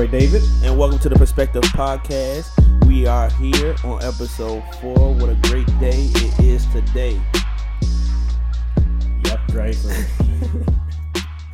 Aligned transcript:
boy 0.00 0.06
David. 0.06 0.42
and 0.64 0.78
welcome 0.78 0.98
to 0.98 1.10
the 1.10 1.14
Perspective 1.14 1.60
Podcast. 1.60 2.48
We 2.86 3.06
are 3.06 3.28
here 3.32 3.76
on 3.84 4.02
episode 4.02 4.62
four. 4.80 5.14
What 5.14 5.28
a 5.28 5.34
great 5.50 5.66
day 5.78 6.08
it 6.14 6.40
is 6.40 6.64
today. 6.68 7.20
Yep. 9.26 9.74
So 9.74 9.90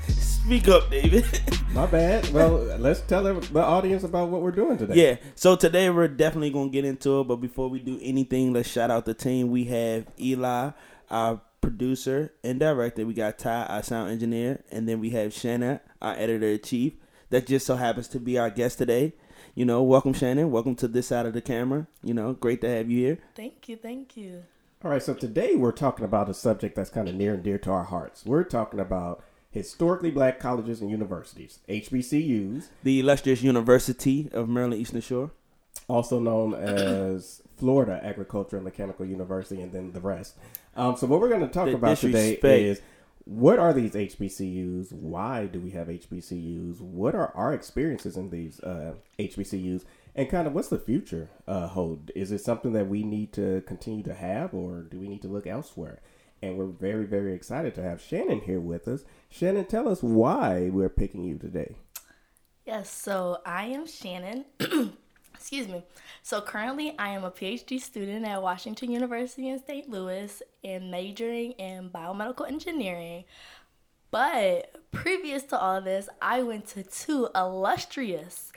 Speak 0.13 0.69
up, 0.69 0.89
David. 0.93 1.25
my 1.73 1.87
bad. 1.87 2.33
Well, 2.33 2.59
let's 2.79 3.01
tell 3.01 3.25
the 3.25 3.61
audience 3.61 4.05
about 4.05 4.29
what 4.29 4.43
we're 4.43 4.53
doing 4.53 4.79
today. 4.79 4.95
yeah, 4.95 5.17
so 5.35 5.57
today 5.57 5.91
we're 5.91 6.07
definitely 6.07 6.51
gonna 6.51 6.71
get 6.71 6.85
into 6.85 7.23
it, 7.23 7.25
but 7.25 7.37
before 7.37 7.69
we 7.69 7.81
do 7.81 7.99
anything, 8.01 8.53
let's 8.53 8.69
shout 8.69 8.93
out 8.93 9.07
the 9.07 9.15
team. 9.15 9.51
We 9.51 9.65
have 9.65 10.07
Eli, 10.21 10.71
our 11.11 11.41
producer 11.61 12.33
and 12.45 12.61
director. 12.61 13.05
We 13.05 13.15
got 13.15 13.41
Ty, 13.41 13.65
our 13.65 13.83
sound 13.83 14.13
engineer, 14.13 14.63
and 14.71 14.89
then 14.89 15.01
we 15.01 15.11
have 15.11 15.33
Shannon, 15.33 15.81
our 16.01 16.15
editor 16.15 16.47
in 16.47 16.61
chief. 16.61 16.93
That 17.31 17.47
just 17.47 17.67
so 17.67 17.77
happens 17.77 18.09
to 18.09 18.21
be 18.21 18.39
our 18.39 18.51
guest 18.51 18.79
today. 18.79 19.13
You 19.55 19.65
know, 19.65 19.83
welcome 19.83 20.13
Shannon. 20.13 20.51
Welcome 20.51 20.75
to 20.77 20.89
this 20.89 21.09
side 21.09 21.27
of 21.27 21.33
the 21.33 21.41
camera. 21.41 21.87
You 22.03 22.15
know, 22.15 22.35
great 22.35 22.61
to 22.61 22.69
have 22.69 22.91
you 22.91 22.99
here. 23.07 23.19
Thank 23.35 23.69
you, 23.69 23.77
thank 23.77 24.17
you. 24.17 24.45
All 24.85 24.91
right. 24.91 25.03
So 25.03 25.15
today 25.15 25.57
we're 25.57 25.73
talking 25.73 26.05
about 26.05 26.29
a 26.29 26.35
subject 26.35 26.77
that's 26.77 26.91
kind 26.91 27.09
of 27.09 27.15
near 27.15 27.35
and 27.35 27.43
dear 27.43 27.59
to 27.59 27.71
our 27.71 27.85
hearts. 27.85 28.25
We're 28.25 28.45
talking 28.45 28.79
about 28.79 29.25
historically 29.51 30.11
black 30.11 30.39
colleges 30.39 30.81
and 30.81 30.91
universities, 30.91 31.59
HBCUs, 31.69 32.69
The 32.85 33.01
illustrious 33.01 33.43
University 33.43 34.29
of 34.33 34.49
Maryland 34.49 34.81
Eastern 34.81 35.01
Shore. 35.01 35.31
also 35.89 36.21
known 36.21 36.55
as 36.55 37.43
Florida 37.57 37.99
Agricultural 38.05 38.59
and 38.61 38.65
Mechanical 38.65 39.07
University, 39.07 39.63
and 39.63 39.73
then 39.73 39.93
the 39.93 40.01
rest. 40.01 40.37
Um, 40.77 40.97
so 40.97 41.07
what 41.07 41.21
we're 41.21 41.31
going 41.31 41.41
to 41.41 41.49
talk 41.49 41.67
The 41.67 41.75
about 41.75 41.97
today 41.97 42.35
is 42.69 42.83
what 43.27 43.59
are 43.59 43.73
these 43.73 43.93
HBCUs? 43.93 44.93
Why 44.93 45.47
do 45.47 45.61
we 45.61 45.71
have 45.73 45.89
HBCUs? 45.89 46.81
What 46.81 47.17
are 47.17 47.33
our 47.35 47.53
experiences 47.53 48.17
in 48.17 48.31
these 48.31 48.61
uh, 48.61 48.95
HBCUs? 49.19 49.85
And 50.15 50.31
kind 50.31 50.47
of 50.47 50.53
what's 50.53 50.69
the 50.69 50.79
future 50.79 51.29
uh, 51.49 51.67
hold? 51.67 52.13
Is 52.15 52.31
it 52.31 52.41
something 52.41 52.73
that 52.75 52.87
we 52.87 53.03
need 53.03 53.33
to 53.33 53.63
continue 53.67 54.05
to 54.05 54.15
have, 54.15 54.55
or 54.55 54.83
do 54.83 55.01
we 55.01 55.09
need 55.09 55.23
to 55.23 55.29
look 55.29 55.47
elsewhere? 55.49 56.01
And 56.41 56.57
we're 56.57 56.67
very, 56.67 57.05
very 57.05 57.35
excited 57.35 57.75
to 57.75 57.83
have 57.83 58.01
Shannon 58.01 58.43
here 58.43 58.61
with 58.61 58.87
us. 58.87 59.05
Shannon, 59.29 59.65
tell 59.65 59.89
us 59.89 60.05
why 60.05 60.71
we're 60.73 60.89
picking 60.89 61.25
you 61.25 61.37
today. 61.37 61.75
Yes, 62.65 62.89
so 62.89 63.39
I 63.45 63.67
am 63.67 63.89
Shannon. 63.89 64.45
Excuse 65.39 65.69
me. 65.69 65.85
So 66.23 66.41
currently, 66.41 66.95
I 66.99 67.11
am 67.11 67.25
a 67.25 67.31
PhD 67.31 67.81
student 67.81 68.27
at 68.27 68.43
Washington 68.43 68.91
University 68.91 69.49
in 69.49 69.63
St. 69.65 69.89
Louis 69.89 70.43
and 70.65 70.91
majoring 70.91 71.53
in 71.53 71.91
biomedical 71.91 72.49
engineering. 72.49 73.25
But 74.11 74.75
previous 74.93 75.43
to 75.45 75.59
all 75.59 75.81
this, 75.81 76.09
I 76.23 76.43
went 76.43 76.67
to 76.69 76.83
two 76.83 77.29
illustrious 77.35 78.53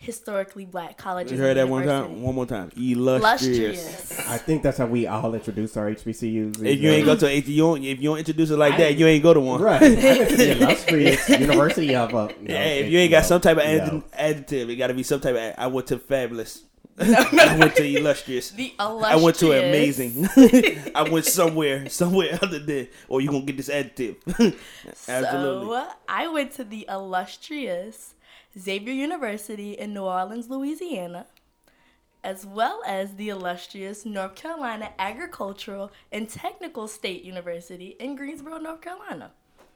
historically 0.00 0.64
black 0.64 0.96
colleges. 0.96 1.32
You 1.32 1.38
heard 1.38 1.56
that 1.56 1.68
one 1.68 1.84
time? 1.84 2.22
One 2.22 2.34
more 2.34 2.46
time. 2.46 2.70
Illustrious. 2.76 3.58
Illustrious. 3.58 4.28
I 4.28 4.38
think 4.38 4.62
that's 4.62 4.78
how 4.78 4.86
we 4.86 5.06
all 5.08 5.34
introduce 5.34 5.76
our 5.76 5.90
HBCUs. 5.90 6.64
If 6.64 6.80
you 6.80 6.90
ain't 6.90 7.04
go 7.04 7.16
to 7.16 7.26
a, 7.26 7.30
if 7.36 7.48
you 7.48 7.56
don't 7.58 7.82
if 7.84 8.00
you 8.00 8.08
don't 8.10 8.18
introduce 8.18 8.50
it 8.50 8.56
like 8.56 8.76
that, 8.78 8.96
you 8.96 9.06
ain't 9.06 9.22
go 9.22 9.34
to 9.34 9.40
one. 9.40 9.60
Right. 9.60 9.82
I 9.82 9.88
went 9.88 10.30
to 10.30 10.36
the 10.36 10.50
illustrious 10.52 11.28
University 11.40 11.94
of. 11.96 12.14
Uh, 12.14 12.26
no, 12.28 12.32
Yeah, 12.42 12.64
if 12.64 12.86
it- 12.86 12.92
you 12.92 12.98
ain't 13.00 13.10
got 13.10 13.22
no, 13.22 13.26
some 13.28 13.40
type 13.40 13.56
of 13.58 13.64
no. 13.64 13.70
adjective, 13.70 14.04
adjective, 14.12 14.70
it 14.70 14.76
got 14.76 14.86
to 14.86 14.94
be 14.94 15.02
some 15.02 15.20
type 15.20 15.34
of. 15.34 15.54
I 15.58 15.66
went 15.66 15.88
to 15.88 15.98
fabulous. 15.98 16.62
I 17.00 17.56
went 17.60 17.76
to 17.76 17.84
illustrious. 17.84 18.50
The 18.50 18.74
illustrious. 18.78 19.20
I 19.20 19.24
went 19.24 19.36
to 19.36 19.52
amazing. 19.52 20.28
I 20.96 21.02
went 21.08 21.26
somewhere, 21.26 21.88
somewhere 21.88 22.38
other 22.42 22.58
than, 22.58 22.88
or 23.08 23.20
you 23.20 23.30
gonna 23.30 23.44
get 23.44 23.56
this 23.56 23.68
adjective. 23.68 24.16
Absolutely. 25.08 25.66
So 25.76 25.88
I 26.08 26.26
went 26.28 26.52
to 26.52 26.64
the 26.64 26.86
illustrious 26.88 28.14
Xavier 28.58 28.92
University 28.92 29.72
in 29.72 29.94
New 29.94 30.02
Orleans, 30.02 30.48
Louisiana, 30.50 31.26
as 32.24 32.44
well 32.44 32.82
as 32.86 33.14
the 33.14 33.28
illustrious 33.28 34.04
North 34.04 34.34
Carolina 34.34 34.90
Agricultural 34.98 35.92
and 36.10 36.28
Technical 36.28 36.88
State 36.88 37.24
University 37.24 37.96
in 38.00 38.16
Greensboro, 38.16 38.58
North 38.58 38.80
Carolina. 38.80 39.30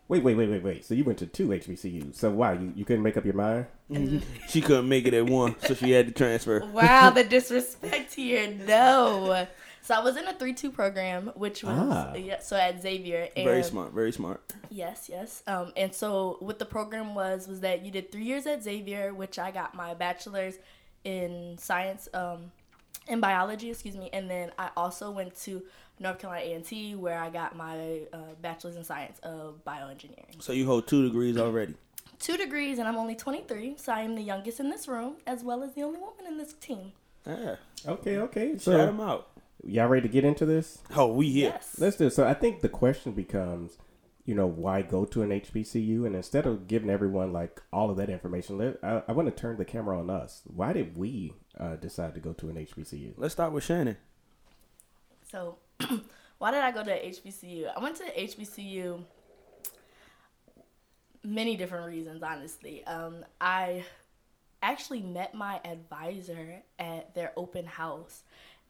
Wait, 0.09 0.23
wait, 0.23 0.37
wait, 0.37 0.51
wait, 0.51 0.63
wait. 0.63 0.85
So 0.85 0.95
you 0.95 1.05
went 1.05 1.19
to 1.21 1.27
two 1.27 1.49
HBCUs. 1.49 2.17
So 2.17 2.31
why 2.31 2.55
you, 2.55 2.73
you 2.77 2.85
couldn't 2.85 3.03
make 3.03 3.17
up 3.17 3.25
your 3.25 3.35
mind? 3.35 3.67
she 4.49 4.61
couldn't 4.61 4.89
make 4.89 5.07
it 5.07 5.15
at 5.15 5.27
one, 5.27 5.55
so 5.61 5.75
she 5.75 5.93
had 5.93 6.07
to 6.07 6.13
transfer. 6.13 6.65
Wow, 6.67 7.11
the 7.11 7.25
disrespect 7.25 8.15
here. 8.15 8.53
No. 8.67 9.47
So 9.85 9.95
I 9.95 10.01
was 10.01 10.17
in 10.17 10.27
a 10.29 10.33
3 10.33 10.53
2 10.55 10.71
program, 10.71 11.33
which 11.35 11.65
was, 11.65 11.75
Ah. 11.77 12.15
yeah, 12.15 12.39
so 12.41 12.57
at 12.57 12.81
Xavier. 12.81 13.29
And 13.37 13.45
Very 13.45 13.63
smart. 13.65 13.93
Very 13.93 14.13
smart. 14.13 14.41
Yes, 14.71 15.09
yes. 15.11 15.43
Um, 15.47 15.73
and 15.77 15.93
so 15.95 16.37
what 16.41 16.59
the 16.59 16.65
program 16.65 17.15
was 17.15 17.49
was 17.49 17.61
that 17.61 17.85
you 17.85 17.91
did 17.91 18.13
three 18.13 18.25
years 18.25 18.47
at 18.47 18.63
Xavier, 18.63 19.13
which 19.13 19.39
I 19.39 19.51
got 19.51 19.75
my 19.75 19.95
bachelor's 19.95 20.55
in 21.05 21.57
science, 21.59 22.09
um, 22.15 22.53
in 23.09 23.19
biology, 23.19 23.71
excuse 23.71 23.97
me, 23.97 24.09
and 24.13 24.31
then 24.31 24.53
I 24.57 24.71
also 24.77 25.11
went 25.11 25.35
to 25.43 25.63
North 25.99 26.21
Carolina 26.21 26.45
A 26.47 26.53
and 26.55 26.65
T 26.65 26.95
where 26.95 27.19
I 27.19 27.29
got 27.31 27.57
my 27.57 28.03
uh, 28.13 28.19
bachelor's 28.41 28.77
in 28.77 28.85
science 28.85 29.19
of 29.25 29.65
bioengineering. 29.67 30.41
So 30.41 30.53
you 30.53 30.65
hold 30.65 30.87
two 30.87 31.03
degrees 31.03 31.37
already. 31.37 31.75
Two 32.21 32.37
degrees, 32.37 32.79
and 32.79 32.87
I'm 32.87 32.95
only 32.97 33.17
23, 33.17 33.75
so 33.79 33.93
I 33.93 34.03
am 34.03 34.15
the 34.15 34.23
youngest 34.23 34.61
in 34.61 34.71
this 34.71 34.87
room 34.87 35.17
as 35.27 35.43
well 35.43 35.65
as 35.65 35.75
the 35.75 35.83
only 35.83 35.99
woman 35.99 36.25
in 36.29 36.39
this 36.39 36.53
team. 36.53 36.93
Yeah. 37.27 37.57
Okay, 37.87 38.19
okay. 38.19 38.51
Shout 38.53 38.61
So 38.63 38.71
them 38.79 39.01
out. 39.01 39.27
Y'all 39.65 39.89
ready 39.89 40.03
to 40.03 40.13
get 40.13 40.25
into 40.25 40.47
this? 40.47 40.79
Oh, 40.97 41.13
we 41.13 41.31
here. 41.31 41.51
Yes. 41.55 41.77
Let's 41.79 41.97
do 41.97 42.07
it. 42.07 42.13
So 42.13 42.27
I 42.27 42.35
think 42.35 42.61
the 42.61 42.69
question 42.69 43.13
becomes, 43.13 43.79
you 44.25 44.35
know, 44.35 44.47
why 44.47 44.83
go 44.83 45.05
to 45.05 45.23
an 45.23 45.31
HBCU? 45.31 46.07
And 46.07 46.15
instead 46.15 46.47
of 46.47 46.69
giving 46.69 46.91
everyone 46.91 47.33
like 47.33 47.63
all 47.73 47.91
of 47.91 47.97
that 47.97 48.11
information, 48.11 48.59
let, 48.59 48.79
I, 48.83 49.03
I 49.09 49.13
want 49.13 49.29
to 49.29 49.41
turn 49.41 49.57
the 49.57 49.65
camera 49.65 49.99
on 49.99 50.11
us. 50.11 50.43
Why 50.47 50.73
did 50.73 50.97
we 50.97 51.35
uh, 51.59 51.77
decide 51.77 52.15
to 52.15 52.21
go 52.21 52.33
to 52.35 52.49
an 52.51 52.57
HBCU? 52.57 53.15
Let's 53.17 53.35
start 53.35 53.53
with 53.53 53.65
Shannon. 53.65 53.97
So, 55.31 55.59
why 56.39 56.51
did 56.51 56.61
I 56.61 56.73
go 56.73 56.85
to 56.85 56.91
HBCU? 56.91 57.71
I 57.75 57.81
went 57.81 57.97
to 57.97 58.05
HBCU 58.05 59.03
many 61.25 61.57
different 61.57 61.87
reasons, 61.87 62.23
honestly. 62.23 62.85
Um, 62.85 63.25
I 63.41 63.85
actually 64.63 65.03
met 65.03 65.35
my 65.35 65.61
advisor 65.65 66.63
at 66.79 67.15
their 67.15 67.33
open 67.37 67.67
house, 67.67 68.23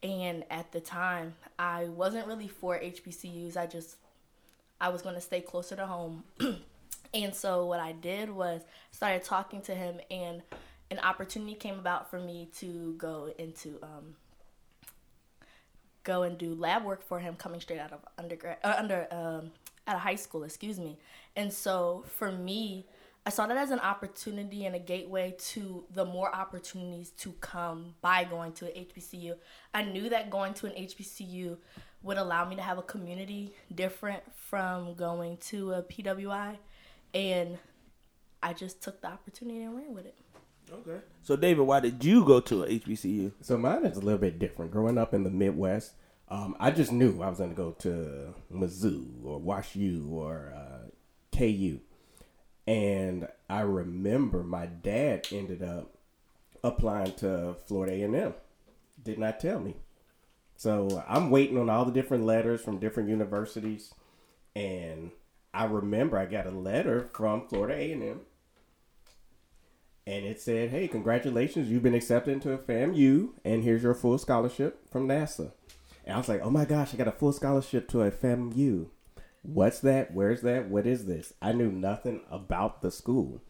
and 0.03 0.45
at 0.51 0.73
the 0.73 0.81
time, 0.81 1.35
I 1.59 1.85
wasn't 1.85 2.27
really 2.27 2.49
for 2.49 2.79
HBCUs. 2.79 3.57
I 3.57 3.67
just 3.67 3.97
I 4.81 4.89
was 4.89 5.03
going 5.03 5.15
to 5.15 5.21
stay 5.21 5.41
closer 5.41 5.77
to 5.77 5.87
home. 5.87 6.25
and 7.15 7.35
so 7.35 7.67
what 7.67 7.81
I 7.81 7.93
did 7.93 8.31
was 8.31 8.63
started 8.91 9.23
talking 9.23 9.61
to 9.63 9.75
him 9.75 10.01
and 10.11 10.43
an 10.91 10.99
opportunity 10.99 11.55
came 11.55 11.79
about 11.79 12.11
for 12.11 12.19
me 12.19 12.49
to 12.59 12.95
go 12.99 13.33
into 13.39 13.79
um, 13.83 14.17
go 16.05 16.23
and 16.23 16.37
do 16.37 16.55
lab 16.55 16.85
work 16.85 17.03
for 17.03 17.21
him 17.21 17.35
coming 17.35 17.61
straight 17.61 17.79
out 17.79 17.93
of 17.93 18.01
undergrad 18.19 18.59
uh, 18.65 18.75
under 18.77 19.07
um, 19.11 19.53
out 19.87 19.97
of 19.97 20.03
high 20.03 20.17
school 20.17 20.43
excuse 20.45 20.79
me 20.79 20.99
and 21.35 21.53
so 21.53 22.05
for 22.07 22.31
me 22.31 22.85
i 23.27 23.31
saw 23.31 23.47
that 23.47 23.57
as 23.57 23.71
an 23.71 23.79
opportunity 23.81 24.65
and 24.67 24.75
a 24.75 24.79
gateway 24.79 25.35
to 25.39 25.85
the 25.93 26.05
more 26.05 26.35
opportunities 26.35 27.11
to 27.11 27.33
come 27.41 27.95
by 28.01 28.25
going 28.25 28.53
to 28.53 28.67
an 28.67 28.85
hbcu 28.87 29.35
i 29.75 29.83
knew 29.83 30.09
that 30.09 30.31
going 30.31 30.55
to 30.55 30.67
an 30.67 30.73
hbcu 30.73 31.57
would 32.03 32.17
allow 32.17 32.49
me 32.49 32.57
to 32.57 32.63
have 32.63 32.79
a 32.79 32.83
community 32.83 33.55
different 33.75 34.23
from 34.35 34.95
going 34.95 35.37
to 35.37 35.73
a 35.73 35.83
pwi 35.83 36.57
and 37.15 37.59
i 38.43 38.53
just 38.53 38.83
took 38.83 39.01
the 39.01 39.09
opportunity 39.09 39.63
and 39.63 39.77
ran 39.77 39.95
with 39.95 40.07
it 40.07 40.15
Okay. 40.73 41.01
So 41.23 41.37
David, 41.37 41.63
why 41.67 41.81
did 41.81 42.03
you 42.05 42.25
go 42.25 42.41
to 42.41 42.63
an 42.63 42.79
HBCU? 42.79 43.33
So 43.41 43.59
mine 43.59 43.85
is 43.85 43.97
a 43.97 44.01
little 44.01 44.19
bit 44.19 44.39
different. 44.39 44.71
Growing 44.71 44.99
up 44.99 45.13
in 45.13 45.23
the 45.23 45.31
Midwest, 45.31 45.93
um, 46.29 46.57
I 46.59 46.71
just 46.71 46.93
knew 46.93 47.21
I 47.23 47.29
was 47.29 47.39
going 47.39 47.51
to 47.51 47.57
go 47.57 47.73
to 47.81 48.35
Mizzou 48.53 49.25
or 49.25 49.39
Wash 49.39 49.77
U 49.77 50.09
or 50.11 50.55
uh, 50.57 50.89
KU. 51.37 51.81
And 52.67 53.29
I 53.49 53.61
remember 53.61 54.43
my 54.43 54.67
dad 54.67 55.27
ended 55.33 55.63
up 55.63 55.95
applying 56.63 57.15
to 57.15 57.57
Florida 57.67 57.95
A&M. 57.95 58.35
Did 59.03 59.19
not 59.19 59.41
tell 59.41 59.59
me. 59.59 59.77
So 60.57 61.03
I'm 61.09 61.31
waiting 61.31 61.59
on 61.59 61.69
all 61.69 61.85
the 61.85 61.93
different 61.93 62.25
letters 62.25 62.61
from 62.61 62.79
different 62.79 63.09
universities. 63.09 63.93
And 64.55 65.11
I 65.53 65.65
remember 65.65 66.19
I 66.19 66.27
got 66.27 66.47
a 66.47 66.53
letter 66.53 67.09
from 67.13 67.49
Florida 67.49 67.75
A&M 67.75 68.21
and 70.07 70.25
it 70.27 70.41
said, 70.41 70.71
"Hey, 70.71 70.89
congratulations! 70.89 71.69
You've 71.69 71.83
been 71.83 71.95
accepted 71.95 72.33
into 72.33 72.53
a 72.53 72.59
FAMU, 72.59 73.31
and 73.45 73.63
here's 73.63 73.83
your 73.83 73.95
full 73.95 74.19
scholarship 74.19 74.91
from 74.91 75.07
NASA." 75.07 75.53
And 76.05 76.15
I 76.15 76.19
was 76.19 76.29
like, 76.29 76.41
"Oh 76.43 76.51
my 76.51 76.65
gosh, 76.65 76.93
I 76.93 76.97
got 76.97 77.09
a 77.09 77.13
full 77.13 77.33
scholarship 77.33 77.89
to 77.89 78.03
a 78.03 78.11
FAMU. 78.11 78.89
What's 79.43 79.81
that? 79.81 80.15
Where's 80.15 80.43
that? 80.43 80.69
What 80.69 80.87
is 80.87 81.07
this?" 81.07 81.35
I 81.43 81.53
knew 81.53 81.71
nothing 81.71 82.23
about 82.31 82.81
the 82.81 82.91
school, 82.91 83.43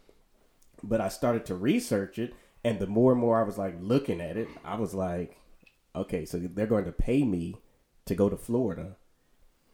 but 0.83 1.01
I 1.01 1.09
started 1.09 1.45
to 1.47 1.55
research 1.55 2.19
it, 2.19 2.35
and 2.65 2.79
the 2.79 2.87
more 2.87 3.13
and 3.13 3.21
more 3.21 3.41
I 3.41 3.45
was 3.45 3.59
like 3.59 3.77
looking 3.81 4.21
at 4.21 4.37
it, 4.37 4.49
I 4.65 4.77
was 4.77 4.95
like, 4.95 5.37
"Okay, 5.95 6.25
so 6.25 6.39
they're 6.39 6.67
going 6.67 6.87
to 6.87 6.93
pay 6.93 7.25
me 7.25 7.57
to 8.07 8.15
go 8.15 8.29
to 8.29 8.37
Florida 8.37 8.97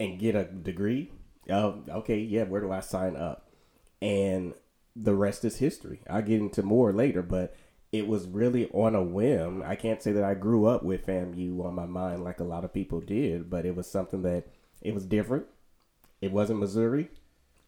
and 0.01 0.19
get 0.19 0.35
a 0.35 0.45
degree." 0.45 1.13
Oh, 1.51 1.83
okay, 1.89 2.19
yeah. 2.19 2.45
Where 2.45 2.61
do 2.61 2.71
I 2.73 2.81
sign 2.81 3.17
up? 3.17 3.49
And 4.03 4.55
the 4.95 5.15
rest 5.15 5.45
is 5.45 5.59
history. 5.59 6.01
I'll 6.11 6.23
get 6.23 6.41
into 6.41 6.63
more 6.63 6.93
later, 6.93 7.23
but 7.23 7.55
it 7.93 8.07
was 8.07 8.27
really 8.27 8.69
on 8.71 8.95
a 8.95 9.03
whim. 9.03 9.63
I 9.65 9.77
can't 9.77 10.03
say 10.03 10.13
that 10.13 10.25
I 10.25 10.35
grew 10.35 10.67
up 10.67 10.83
with 10.83 11.07
FAMU 11.07 11.65
on 11.65 11.75
my 11.75 11.87
mind 11.87 12.23
like 12.23 12.41
a 12.41 12.45
lot 12.45 12.65
of 12.65 12.75
people 12.75 13.01
did, 13.01 13.49
but 13.49 13.65
it 13.65 13.75
was 13.75 13.91
something 13.91 14.23
that 14.23 14.45
it 14.83 14.95
was 14.95 15.07
different. 15.07 15.47
It 16.21 16.33
wasn't 16.33 16.61
Missouri. 16.61 17.11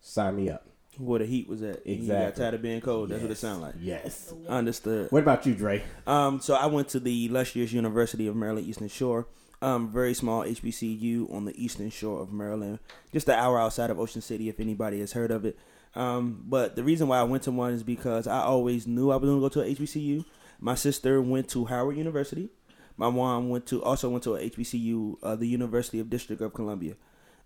Sign 0.00 0.36
me 0.36 0.50
up. 0.50 0.66
Where 0.98 1.20
the 1.20 1.26
heat 1.26 1.48
was 1.48 1.62
at. 1.62 1.86
You 1.86 1.94
got 1.96 2.00
Exactly. 2.02 2.42
tired 2.42 2.54
of 2.54 2.62
being 2.62 2.80
cold. 2.80 3.08
That's 3.10 3.22
what 3.22 3.30
it 3.30 3.36
sounded 3.38 3.62
like. 3.66 3.74
Yes. 3.80 4.34
Understood. 4.48 5.10
What 5.12 5.22
about 5.22 5.46
you, 5.46 5.54
Dre? 5.54 5.82
Um, 6.06 6.40
so 6.40 6.54
I 6.54 6.66
went 6.66 6.88
to 6.90 7.00
the 7.00 7.26
illustrious 7.26 7.72
University 7.72 8.26
of 8.26 8.36
Maryland 8.36 8.66
Eastern 8.66 8.88
Shore. 8.88 9.26
Um, 9.62 9.90
very 9.92 10.14
small 10.14 10.42
HBCU 10.42 11.32
on 11.34 11.44
the 11.44 11.62
eastern 11.62 11.90
shore 11.90 12.22
of 12.22 12.32
Maryland, 12.32 12.78
just 13.12 13.28
an 13.28 13.34
hour 13.34 13.60
outside 13.60 13.90
of 13.90 14.00
Ocean 14.00 14.22
City. 14.22 14.48
If 14.48 14.58
anybody 14.58 15.00
has 15.00 15.12
heard 15.12 15.30
of 15.30 15.44
it, 15.44 15.58
um, 15.94 16.42
but 16.48 16.76
the 16.76 16.82
reason 16.82 17.08
why 17.08 17.18
I 17.18 17.24
went 17.24 17.42
to 17.42 17.50
one 17.52 17.74
is 17.74 17.82
because 17.82 18.26
I 18.26 18.40
always 18.40 18.86
knew 18.86 19.10
I 19.10 19.16
was 19.16 19.28
going 19.28 19.36
to 19.36 19.40
go 19.42 19.48
to 19.50 19.60
a 19.60 19.74
HBCU. 19.74 20.24
My 20.60 20.74
sister 20.74 21.20
went 21.20 21.48
to 21.50 21.66
Howard 21.66 21.98
University. 21.98 22.48
My 22.96 23.10
mom 23.10 23.50
went 23.50 23.66
to 23.66 23.82
also 23.82 24.08
went 24.08 24.24
to 24.24 24.36
a 24.36 24.48
HBCU, 24.48 25.16
uh, 25.22 25.36
the 25.36 25.46
University 25.46 26.00
of 26.00 26.08
District 26.08 26.40
of 26.40 26.54
Columbia. 26.54 26.94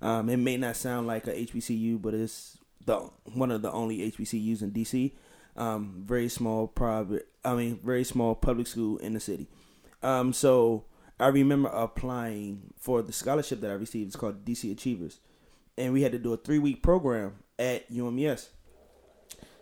Um, 0.05 0.29
it 0.29 0.37
may 0.37 0.59
not 0.59 0.77
sound 0.77 1.07
like 1.07 1.27
a 1.27 1.33
HBCU, 1.33 2.01
but 2.01 2.13
it's 2.13 2.59
the 2.85 2.97
one 3.33 3.51
of 3.51 3.63
the 3.63 3.73
only 3.73 4.11
HBCUs 4.13 4.61
in 4.61 4.71
DC. 4.71 5.13
Um, 5.57 6.03
very 6.05 6.29
small 6.29 6.67
private, 6.67 7.27
I 7.43 7.55
mean, 7.55 7.81
very 7.83 8.05
small 8.05 8.35
public 8.35 8.67
school 8.67 8.99
in 8.99 9.15
the 9.15 9.21
city. 9.21 9.49
Um, 10.03 10.35
so 10.35 10.85
I 11.19 11.29
remember 11.29 11.71
applying 11.71 12.75
for 12.79 13.01
the 13.01 13.15
scholarship 13.15 13.63
that 13.63 13.71
I 13.71 13.75
received. 13.75 14.09
It's 14.09 14.17
called 14.17 14.45
DC 14.45 14.71
Achievers, 14.71 15.21
and 15.79 15.95
we 15.95 16.03
had 16.03 16.13
to 16.13 16.19
do 16.19 16.35
a 16.35 16.37
three 16.37 16.59
week 16.59 16.83
program 16.83 17.37
at 17.59 17.91
UMES. 17.91 18.51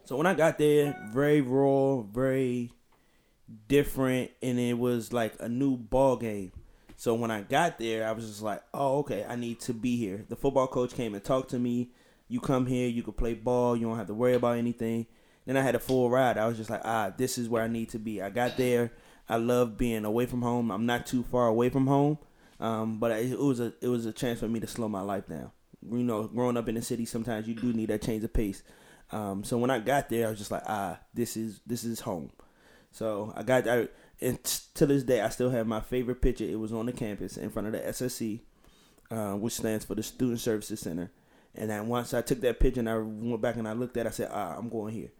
So 0.05 0.17
when 0.17 0.27
I 0.27 0.35
got 0.35 0.59
there, 0.59 1.09
very 1.13 1.41
raw, 1.41 2.01
very 2.01 2.73
different, 3.69 4.33
and 4.43 4.59
it 4.59 4.77
was 4.77 5.13
like 5.13 5.35
a 5.39 5.49
new 5.49 5.77
ball 5.77 6.17
game. 6.17 6.51
So 7.03 7.15
when 7.15 7.33
I 7.33 7.41
got 7.41 7.81
there, 7.81 8.07
I 8.07 8.13
was 8.13 8.29
just 8.29 8.43
like, 8.43 8.63
"Oh, 8.73 8.99
okay, 8.99 9.27
I 9.29 9.35
need 9.35 9.59
to 9.63 9.75
be 9.75 9.97
here." 9.97 10.25
The 10.29 10.37
football 10.37 10.69
coach 10.69 10.95
came 10.95 11.15
and 11.15 11.25
talked 11.25 11.51
to 11.51 11.59
me. 11.59 11.91
You 12.29 12.39
come 12.39 12.65
here, 12.65 12.89
you 12.89 13.03
can 13.03 13.15
play 13.15 13.35
ball. 13.35 13.77
You 13.77 13.89
don't 13.89 13.97
have 13.97 14.07
to 14.07 14.15
worry 14.15 14.35
about 14.35 14.57
anything. 14.57 15.07
Then 15.45 15.57
I 15.57 15.63
had 15.63 15.75
a 15.75 15.81
full 15.81 16.11
ride. 16.11 16.39
I 16.39 16.47
was 16.47 16.57
just 16.57 16.71
like, 16.71 16.83
"Ah, 16.85 17.13
this 17.17 17.39
is 17.39 17.49
where 17.49 17.65
I 17.65 17.67
need 17.67 17.89
to 17.89 17.99
be." 17.99 18.23
I 18.23 18.31
got 18.31 18.57
there. 18.57 18.93
I 19.29 19.35
love 19.35 19.77
being 19.77 20.05
away 20.05 20.27
from 20.27 20.43
home. 20.43 20.71
I'm 20.71 20.87
not 20.87 21.05
too 21.05 21.25
far 21.25 21.49
away 21.49 21.71
from 21.71 21.89
home, 21.89 22.19
um, 22.61 23.01
but 23.01 23.11
it, 23.11 23.37
was 23.37 23.59
a 23.59 23.73
it 23.81 23.89
was 23.89 24.07
a 24.07 24.13
chance 24.13 24.39
for 24.39 24.47
me 24.47 24.61
to 24.61 24.69
slow 24.69 24.89
my 24.89 25.03
life 25.03 25.27
down. 25.27 25.51
You 25.85 26.05
know, 26.05 26.29
growing 26.29 26.57
up 26.57 26.69
in 26.69 26.77
the 26.77 26.83
city, 26.83 27.05
sometimes 27.05 27.49
you 27.49 27.57
do 27.57 27.73
need 27.73 27.89
that 27.89 28.03
change 28.03 28.23
of 28.23 28.33
pace. 28.33 28.63
Um, 29.11 29.43
so 29.43 29.59
when 29.59 29.71
I 29.71 29.81
got 29.81 30.09
there, 30.09 30.29
I 30.29 30.31
was 30.31 30.39
just 30.39 30.53
like, 30.53 30.63
"Ah, 30.69 31.01
this 31.13 31.37
is 31.37 31.63
this 31.67 31.83
is 31.83 31.99
home." 31.99 32.31
So 32.93 33.33
I 33.35 33.43
got 33.43 33.67
I, 33.67 33.89
and 34.23 34.43
t- 34.43 34.61
to 34.75 34.87
this 34.87 35.03
day 35.03 35.21
I 35.21 35.29
still 35.29 35.51
have 35.51 35.67
my 35.67 35.81
favorite 35.81 36.23
picture. 36.23 36.45
It 36.45 36.59
was 36.59 36.73
on 36.73 36.87
the 36.87 36.93
campus 36.93 37.37
in 37.37 37.51
front 37.51 37.69
of 37.69 37.73
the 37.73 37.81
SSC, 37.81 38.41
uh, 39.11 39.33
which 39.35 39.55
stands 39.55 39.85
for 39.85 39.95
the 39.95 40.03
Student 40.03 40.41
Services 40.41 40.81
Center. 40.81 41.11
And 41.55 41.71
then 41.71 41.89
once 41.89 42.15
I 42.15 42.23
took 42.23 42.41
that 42.41 42.61
picture 42.61 42.81
and 42.81 42.89
I 42.89 42.99
went 42.99 43.43
back 43.43 43.57
and 43.57 43.69
I 43.69 43.73
looked 43.73 43.97
at, 43.97 44.07
it, 44.07 44.09
I 44.09 44.13
said, 44.13 44.31
"Ah, 44.33 44.57
I'm 44.57 44.69
going 44.69 44.95
here." 44.95 45.11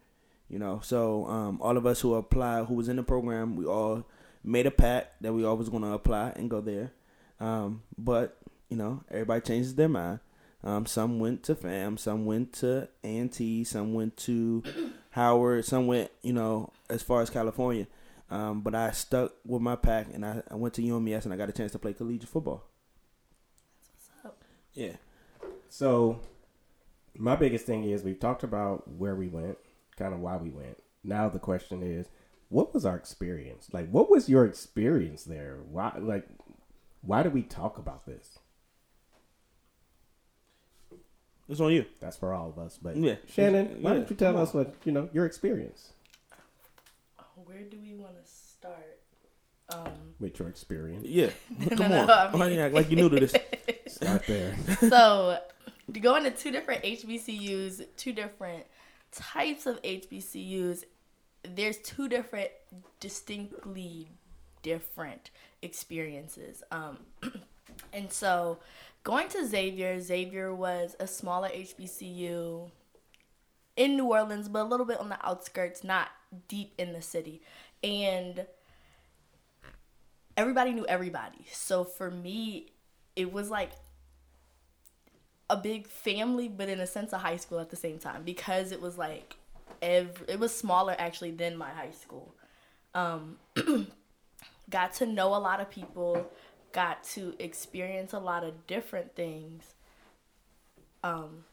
You 0.49 0.59
know, 0.59 0.81
so 0.83 1.27
um, 1.27 1.61
all 1.63 1.77
of 1.77 1.87
us 1.87 2.01
who 2.01 2.15
applied, 2.15 2.67
who 2.67 2.75
was 2.75 2.89
in 2.89 2.97
the 2.97 3.03
program, 3.03 3.57
we 3.57 3.65
all 3.65 4.05
made 4.45 4.67
a 4.67 4.71
pact 4.71 5.23
that 5.23 5.33
we 5.33 5.45
all 5.45 5.57
was 5.57 5.69
going 5.69 5.83
to 5.83 5.93
apply 5.93 6.33
and 6.37 6.51
go 6.51 6.61
there. 6.61 6.93
Um, 7.41 7.83
but 7.97 8.39
you 8.69 8.77
know, 8.77 9.05
everybody 9.11 9.41
changes 9.43 9.75
their 9.75 9.89
mind. 9.89 10.21
Um, 10.65 10.87
some 10.87 11.19
went 11.19 11.43
to 11.45 11.55
FAM, 11.55 11.97
some 11.99 12.25
went 12.25 12.53
to 12.55 12.89
A&T, 13.03 13.65
some 13.65 13.95
went 13.95 14.17
to 14.19 14.63
Howard, 15.11 15.65
some 15.65 15.87
went, 15.89 16.11
you 16.23 16.33
know, 16.33 16.73
as 16.89 17.03
far 17.03 17.21
as 17.21 17.31
California. 17.31 17.87
Um, 18.33 18.63
but 18.63 18.75
I 18.75 18.93
stuck 18.93 19.35
with 19.45 19.61
my 19.61 19.77
pack 19.77 20.07
and 20.15 20.25
I, 20.25 20.43
I 20.51 20.55
went 20.55 20.73
to 20.75 20.83
UMES 20.83 21.27
and 21.27 21.35
I 21.35 21.37
got 21.37 21.51
a 21.51 21.53
chance 21.53 21.73
to 21.73 21.79
play 21.79 21.93
collegiate 21.93 22.31
football. 22.31 22.65
That's 23.79 23.91
what's 24.09 24.25
up. 24.27 24.43
Yeah. 24.73 24.97
So, 25.69 26.19
my 27.15 27.37
biggest 27.37 27.67
thing 27.67 27.85
is 27.85 28.03
we've 28.03 28.19
talked 28.19 28.43
about 28.43 28.89
where 28.91 29.15
we 29.15 29.29
went, 29.29 29.59
kind 29.97 30.15
of 30.15 30.21
why 30.21 30.39
we 30.39 30.49
went. 30.49 30.79
Now 31.05 31.29
the 31.29 31.39
question 31.39 31.83
is, 31.83 32.07
what 32.49 32.73
was 32.73 32.87
our 32.87 32.97
experience? 32.97 33.69
Like, 33.71 33.91
what 33.91 34.09
was 34.11 34.31
your 34.31 34.47
experience 34.47 35.25
there? 35.25 35.59
Why, 35.71 35.93
like, 36.01 36.27
why 37.03 37.23
do 37.23 37.29
we 37.29 37.43
talk 37.43 37.77
about 37.77 38.07
this? 38.07 38.39
It's 41.51 41.61
on 41.61 41.73
you. 41.73 41.85
That's 42.01 42.17
for 42.17 42.33
all 42.33 42.49
of 42.49 42.59
us. 42.59 42.79
But 42.81 42.97
Yeah. 42.97 43.17
Shannon, 43.29 43.83
why 43.83 43.91
Yeah. 43.93 43.99
don't 43.99 44.11
you 44.11 44.17
tell 44.17 44.33
Come 44.33 44.43
us 44.43 44.55
what 44.55 44.75
you 44.87 44.93
know 44.93 45.11
your 45.13 45.27
experience 45.27 45.93
Where 47.53 47.65
do 47.65 47.79
we 47.79 47.95
want 47.95 48.15
to 48.15 48.31
start? 48.31 48.99
Um, 49.69 50.15
with 50.19 50.39
your 50.39 50.49
experience? 50.49 51.07
Yeah. 51.07 51.31
Come 51.77 51.91
no, 51.91 52.03
on. 52.03 52.11
I 52.11 52.31
Why 52.31 52.47
mean- 52.47 52.57
you 52.57 52.61
act 52.63 52.75
like 52.75 52.91
you 52.91 52.97
knew 52.97 53.09
to 53.11 53.21
this? 53.21 53.35
Start 53.89 54.27
there. 54.27 54.57
so 54.81 55.39
going 56.01 56.25
to 56.25 56.31
two 56.31 56.51
different 56.51 56.83
HBCUs, 56.83 57.85
two 57.97 58.13
different 58.13 58.65
types 59.11 59.67
of 59.67 59.83
HBCUs, 59.83 60.85
there's 61.43 61.77
two 61.79 62.09
different 62.09 62.51
distinctly 63.01 64.09
different 64.63 65.31
experiences. 65.61 66.63
Um, 66.71 66.99
and 67.93 68.11
so 68.11 68.59
going 69.05 69.29
to 69.29 69.47
Xavier, 69.47 70.01
Xavier 70.01 70.55
was 70.55 70.97
a 70.99 71.07
smaller 71.07 71.51
HBCU 71.51 72.71
in 73.77 73.97
New 73.97 74.07
Orleans, 74.07 74.49
but 74.49 74.63
a 74.63 74.69
little 74.69 74.87
bit 74.87 74.99
on 74.99 75.11
the 75.11 75.27
outskirts, 75.27 75.85
not 75.85 76.09
deep 76.49 76.75
in 76.79 76.93
the 76.93 77.03
city. 77.03 77.43
And 77.83 78.47
everybody 80.37 80.73
knew 80.73 80.87
everybody. 80.87 81.47
So 81.53 81.85
for 81.85 82.11
me, 82.11 82.73
it 83.17 83.33
was 83.33 83.51
like 83.51 83.73
a 85.51 85.57
big 85.57 85.87
family, 85.87 86.49
but 86.49 86.69
in 86.69 86.81
a 86.81 86.87
sense, 86.87 87.13
a 87.13 87.19
high 87.19 87.37
school 87.37 87.61
at 87.61 87.71
the 87.71 87.77
same 87.77 87.99
time 87.99 88.23
because 88.25 88.73
it 88.73 88.81
was 88.81 88.97
like 88.97 89.37
every, 89.83 90.27
it 90.29 90.39
was 90.39 90.55
smaller 90.55 90.97
actually 90.99 91.33
than 91.33 91.57
my 91.57 91.71
high 91.71 91.91
school. 91.91 92.35
Um, 92.95 93.37
got 94.71 94.95
to 94.95 95.07
know 95.07 95.29
a 95.35 95.39
lot 95.39 95.61
of 95.61 95.71
people, 95.71 96.31
got 96.73 97.05
to 97.05 97.35
experience 97.39 98.13
a 98.13 98.19
lot 98.19 98.45
of 98.45 98.67
different 98.67 99.15
things. 99.15 99.75
Um, 101.05 101.45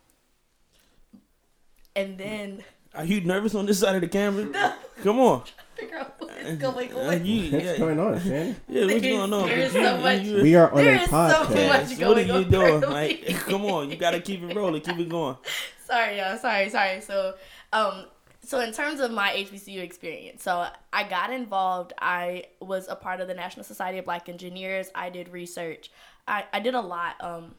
and 1.95 2.17
then 2.17 2.63
Are 2.95 3.05
you 3.05 3.21
nervous 3.21 3.55
on 3.55 3.65
this 3.65 3.79
side 3.79 3.95
of 3.95 4.01
the 4.01 4.07
camera? 4.07 4.75
Come 5.03 5.19
on. 5.19 5.43
figure 5.75 5.97
out 5.99 6.15
what 6.19 6.31
is 6.39 6.57
going 6.59 6.91
Uh, 6.93 6.99
on. 6.99 7.25
you, 7.25 7.51
What's 7.51 7.63
yeah, 7.65 7.77
going 7.77 7.99
on, 7.99 8.19
Shannon? 8.19 8.55
yeah, 8.67 8.81
what's 8.85 9.01
There's- 9.01 9.17
going 9.17 9.33
on? 9.33 9.47
there's 9.47 9.71
so 9.71 9.79
you- 9.95 10.01
much- 10.03 10.21
you- 10.23 10.41
We 10.41 10.55
are 10.55 10.69
on 10.71 10.75
There 10.83 10.95
a 10.95 11.01
is 11.03 11.09
so 11.09 11.15
podcast. 11.15 11.67
much 11.67 11.99
what 12.07 12.17
are 12.17 12.21
you 12.21 12.33
on 12.33 12.49
doing? 12.49 12.81
for 12.81 12.87
Like, 12.87 13.35
come 13.47 13.65
on, 13.65 13.89
you 13.89 13.95
gotta 13.95 14.19
keep 14.19 14.43
it 14.43 14.53
rolling, 14.55 14.81
keep 14.81 14.97
it 14.99 15.07
going. 15.07 15.37
sorry, 15.87 16.17
y'all. 16.17 16.37
Sorry, 16.37 16.67
sorry. 16.69 16.99
So, 16.99 17.35
um, 17.71 18.05
so 18.43 18.59
in 18.59 18.73
terms 18.73 18.99
of 18.99 19.11
my 19.11 19.29
HBCU 19.31 19.79
experience, 19.81 20.43
so 20.43 20.67
I 20.91 21.03
got 21.03 21.31
involved. 21.31 21.93
I 22.01 22.45
was 22.59 22.87
a 22.89 22.95
part 22.97 23.21
of 23.21 23.27
the 23.29 23.33
National 23.35 23.63
Society 23.63 23.99
of 23.99 24.05
Black 24.05 24.27
Engineers. 24.27 24.89
I 24.95 25.09
did 25.09 25.29
research. 25.29 25.91
I, 26.27 26.43
I 26.51 26.59
did 26.59 26.73
a 26.73 26.81
lot. 26.81 27.15
Um, 27.21 27.55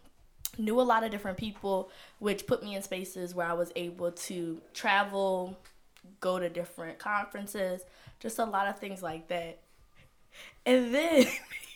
knew 0.60 0.80
a 0.80 0.82
lot 0.82 1.04
of 1.04 1.10
different 1.10 1.38
people, 1.38 1.90
which 2.18 2.46
put 2.46 2.62
me 2.62 2.74
in 2.74 2.82
spaces 2.82 3.34
where 3.34 3.46
I 3.46 3.54
was 3.54 3.72
able 3.76 4.12
to 4.12 4.60
travel, 4.74 5.58
go 6.20 6.38
to 6.38 6.48
different 6.48 6.98
conferences, 6.98 7.82
just 8.18 8.38
a 8.38 8.44
lot 8.44 8.68
of 8.68 8.78
things 8.78 9.02
like 9.02 9.28
that. 9.28 9.58
And 10.64 10.94
then 10.94 11.26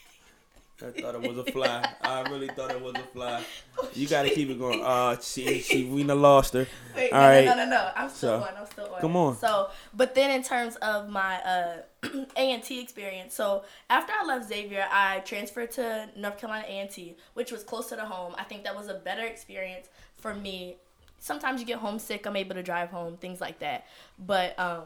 I 0.82 0.90
thought 0.90 1.14
it 1.14 1.22
was 1.22 1.38
a 1.38 1.44
fly. 1.44 1.88
I 2.02 2.22
really 2.30 2.48
thought 2.48 2.70
it 2.72 2.80
was 2.80 2.94
a 2.94 3.02
fly. 3.12 3.42
You 3.92 4.08
gotta 4.08 4.30
keep 4.30 4.48
it 4.50 4.58
going. 4.58 4.80
Uh, 4.82 5.16
she, 5.22 5.60
she, 5.60 5.84
we 5.84 6.02
done 6.02 6.20
lost 6.20 6.54
her. 6.54 6.66
Wait, 6.96 7.12
All 7.12 7.20
no, 7.20 7.28
right. 7.28 7.44
no, 7.44 7.54
no, 7.54 7.64
no, 7.64 7.70
no. 7.70 7.90
I'm 7.94 8.08
still 8.08 8.40
So, 8.40 8.46
on. 8.46 8.56
I'm 8.58 8.66
still 8.66 8.92
on. 8.94 9.00
come 9.00 9.16
on. 9.16 9.36
So, 9.36 9.68
but 9.92 10.14
then 10.14 10.30
in 10.30 10.42
terms 10.42 10.76
of 10.76 11.08
my 11.08 11.36
uh, 11.42 11.76
A 12.36 12.52
and 12.52 12.62
T 12.62 12.80
experience, 12.80 13.34
so 13.34 13.64
after 13.90 14.12
I 14.18 14.24
left 14.26 14.48
Xavier, 14.48 14.86
I 14.90 15.20
transferred 15.20 15.70
to 15.72 16.08
North 16.16 16.38
Carolina 16.38 16.64
A 16.66 16.72
and 16.72 16.90
T, 16.90 17.16
which 17.34 17.52
was 17.52 17.62
closer 17.62 17.94
to 17.94 18.04
home. 18.04 18.34
I 18.38 18.44
think 18.44 18.64
that 18.64 18.74
was 18.74 18.88
a 18.88 18.94
better 18.94 19.24
experience 19.24 19.88
for 20.16 20.34
me. 20.34 20.76
Sometimes 21.20 21.60
you 21.60 21.66
get 21.66 21.78
homesick. 21.78 22.26
I'm 22.26 22.36
able 22.36 22.54
to 22.54 22.62
drive 22.62 22.88
home, 22.90 23.16
things 23.18 23.40
like 23.40 23.58
that. 23.60 23.86
But 24.18 24.58
um, 24.58 24.84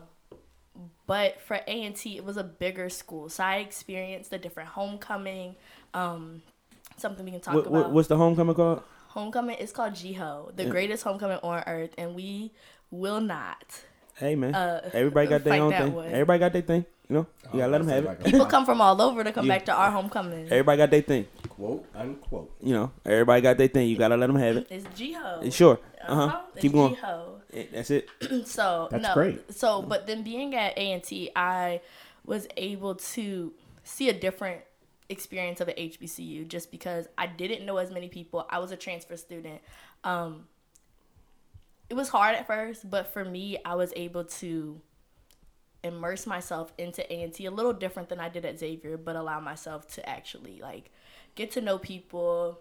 but 1.07 1.41
for 1.41 1.55
A 1.67 1.85
and 1.85 1.97
T, 1.97 2.17
it 2.17 2.25
was 2.25 2.37
a 2.37 2.45
bigger 2.45 2.89
school, 2.89 3.29
so 3.29 3.43
I 3.43 3.57
experienced 3.57 4.31
the 4.31 4.39
different 4.39 4.71
homecoming. 4.71 5.57
Um, 5.95 6.43
something 6.97 7.25
we 7.25 7.31
can 7.33 7.41
talk 7.41 7.55
What, 7.55 7.61
about 7.67 7.73
what, 7.73 7.91
what's 7.93 8.09
the 8.09 8.17
homecoming 8.17 8.55
called? 8.55 8.83
homecoming 9.09 9.57
is 9.57 9.73
called 9.73 9.95
G-Ho, 9.95 10.53
the 10.55 10.67
greatest 10.67 11.03
homecoming 11.03 11.39
on 11.43 11.63
earth, 11.67 11.91
and 11.99 12.15
we 12.15 12.53
will 12.91 13.21
not 13.21 13.83
Hey 14.17 14.35
man, 14.35 14.53
Uh, 14.55 14.91
everybody 14.93 15.29
got 15.29 15.45
their 15.45 15.63
own 15.63 15.71
thing. 15.73 15.95
way. 15.95 16.07
Everybody 16.09 16.39
got 16.41 16.53
their 16.53 16.63
thing. 16.63 16.85
You 17.09 17.15
know, 17.17 17.27
you 17.53 17.61
gotta 17.61 17.71
let 17.73 17.79
them 17.79 17.89
have 17.89 18.05
it. 18.05 18.25
People 18.25 18.47
come 18.47 18.67
from 18.67 18.81
all 18.81 19.01
over 19.01 19.23
to 19.25 19.31
come 19.33 19.45
You- 19.45 19.49
back 19.53 19.65
to 19.67 19.73
our 19.73 19.91
homecoming. 19.93 20.47
Everybody 20.47 20.77
got 20.77 20.91
their 20.91 21.03
thing. 21.03 21.27
quote 21.51 21.87
unquote. 21.95 22.51
You 22.61 22.75
know, 22.75 22.93
everybody 23.07 23.41
got 23.43 23.57
their 23.59 23.69
thing. 23.69 23.89
You 23.89 23.97
gotta 23.97 24.17
let 24.17 24.27
them 24.27 24.37
have 24.37 24.57
it. 24.59 24.67
It's 24.71 24.87
G-Ho. 24.99 25.41
Eh, 25.45 25.51
Sure. 25.51 25.79
Uh 26.07 26.13
Uh-huh. 26.13 26.41
Keep 26.59 26.73
going. 26.73 26.95
G-Ho. 26.97 27.41
Eh, 27.53 27.65
That's 27.73 27.91
it. 27.93 28.09
So 28.47 28.89
That's 28.91 29.03
no, 29.05 29.15
great. 29.15 29.55
So, 29.55 29.83
but 29.83 30.07
then 30.09 30.23
being 30.25 30.55
at 30.57 30.77
A 30.77 30.93
and 30.93 31.03
T, 31.03 31.31
I 31.37 31.81
was 32.27 32.47
able 32.57 32.97
to 33.15 33.53
see 33.85 34.09
a 34.09 34.13
different 34.13 34.61
experience 35.09 35.61
of 35.61 35.69
an 35.69 35.75
HBCU 35.75 36.47
just 36.49 36.71
because 36.71 37.09
I 37.17 37.27
didn't 37.27 37.65
know 37.65 37.79
as 37.79 37.91
many 37.91 38.09
people. 38.09 38.47
I 38.51 38.59
was 38.59 38.71
a 38.73 38.77
transfer 38.77 39.17
student. 39.17 39.61
Um, 40.05 40.47
it 41.89 41.95
was 41.95 42.09
hard 42.09 42.35
at 42.37 42.47
first, 42.47 42.89
but 42.89 43.13
for 43.13 43.25
me, 43.25 43.59
I 43.65 43.75
was 43.75 43.93
able 43.97 44.25
to 44.25 44.81
immerse 45.83 46.27
myself 46.27 46.73
into 46.77 47.11
A 47.13 47.23
and 47.23 47.33
T 47.33 47.47
a 47.47 47.51
little 47.51 47.73
different 47.73 48.09
than 48.09 48.21
I 48.21 48.29
did 48.29 48.45
at 48.45 48.59
Xavier, 48.59 48.97
but 48.97 49.17
allow 49.17 49.41
myself 49.41 49.87
to 49.95 50.09
actually 50.09 50.61
like 50.61 50.91
get 51.35 51.51
to 51.53 51.61
know 51.61 51.79
people, 51.79 52.61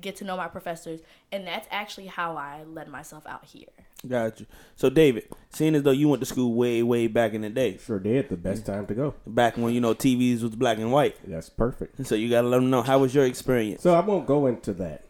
get 0.00 0.16
to 0.16 0.24
know 0.24 0.36
my 0.36 0.48
professors, 0.48 1.00
and 1.32 1.46
that's 1.46 1.66
actually 1.70 2.06
how 2.06 2.36
I 2.36 2.62
led 2.64 2.88
myself 2.88 3.26
out 3.26 3.44
here. 3.44 3.68
Got 4.06 4.40
you. 4.40 4.46
So 4.76 4.90
David, 4.90 5.28
seeing 5.50 5.74
as 5.74 5.82
though 5.82 5.90
you 5.90 6.08
went 6.08 6.20
to 6.20 6.26
school 6.26 6.54
way, 6.54 6.82
way 6.82 7.06
back 7.06 7.32
in 7.32 7.40
the 7.40 7.48
day, 7.48 7.78
Sure 7.78 7.98
did. 7.98 8.28
The 8.28 8.36
best 8.36 8.66
time 8.66 8.86
to 8.86 8.94
go. 8.94 9.14
back 9.26 9.56
when 9.56 9.72
you 9.72 9.80
know 9.80 9.94
TVs 9.94 10.42
was 10.42 10.54
black 10.54 10.76
and 10.78 10.92
white, 10.92 11.16
That's 11.26 11.48
perfect. 11.48 12.06
so 12.06 12.14
you 12.14 12.28
gotta 12.28 12.48
let 12.48 12.58
them 12.58 12.68
know 12.70 12.82
how 12.82 12.98
was 12.98 13.14
your 13.14 13.24
experience. 13.24 13.82
So 13.82 13.94
I 13.94 14.00
won't 14.00 14.26
go 14.26 14.46
into 14.46 14.72
that. 14.74 15.04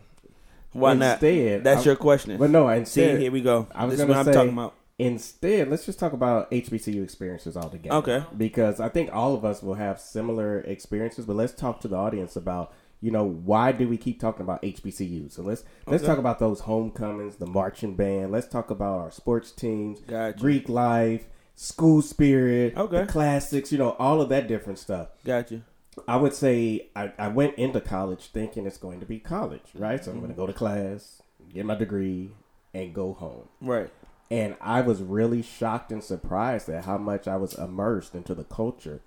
Why 0.73 0.95
not? 0.95 1.15
Instead, 1.15 1.59
not? 1.59 1.65
That's 1.65 1.81
I- 1.83 1.85
your 1.87 1.97
question. 1.97 2.37
But 2.39 2.51
no, 2.51 2.69
See, 2.69 2.79
instead, 2.79 3.21
here 3.21 3.33
we 3.33 3.41
go. 3.41 3.67
I 3.75 3.85
was 3.85 3.95
this 3.95 4.01
is 4.01 4.07
gonna 4.07 4.19
what 4.19 4.25
say- 4.27 4.31
I'm 4.31 4.35
talking 4.35 4.53
about. 4.53 4.75
Instead, 4.97 5.69
let's 5.71 5.85
just 5.87 5.99
talk 5.99 6.13
about 6.13 6.49
HBCU 6.53 7.03
experiences 7.03 7.57
altogether. 7.57 7.97
Okay. 7.97 8.25
Because 8.37 8.79
I 8.79 8.89
think 8.89 9.11
all 9.13 9.35
of 9.35 9.45
us 9.45 9.61
will 9.61 9.75
have 9.75 9.99
similar 10.01 10.61
experiences, 10.61 11.27
but 11.27 11.35
let's 11.35 11.53
talk 11.53 11.81
to 11.81 11.89
the 11.89 11.97
audience 11.97 12.37
about, 12.37 12.73
you 13.05 13.11
know, 13.11 13.25
why 13.25 13.71
do 13.71 13.87
we 13.87 13.99
keep 13.99 14.19
talking 14.19 14.41
about 14.43 14.63
HBCU? 14.63 15.31
So 15.31 15.43
let's 15.43 15.63
let's 15.87 16.03
Okay. 16.03 16.11
talk 16.11 16.19
about 16.19 16.39
those 16.39 16.61
homecomings, 16.61 17.37
the 17.37 17.47
marching 17.47 17.95
band. 17.97 18.33
Let's 18.33 18.49
talk 18.49 18.71
about 18.71 18.99
our 18.99 19.11
sports 19.11 19.53
teams, 19.53 20.01
Got 20.01 20.37
you. 20.37 20.41
Greek 20.41 20.69
life, 20.71 21.27
school 21.55 22.01
spirit, 22.01 22.75
Okay. 22.77 23.01
the 23.03 23.07
classics, 23.07 23.71
you 23.71 23.77
know, 23.77 23.91
all 23.99 24.23
of 24.23 24.31
that 24.31 24.49
different 24.49 24.79
stuff. 24.79 25.09
Got 25.25 25.51
you. 25.51 25.63
I 26.09 26.17
would 26.17 26.33
say 26.33 26.89
I, 26.97 27.13
I 27.19 27.29
went 27.29 27.57
into 27.57 27.81
college 27.81 28.31
thinking 28.33 28.65
it's 28.67 28.79
going 28.79 29.01
to 29.01 29.07
be 29.07 29.19
college, 29.21 29.69
right? 29.75 30.03
So 30.03 30.11
I'm 30.11 30.19
going 30.21 30.31
to 30.31 30.33
mm-hmm. 30.35 30.43
go 30.43 30.47
to 30.47 30.53
class, 30.55 31.21
get 31.53 31.67
my 31.67 31.75
degree, 31.75 32.31
and 32.73 32.95
go 32.95 33.13
home 33.13 33.49
Right. 33.61 33.91
and 34.31 34.57
I 34.63 34.81
was 34.81 35.03
really 35.03 35.43
shocked 35.43 35.93
and 35.93 36.03
surprised 36.03 36.69
at 36.71 36.87
how 36.87 36.97
much 36.99 37.29
I 37.29 37.37
was 37.37 37.53
immersed 37.55 38.15
into 38.17 38.35
the 38.35 38.43
culture 38.45 39.03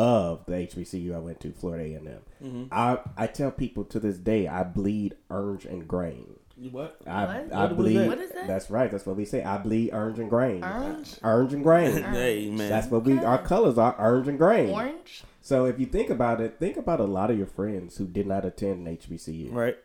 of 0.00 0.46
the 0.46 0.52
HBCU 0.52 1.14
I 1.14 1.18
went 1.18 1.40
to, 1.40 1.52
Florida 1.52 1.84
A&M, 1.84 2.20
mm-hmm. 2.42 2.64
I 2.72 2.98
I 3.16 3.26
tell 3.26 3.50
people 3.50 3.84
to 3.84 4.00
this 4.00 4.16
day 4.16 4.48
I 4.48 4.62
bleed 4.62 5.16
orange 5.28 5.66
and 5.66 5.86
grain. 5.86 6.36
What? 6.70 7.00
I 7.06 7.24
What? 7.24 7.52
I 7.52 7.64
What 7.66 7.76
bleed. 7.76 7.96
that? 7.96 8.08
What 8.08 8.18
is 8.18 8.30
that? 8.32 8.46
That's 8.46 8.70
right. 8.70 8.90
That's 8.90 9.04
what 9.04 9.16
we 9.16 9.24
say. 9.24 9.42
I 9.44 9.58
bleed 9.58 9.92
orange 9.92 10.18
and 10.18 10.30
grain. 10.30 10.64
Orange? 10.64 11.16
Orange 11.22 11.52
and 11.52 11.62
grain. 11.62 12.02
Hey 12.02 12.50
man. 12.50 12.68
That's 12.70 12.88
what 12.88 13.04
we. 13.04 13.18
Our 13.18 13.42
colors 13.42 13.76
are 13.78 13.94
orange 13.98 14.28
and 14.28 14.38
grain. 14.38 14.70
Orange? 14.70 15.24
So 15.42 15.66
if 15.66 15.78
you 15.78 15.86
think 15.86 16.10
about 16.10 16.40
it, 16.40 16.58
think 16.58 16.76
about 16.76 17.00
a 17.00 17.04
lot 17.04 17.30
of 17.30 17.36
your 17.36 17.46
friends 17.46 17.96
who 17.96 18.06
did 18.06 18.26
not 18.26 18.44
attend 18.44 18.86
an 18.86 18.96
HBCU. 18.96 19.52
right. 19.52 19.76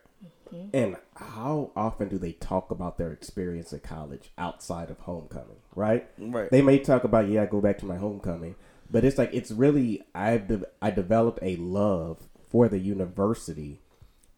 Mm-hmm. 0.52 0.76
And 0.76 0.96
how 1.16 1.72
often 1.74 2.08
do 2.08 2.18
they 2.18 2.32
talk 2.32 2.70
about 2.70 2.98
their 2.98 3.10
experience 3.10 3.72
at 3.72 3.82
college 3.82 4.30
outside 4.38 4.90
of 4.90 5.00
homecoming, 5.00 5.56
right? 5.74 6.08
Right. 6.18 6.50
They 6.50 6.62
may 6.62 6.78
talk 6.78 7.02
about, 7.02 7.28
yeah, 7.28 7.42
I 7.42 7.46
go 7.46 7.60
back 7.60 7.78
to 7.78 7.86
my 7.86 7.96
homecoming, 7.96 8.54
but 8.90 9.04
it's 9.04 9.18
like 9.18 9.30
it's 9.32 9.50
really 9.50 10.02
I've 10.14 10.48
de- 10.48 10.66
I 10.80 10.90
developed 10.90 11.38
a 11.42 11.56
love 11.56 12.28
for 12.48 12.68
the 12.68 12.78
university, 12.78 13.80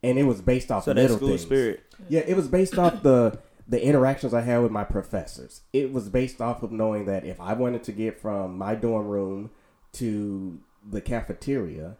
and 0.02 0.18
it 0.18 0.24
was 0.24 0.40
based 0.40 0.70
off 0.70 0.84
so 0.84 0.92
little 0.92 1.16
school 1.16 1.28
things. 1.28 1.42
spirit. 1.42 1.82
Yeah, 2.08 2.20
it 2.26 2.36
was 2.36 2.48
based 2.48 2.78
off 2.78 3.02
the 3.02 3.38
the 3.66 3.82
interactions 3.84 4.32
I 4.32 4.40
had 4.40 4.58
with 4.58 4.72
my 4.72 4.84
professors. 4.84 5.60
It 5.72 5.92
was 5.92 6.08
based 6.08 6.40
off 6.40 6.62
of 6.62 6.72
knowing 6.72 7.04
that 7.04 7.24
if 7.24 7.40
I 7.40 7.52
wanted 7.52 7.84
to 7.84 7.92
get 7.92 8.18
from 8.18 8.56
my 8.56 8.74
dorm 8.74 9.06
room 9.06 9.50
to 9.92 10.58
the 10.88 11.00
cafeteria, 11.00 11.96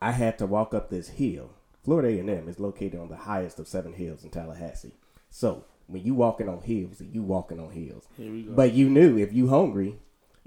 I 0.00 0.12
had 0.12 0.38
to 0.38 0.46
walk 0.46 0.72
up 0.72 0.88
this 0.88 1.10
hill. 1.10 1.50
Florida 1.84 2.08
A&M 2.08 2.48
is 2.48 2.60
located 2.60 2.98
on 2.98 3.08
the 3.08 3.16
highest 3.16 3.58
of 3.58 3.68
seven 3.68 3.92
hills 3.92 4.24
in 4.24 4.30
Tallahassee. 4.30 4.94
So 5.30 5.64
when 5.86 6.02
you 6.02 6.14
walking 6.14 6.48
on 6.48 6.62
hills, 6.62 7.00
you 7.00 7.22
walking 7.22 7.60
on 7.60 7.72
hills. 7.72 8.06
Here 8.16 8.32
we 8.32 8.42
go. 8.42 8.52
But 8.52 8.72
you 8.72 8.88
knew 8.88 9.18
if 9.18 9.32
you 9.32 9.48
hungry, 9.48 9.96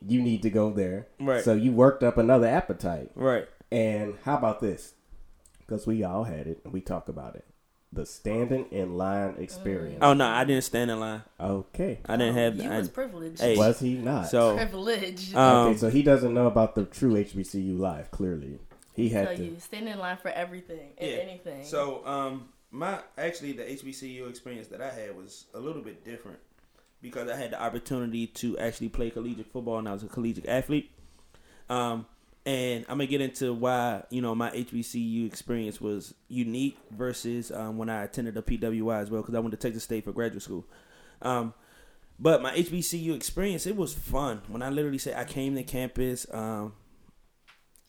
you 0.05 0.21
need 0.21 0.41
to 0.43 0.49
go 0.49 0.71
there. 0.71 1.07
Right. 1.19 1.43
So 1.43 1.53
you 1.53 1.71
worked 1.71 2.03
up 2.03 2.17
another 2.17 2.47
appetite. 2.47 3.11
right. 3.15 3.47
And 3.71 4.15
how 4.23 4.37
about 4.37 4.59
this? 4.61 4.93
Because 5.59 5.87
we 5.87 6.03
all 6.03 6.23
had 6.25 6.45
it, 6.47 6.61
and 6.63 6.71
we 6.71 6.81
talk 6.81 7.09
about 7.09 7.35
it. 7.35 7.43
The 7.91 8.05
standing 8.05 8.65
in 8.71 8.95
line 8.97 9.35
experience. 9.39 9.99
Oh 10.01 10.13
no, 10.13 10.27
I 10.27 10.43
didn't 10.43 10.63
stand 10.65 10.91
in 10.91 10.99
line. 10.99 11.23
Okay. 11.39 11.99
I 12.05 12.17
didn't 12.17 12.35
have. 12.35 12.55
You 12.57 12.69
I, 12.71 12.77
was 12.79 12.89
privileged. 12.89 13.41
Hey. 13.41 13.55
Was 13.57 13.79
he 13.79 13.95
not? 13.95 14.27
so 14.29 14.55
privileged. 14.55 15.33
um, 15.35 15.69
okay, 15.69 15.77
so 15.77 15.89
he 15.89 16.03
doesn't 16.03 16.33
know 16.33 16.45
about 16.47 16.75
the 16.75 16.85
true 16.85 17.13
HBCU 17.15 17.79
life. 17.79 18.11
Clearly, 18.11 18.59
he 18.93 19.09
tell 19.09 19.25
had 19.25 19.37
to. 19.37 19.43
you, 19.43 19.55
stand 19.59 19.87
in 19.87 19.97
line 19.97 20.17
for 20.17 20.29
everything 20.29 20.91
and 20.97 21.09
Yeah. 21.11 21.17
anything. 21.17 21.63
So, 21.65 22.05
um, 22.05 22.49
my 22.69 22.99
actually 23.17 23.53
the 23.53 23.63
HBCU 23.63 24.29
experience 24.29 24.67
that 24.67 24.81
I 24.81 24.91
had 24.91 25.15
was 25.17 25.45
a 25.53 25.59
little 25.59 25.81
bit 25.81 26.03
different 26.05 26.39
because 27.01 27.29
I 27.29 27.35
had 27.35 27.51
the 27.51 27.61
opportunity 27.61 28.27
to 28.27 28.57
actually 28.57 28.89
play 28.89 29.09
collegiate 29.09 29.51
football 29.51 29.79
and 29.79 29.87
I 29.87 29.93
was 29.93 30.03
a 30.03 30.07
collegiate 30.07 30.47
athlete. 30.47 30.91
Um, 31.69 32.05
and 32.45 32.85
I'm 32.87 32.97
gonna 32.97 33.07
get 33.07 33.21
into 33.21 33.53
why 33.53 34.03
you 34.11 34.21
know 34.21 34.35
my 34.35 34.51
HBCU 34.51 35.25
experience 35.25 35.81
was 35.81 36.13
unique 36.27 36.77
versus 36.91 37.51
um, 37.51 37.77
when 37.77 37.89
I 37.89 38.03
attended 38.03 38.35
the 38.35 38.43
PWI 38.43 39.01
as 39.01 39.09
well 39.09 39.21
because 39.21 39.35
I 39.35 39.39
went 39.39 39.51
to 39.51 39.57
Texas 39.57 39.83
State 39.83 40.05
for 40.05 40.11
graduate 40.11 40.43
school. 40.43 40.65
Um, 41.21 41.53
but 42.19 42.41
my 42.41 42.53
HBCU 42.53 43.15
experience 43.15 43.65
it 43.65 43.75
was 43.75 43.93
fun 43.93 44.41
when 44.47 44.61
I 44.61 44.69
literally 44.69 44.99
say 44.99 45.13
I 45.15 45.25
came 45.25 45.55
to 45.55 45.63
campus. 45.63 46.27
Um, 46.31 46.73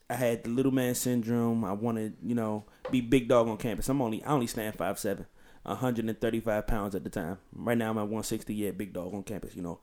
I 0.08 0.14
had 0.14 0.44
the 0.44 0.50
little 0.50 0.72
man 0.72 0.94
syndrome. 0.94 1.64
I 1.64 1.72
wanted, 1.72 2.16
you 2.22 2.34
know, 2.34 2.64
be 2.90 3.00
big 3.00 3.28
dog 3.28 3.48
on 3.48 3.56
campus. 3.56 3.88
I'm 3.88 4.00
only 4.00 4.25
I 4.25 4.32
only 4.32 4.46
stand 4.46 4.76
five 4.76 4.98
seven, 4.98 5.26
135 5.66 6.66
pounds 6.66 6.94
at 6.94 7.04
the 7.04 7.11
time. 7.11 7.38
Right 7.54 7.76
now 7.76 7.90
I'm 7.90 7.99
at 7.99 8.02
160. 8.02 8.54
Yeah, 8.54 8.70
big 8.70 8.92
dog 8.92 9.14
on 9.14 9.23
campus, 9.23 9.54
you 9.54 9.62
know. 9.62 9.80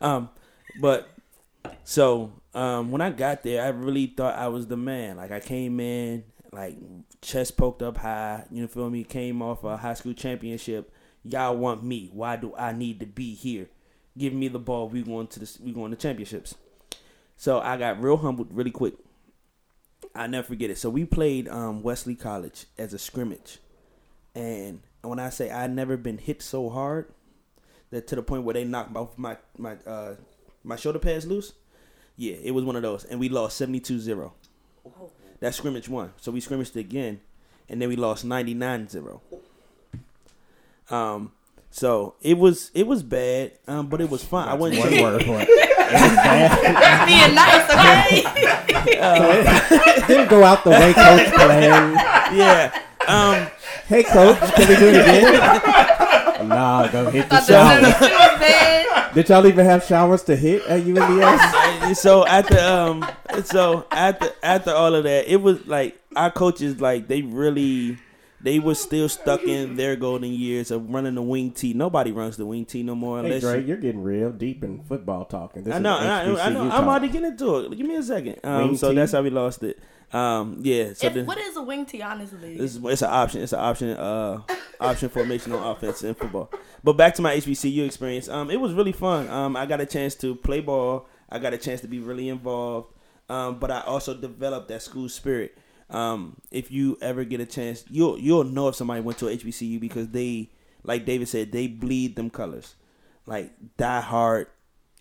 Um, 0.00 0.30
but 0.80 1.08
so 1.84 2.32
um, 2.54 2.90
when 2.90 3.00
I 3.00 3.10
got 3.10 3.42
there, 3.42 3.64
I 3.64 3.68
really 3.68 4.06
thought 4.06 4.34
I 4.34 4.48
was 4.48 4.66
the 4.66 4.76
man. 4.76 5.16
Like 5.16 5.32
I 5.32 5.40
came 5.40 5.80
in, 5.80 6.24
like 6.52 6.76
chest 7.20 7.56
poked 7.56 7.82
up 7.82 7.98
high. 7.98 8.44
You 8.50 8.66
feel 8.68 8.90
me? 8.90 9.04
Came 9.04 9.42
off 9.42 9.64
a 9.64 9.76
high 9.76 9.94
school 9.94 10.14
championship. 10.14 10.92
Y'all 11.24 11.56
want 11.56 11.82
me? 11.82 12.10
Why 12.12 12.36
do 12.36 12.54
I 12.56 12.72
need 12.72 13.00
to 13.00 13.06
be 13.06 13.34
here? 13.34 13.68
Give 14.16 14.32
me 14.32 14.48
the 14.48 14.58
ball. 14.58 14.88
We 14.88 15.02
going 15.02 15.26
to 15.28 15.40
the 15.40 15.58
we 15.62 15.72
going 15.72 15.90
to 15.90 15.96
championships. 15.96 16.54
So 17.36 17.60
I 17.60 17.76
got 17.76 18.00
real 18.00 18.16
humbled 18.16 18.48
really 18.50 18.70
quick. 18.70 18.94
I 20.14 20.26
never 20.26 20.46
forget 20.46 20.70
it. 20.70 20.78
So 20.78 20.88
we 20.88 21.04
played 21.04 21.48
um, 21.48 21.82
Wesley 21.82 22.14
College 22.14 22.66
as 22.78 22.94
a 22.94 22.98
scrimmage, 22.98 23.58
and 24.34 24.80
when 25.08 25.18
I 25.18 25.30
say 25.30 25.50
I 25.50 25.66
never 25.66 25.96
been 25.96 26.18
hit 26.18 26.42
so 26.42 26.68
hard 26.68 27.12
that 27.90 28.06
to 28.08 28.16
the 28.16 28.22
point 28.22 28.44
where 28.44 28.54
they 28.54 28.64
knocked 28.64 28.92
both 28.92 29.16
my 29.18 29.36
my 29.56 29.76
uh, 29.86 30.14
my 30.64 30.76
shoulder 30.76 30.98
pads 30.98 31.26
loose. 31.26 31.52
Yeah, 32.16 32.34
it 32.42 32.52
was 32.52 32.64
one 32.64 32.76
of 32.76 32.82
those, 32.82 33.04
and 33.04 33.20
we 33.20 33.28
lost 33.28 33.60
72-0. 33.60 34.32
That 35.40 35.54
scrimmage 35.54 35.86
won, 35.86 36.14
so 36.16 36.32
we 36.32 36.40
scrimmaged 36.40 36.74
again, 36.74 37.20
and 37.68 37.80
then 37.82 37.90
we 37.90 37.96
lost 37.96 38.24
99-0. 38.26 39.20
Um, 40.88 41.32
so 41.70 42.14
it 42.22 42.38
was 42.38 42.70
it 42.72 42.86
was 42.86 43.02
bad, 43.02 43.52
um, 43.68 43.88
but 43.88 44.00
it 44.00 44.08
was 44.08 44.24
fun. 44.24 44.48
I 44.48 44.54
wouldn't 44.54 44.80
One 44.80 45.02
word. 45.02 45.26
One. 45.26 45.46
being 47.06 47.34
nice, 47.34 47.70
okay? 47.70 48.22
Didn't 50.06 50.30
go 50.30 50.42
out 50.42 50.64
the 50.64 50.70
way 50.70 50.94
coach 50.94 51.32
planned. 51.34 51.94
yeah. 52.34 52.82
Um, 53.06 53.46
Hey, 53.88 54.02
coach, 54.02 54.38
can 54.54 54.68
we 54.68 54.76
do 54.76 54.88
it 54.88 54.96
again? 54.96 55.34
nah, 56.48 56.88
go 56.88 57.08
hit 57.08 57.30
the 57.30 57.40
shower. 57.40 57.80
72 57.80 58.00
was 58.00 58.40
bad. 58.40 59.14
Did 59.14 59.28
y'all 59.28 59.46
even 59.46 59.64
have 59.64 59.84
showers 59.84 60.24
to 60.24 60.34
hit 60.34 60.62
at 60.66 60.82
UMES? 60.82 61.54
And 61.82 61.96
so 61.96 62.26
after 62.26 62.58
um 62.58 63.06
so 63.44 63.86
after 63.92 64.30
after 64.42 64.72
all 64.72 64.94
of 64.94 65.04
that 65.04 65.32
it 65.32 65.40
was 65.40 65.64
like 65.66 65.98
our 66.16 66.30
coaches 66.32 66.80
like 66.80 67.06
they 67.06 67.22
really 67.22 67.96
they 68.40 68.58
were 68.58 68.74
still 68.74 69.08
stuck 69.08 69.42
in 69.44 69.76
their 69.76 69.96
golden 69.96 70.32
years 70.32 70.70
of 70.70 70.90
running 70.90 71.14
the 71.14 71.22
Wing 71.22 71.52
T. 71.52 71.72
Nobody 71.72 72.12
runs 72.12 72.36
the 72.36 72.44
Wing 72.44 72.64
T 72.64 72.82
no 72.82 72.94
more 72.94 73.20
Hey 73.20 73.26
unless 73.26 73.42
Dre, 73.42 73.60
you, 73.60 73.68
you're 73.68 73.76
getting 73.76 74.02
real 74.02 74.32
deep 74.32 74.64
in 74.64 74.82
football 74.82 75.24
talking. 75.24 75.62
This 75.62 75.74
I 75.74 75.78
know, 75.78 75.96
I 75.96 76.26
know, 76.26 76.38
I 76.38 76.48
know. 76.50 76.62
I'm 76.62 76.70
talk. 76.70 76.82
about 76.82 76.98
to 76.98 77.08
get 77.08 77.22
into 77.22 77.56
it. 77.60 77.76
Give 77.76 77.86
me 77.86 77.96
a 77.96 78.02
second. 78.02 78.40
Um, 78.44 78.76
so 78.76 78.90
tee? 78.90 78.96
that's 78.96 79.12
how 79.12 79.22
we 79.22 79.30
lost 79.30 79.62
it. 79.62 79.78
Um, 80.12 80.58
yeah. 80.62 80.92
So 80.94 81.08
If, 81.08 81.14
then, 81.14 81.26
what 81.26 81.38
is 81.38 81.56
a 81.56 81.62
Wing 81.62 81.84
T, 81.84 82.00
honestly? 82.02 82.56
It's, 82.56 82.76
it's 82.76 83.02
an 83.02 83.10
option. 83.10 83.42
It's 83.42 83.52
an 83.52 83.60
option. 83.60 83.90
Uh, 83.90 84.42
option 84.80 85.08
formation 85.08 85.52
on 85.52 85.76
offense 85.76 86.02
in 86.02 86.14
football. 86.14 86.50
But 86.84 86.94
back 86.94 87.14
to 87.16 87.22
my 87.22 87.36
HBCU 87.36 87.84
experience. 87.84 88.28
Um, 88.28 88.50
it 88.50 88.60
was 88.60 88.72
really 88.72 88.92
fun. 88.92 89.28
Um, 89.28 89.56
I 89.56 89.66
got 89.66 89.80
a 89.80 89.86
chance 89.86 90.14
to 90.16 90.34
play 90.34 90.60
ball. 90.60 91.06
I 91.28 91.38
got 91.38 91.52
a 91.52 91.58
chance 91.58 91.80
to 91.80 91.88
be 91.88 91.98
really 91.98 92.28
involved. 92.28 92.92
Um, 93.28 93.58
but 93.58 93.70
I 93.70 93.80
also 93.80 94.14
developed 94.14 94.68
that 94.68 94.82
school 94.82 95.08
spirit. 95.08 95.58
Um, 95.90 96.36
if 96.50 96.70
you 96.70 96.98
ever 97.00 97.24
get 97.24 97.40
a 97.40 97.46
chance, 97.46 97.84
you'll 97.88 98.18
you'll 98.18 98.44
know 98.44 98.68
if 98.68 98.76
somebody 98.76 99.00
went 99.00 99.18
to 99.18 99.28
a 99.28 99.36
HBCU 99.36 99.80
because 99.80 100.08
they, 100.08 100.50
like 100.82 101.04
David 101.04 101.28
said, 101.28 101.52
they 101.52 101.66
bleed 101.66 102.16
them 102.16 102.30
colors, 102.30 102.74
like 103.24 103.52
die 103.76 104.00
hard, 104.00 104.48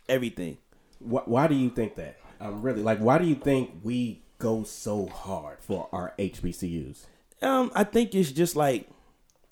everything. 0.08 0.58
Why, 1.00 1.22
why 1.26 1.48
do 1.48 1.56
you 1.56 1.70
think 1.70 1.96
that? 1.96 2.18
I'm 2.40 2.62
really 2.62 2.84
like. 2.84 3.00
Why 3.00 3.18
do 3.18 3.26
you 3.26 3.36
think 3.36 3.72
we 3.84 4.22
go 4.38 4.64
so 4.64 5.08
hard 5.08 5.58
for 5.62 5.90
our 5.92 6.14
HBCUs? 6.18 7.06
Um, 7.42 7.72
I 7.76 7.84
think 7.84 8.16
it's 8.16 8.32
just 8.32 8.56
like 8.56 8.90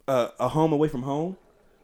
a, 0.08 0.30
a 0.40 0.48
home 0.50 0.74
away 0.74 0.88
from 0.88 1.04
home. 1.04 1.38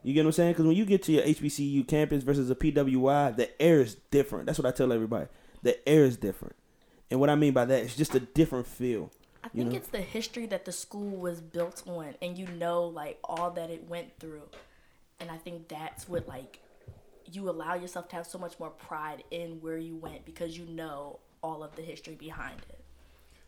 You 0.03 0.13
get 0.13 0.24
what 0.24 0.29
I'm 0.29 0.34
saying? 0.34 0.51
Because 0.53 0.65
when 0.65 0.75
you 0.75 0.86
get 0.86 1.03
to 1.03 1.12
your 1.12 1.24
HBCU 1.24 1.88
campus 1.88 2.24
versus 2.24 2.50
a 2.50 2.56
PWI, 2.56 3.36
the 3.36 3.62
air 3.62 3.82
is 3.82 3.96
different. 4.12 4.46
That's 4.46 4.58
what 4.58 4.65
I 4.65 4.72
tell 4.72 4.94
everybody. 4.94 5.27
The 5.62 5.88
air 5.88 6.06
is 6.06 6.15
different, 6.15 6.56
and 7.12 7.20
what 7.20 7.29
I 7.29 7.36
mean 7.36 7.51
by 7.51 7.65
that 7.65 7.84
is 7.84 7.96
just 7.96 8.15
a 8.15 8.22
different 8.22 8.65
feel. 8.65 9.12
I 9.44 9.50
you 9.53 9.63
think 9.63 9.74
know? 9.74 9.77
it's 9.77 9.89
the 9.89 10.01
history 10.01 10.46
that 10.48 10.63
the 10.63 10.72
school 10.72 11.18
was 11.18 11.41
built 11.41 11.84
on, 11.86 12.15
and 12.22 12.38
you 12.38 12.48
know, 12.48 12.84
like 12.84 13.20
all 13.25 13.51
that 13.51 13.70
it 13.70 13.89
went 13.89 14.18
through, 14.20 14.48
and 15.20 15.29
I 15.29 15.36
think 15.36 15.68
that's 15.68 16.08
what 16.08 16.29
like 16.29 16.60
you 17.32 17.50
allow 17.50 17.75
yourself 17.75 18.08
to 18.10 18.15
have 18.15 18.25
so 18.25 18.38
much 18.38 18.58
more 18.60 18.70
pride 18.70 19.24
in 19.32 19.62
where 19.62 19.77
you 19.77 19.96
went 19.96 20.25
because 20.25 20.58
you 20.58 20.65
know 20.65 21.20
all 21.44 21.63
of 21.63 21.75
the 21.75 21.82
history 21.82 22.15
behind 22.15 22.62
it. 22.70 22.78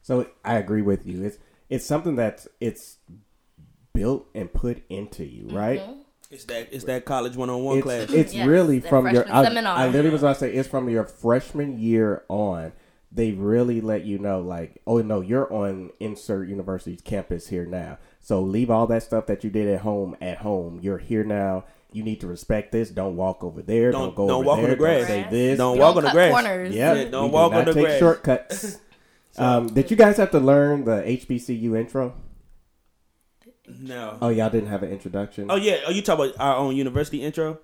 So 0.02 0.28
I 0.44 0.56
agree 0.56 0.82
with 0.82 1.06
you. 1.06 1.24
It's 1.24 1.38
it's 1.70 1.86
something 1.86 2.16
that's 2.16 2.48
it's 2.60 2.98
built 3.94 4.28
and 4.34 4.52
put 4.52 4.84
into 4.90 5.26
you, 5.26 5.48
right? 5.56 5.80
Mm-hmm. 5.80 6.02
It's 6.32 6.46
that 6.46 6.70
it's 6.72 6.86
that 6.86 7.04
college 7.06 7.36
one 7.36 7.50
on 7.50 7.64
one 7.64 7.78
It's, 7.80 7.84
class. 7.84 8.10
it's 8.12 8.34
Yes, 8.34 8.48
really 8.48 8.80
from 8.80 9.08
your. 9.14 9.26
I, 9.32 9.44
seminar. 9.44 9.78
I 9.78 9.88
literally 9.88 10.12
was 10.12 10.22
going 10.22 10.34
to 10.34 10.40
say 10.40 10.54
it's 10.54 10.70
from 10.70 10.90
your 10.90 11.04
freshman 11.04 11.78
year 11.78 12.24
on. 12.30 12.72
They 13.14 13.34
really 13.34 13.82
let 13.82 14.06
you 14.06 14.18
know, 14.20 14.40
like, 14.40 14.82
oh 14.88 15.00
no, 15.02 15.20
you're 15.20 15.52
on 15.52 15.92
insert 16.00 16.48
university's 16.48 17.02
campus 17.02 17.50
here 17.50 17.66
now. 17.66 17.98
So 18.22 18.42
leave 18.42 18.70
all 18.72 18.88
that 18.88 19.04
stuff 19.04 19.26
that 19.26 19.44
you 19.44 19.50
did 19.50 19.68
at 19.68 19.82
home 19.82 20.16
at 20.22 20.38
home. 20.38 20.80
You're 20.82 20.98
here 21.00 21.26
now. 21.26 21.66
You 21.92 22.04
need 22.04 22.22
to 22.22 22.28
respect 22.28 22.72
this. 22.72 22.90
Don't 22.90 23.18
walk 23.18 23.44
over 23.44 23.62
there. 23.62 23.92
Don't, 23.92 24.02
Don't- 24.02 24.16
go 24.16 24.28
don't 24.28 24.36
over 24.38 24.46
walk 24.48 24.60
on 24.60 24.70
the 24.70 24.76
grass. 24.78 25.00
Don't 25.00 25.08
say 25.08 25.28
this. 25.30 25.58
Don't 25.58 25.76
You 25.76 25.82
walk 25.82 25.98
on 25.98 26.04
the 26.06 26.12
grass. 26.12 26.32
Corners. 26.32 26.74
Yeah, 26.74 26.94
Yeah, 26.94 27.04
don't 27.10 27.24
we 27.24 27.30
do 27.30 27.34
walk 27.34 27.52
on 27.52 27.66
not 27.66 27.66
the 27.66 27.74
take 27.74 28.00
grass. 28.00 28.80
shortcuts. 29.36 29.40
um, 29.70 29.74
did 29.74 29.90
you 29.92 29.98
guys 29.98 30.18
have 30.18 30.32
to 30.32 30.40
learn 30.40 30.86
the 30.86 31.02
HBCU 31.02 31.78
intro? 31.80 32.14
no. 33.80 34.18
Oh, 34.22 34.30
y'all 34.30 34.50
didn't 34.50 34.70
have 34.70 34.84
an 34.84 34.92
introduction. 34.92 35.50
Oh 35.50 35.56
yeah. 35.56 35.78
Oh, 35.88 35.92
you 35.92 36.02
talk 36.02 36.20
about 36.20 36.34
our 36.40 36.58
own 36.58 36.76
university 36.76 37.22
intro? 37.24 37.60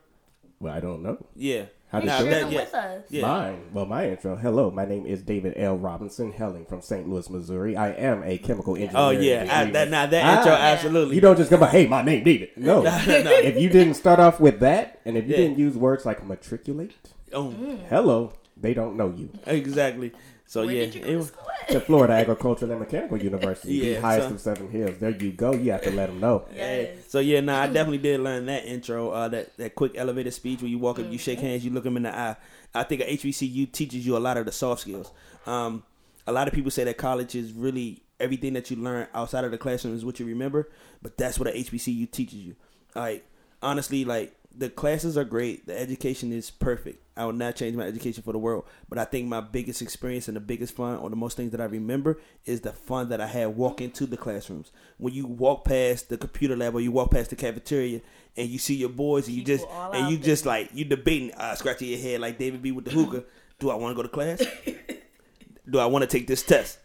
well, 0.59 0.73
I 0.73 0.79
don't 0.79 1.03
know. 1.03 1.17
Yeah. 1.35 1.65
How 1.89 1.99
did 2.01 2.07
you 2.07 2.17
Share 2.17 2.23
that- 2.25 2.39
them 2.41 2.51
yeah. 2.51 2.59
with 2.59 2.73
us. 2.73 3.03
Yeah. 3.09 3.21
Mine. 3.21 3.61
Well, 3.73 3.85
my 3.85 4.09
intro. 4.09 4.35
Hello, 4.35 4.69
my 4.71 4.83
name 4.85 5.05
is 5.05 5.21
David 5.21 5.53
L. 5.55 5.77
Robinson 5.77 6.31
Helling 6.33 6.65
from 6.65 6.81
St. 6.81 7.07
Louis, 7.07 7.29
Missouri. 7.29 7.77
I 7.77 7.91
am 7.91 8.23
a 8.23 8.37
chemical 8.37 8.75
engineer. 8.75 8.93
Oh 8.97 9.09
yeah. 9.11 9.47
I, 9.49 9.59
degree. 9.65 9.73
that 9.73 9.89
now 9.89 10.05
that 10.05 10.23
Ah. 10.25 10.37
intro 10.39 10.51
absolutely. 10.53 11.15
You 11.15 11.21
don't 11.21 11.37
just 11.37 11.49
come 11.49 11.59
by, 11.61 11.67
hey, 11.67 11.87
my 11.87 12.01
name 12.01 12.23
David. 12.23 12.49
No. 12.57 12.81
no. 12.83 12.89
if 13.07 13.57
you 13.59 13.69
didn't 13.69 13.93
start 13.95 14.19
off 14.19 14.39
with 14.39 14.59
that, 14.61 14.99
and 15.05 15.17
if 15.17 15.25
you 15.25 15.31
Yeah. 15.31 15.37
didn't 15.37 15.59
use 15.59 15.75
words 15.75 16.05
like 16.05 16.25
matriculate, 16.25 16.93
Oh, 17.33 17.51
hello, 17.89 18.33
they 18.55 18.73
don't 18.73 18.95
know 18.95 19.13
you. 19.15 19.29
exactly. 19.45 20.13
So 20.49 20.65
Where 20.65 20.73
yeah. 20.75 20.85
did 20.85 20.95
you 20.95 21.01
go 21.01 21.07
it 21.07 21.11
to 21.11 21.17
was- 21.17 21.31
To 21.71 21.79
Florida 21.81 22.13
Agricultural 22.13 22.71
and 22.71 22.79
Mechanical 22.79 23.17
University, 23.21 23.73
Yeah, 23.73 23.95
the 23.95 24.01
highest 24.01 24.27
so- 24.29 24.33
of 24.35 24.39
Seven 24.41 24.69
Hills. 24.71 24.95
There 24.99 25.09
you 25.09 25.31
go. 25.33 25.51
You 25.53 25.71
have 25.73 25.81
to 25.83 25.91
let 25.91 26.07
them 26.07 26.21
know. 26.21 26.45
Yes. 26.55 26.99
so 27.09 27.19
yeah, 27.19 27.41
nah, 27.41 27.63
I 27.63 27.67
definitely 27.77 27.97
did 27.97 28.21
learn 28.21 28.45
that 28.45 28.65
intro, 28.65 29.09
uh, 29.11 29.27
that 29.27 29.55
that 29.57 29.75
quick 29.75 29.91
elevator 29.97 30.31
speech 30.31 30.61
where 30.61 30.69
you 30.71 30.79
walk 30.79 30.99
up, 30.99 31.11
you 31.11 31.17
shake 31.17 31.39
hands, 31.39 31.65
you 31.65 31.71
look 31.71 31.83
them 31.83 31.97
in 31.97 32.03
the 32.03 32.17
eye. 32.17 32.37
I 32.73 32.83
think 32.83 33.01
a 33.01 33.05
HBCU 33.17 33.71
teaches 33.71 34.05
you 34.05 34.15
a 34.15 34.19
lot 34.19 34.37
of 34.37 34.45
the 34.45 34.51
soft 34.53 34.81
skills. 34.81 35.11
Um, 35.45 35.83
a 36.25 36.31
lot 36.31 36.47
of 36.47 36.53
people 36.53 36.71
say 36.71 36.83
that 36.85 36.97
college 36.97 37.35
is 37.35 37.51
really 37.51 38.03
everything 38.19 38.53
that 38.53 38.71
you 38.71 38.77
learn 38.77 39.07
outside 39.13 39.43
of 39.45 39.51
the 39.51 39.57
classroom 39.57 39.95
is 39.95 40.03
what 40.05 40.19
you 40.19 40.25
remember, 40.25 40.69
but 41.01 41.17
that's 41.17 41.37
what 41.39 41.47
a 41.49 41.51
HBCU 41.51 42.09
teaches 42.11 42.39
you. 42.39 42.55
Like 42.95 43.25
honestly, 43.61 44.05
like 44.05 44.33
the 44.57 44.69
classes 44.69 45.17
are 45.17 45.23
great, 45.23 45.67
the 45.67 45.79
education 45.79 46.33
is 46.33 46.49
perfect. 46.49 47.03
I 47.15 47.25
would 47.25 47.35
not 47.35 47.55
change 47.55 47.75
my 47.75 47.83
education 47.83 48.23
for 48.23 48.31
the 48.31 48.39
world, 48.39 48.65
but 48.89 48.97
I 48.97 49.05
think 49.05 49.27
my 49.27 49.39
biggest 49.41 49.81
experience 49.81 50.27
and 50.27 50.35
the 50.35 50.41
biggest 50.41 50.75
fun, 50.75 50.97
or 50.97 51.09
the 51.09 51.15
most 51.15 51.37
things 51.37 51.51
that 51.51 51.61
I 51.61 51.65
remember, 51.65 52.19
is 52.45 52.61
the 52.61 52.71
fun 52.73 53.09
that 53.09 53.21
I 53.21 53.27
had 53.27 53.55
walking 53.55 53.91
to 53.91 54.05
the 54.05 54.17
classrooms. 54.17 54.71
When 54.97 55.13
you 55.13 55.25
walk 55.27 55.65
past 55.65 56.09
the 56.09 56.17
computer 56.17 56.55
lab 56.55 56.75
or 56.75 56.81
you 56.81 56.91
walk 56.91 57.11
past 57.11 57.29
the 57.29 57.35
cafeteria 57.35 58.01
and 58.35 58.49
you 58.49 58.57
see 58.59 58.75
your 58.75 58.89
boys 58.89 59.27
and 59.27 59.35
you 59.35 59.43
People 59.43 59.65
just 59.67 59.95
and 59.95 60.11
you 60.11 60.17
there. 60.17 60.25
just 60.25 60.45
like 60.45 60.69
you 60.73 60.85
debating, 60.85 61.33
uh, 61.35 61.55
scratching 61.55 61.89
your 61.89 61.99
head 61.99 62.19
like 62.21 62.37
David 62.37 62.61
B 62.61 62.71
with 62.71 62.85
the 62.85 62.91
hookah. 62.91 63.23
Do 63.59 63.69
I 63.69 63.75
want 63.75 63.91
to 63.91 63.95
go 63.95 64.03
to 64.03 64.09
class? 64.09 64.43
Do 65.69 65.79
I 65.79 65.85
want 65.87 66.03
to 66.03 66.07
take 66.07 66.27
this 66.27 66.43
test? 66.43 66.79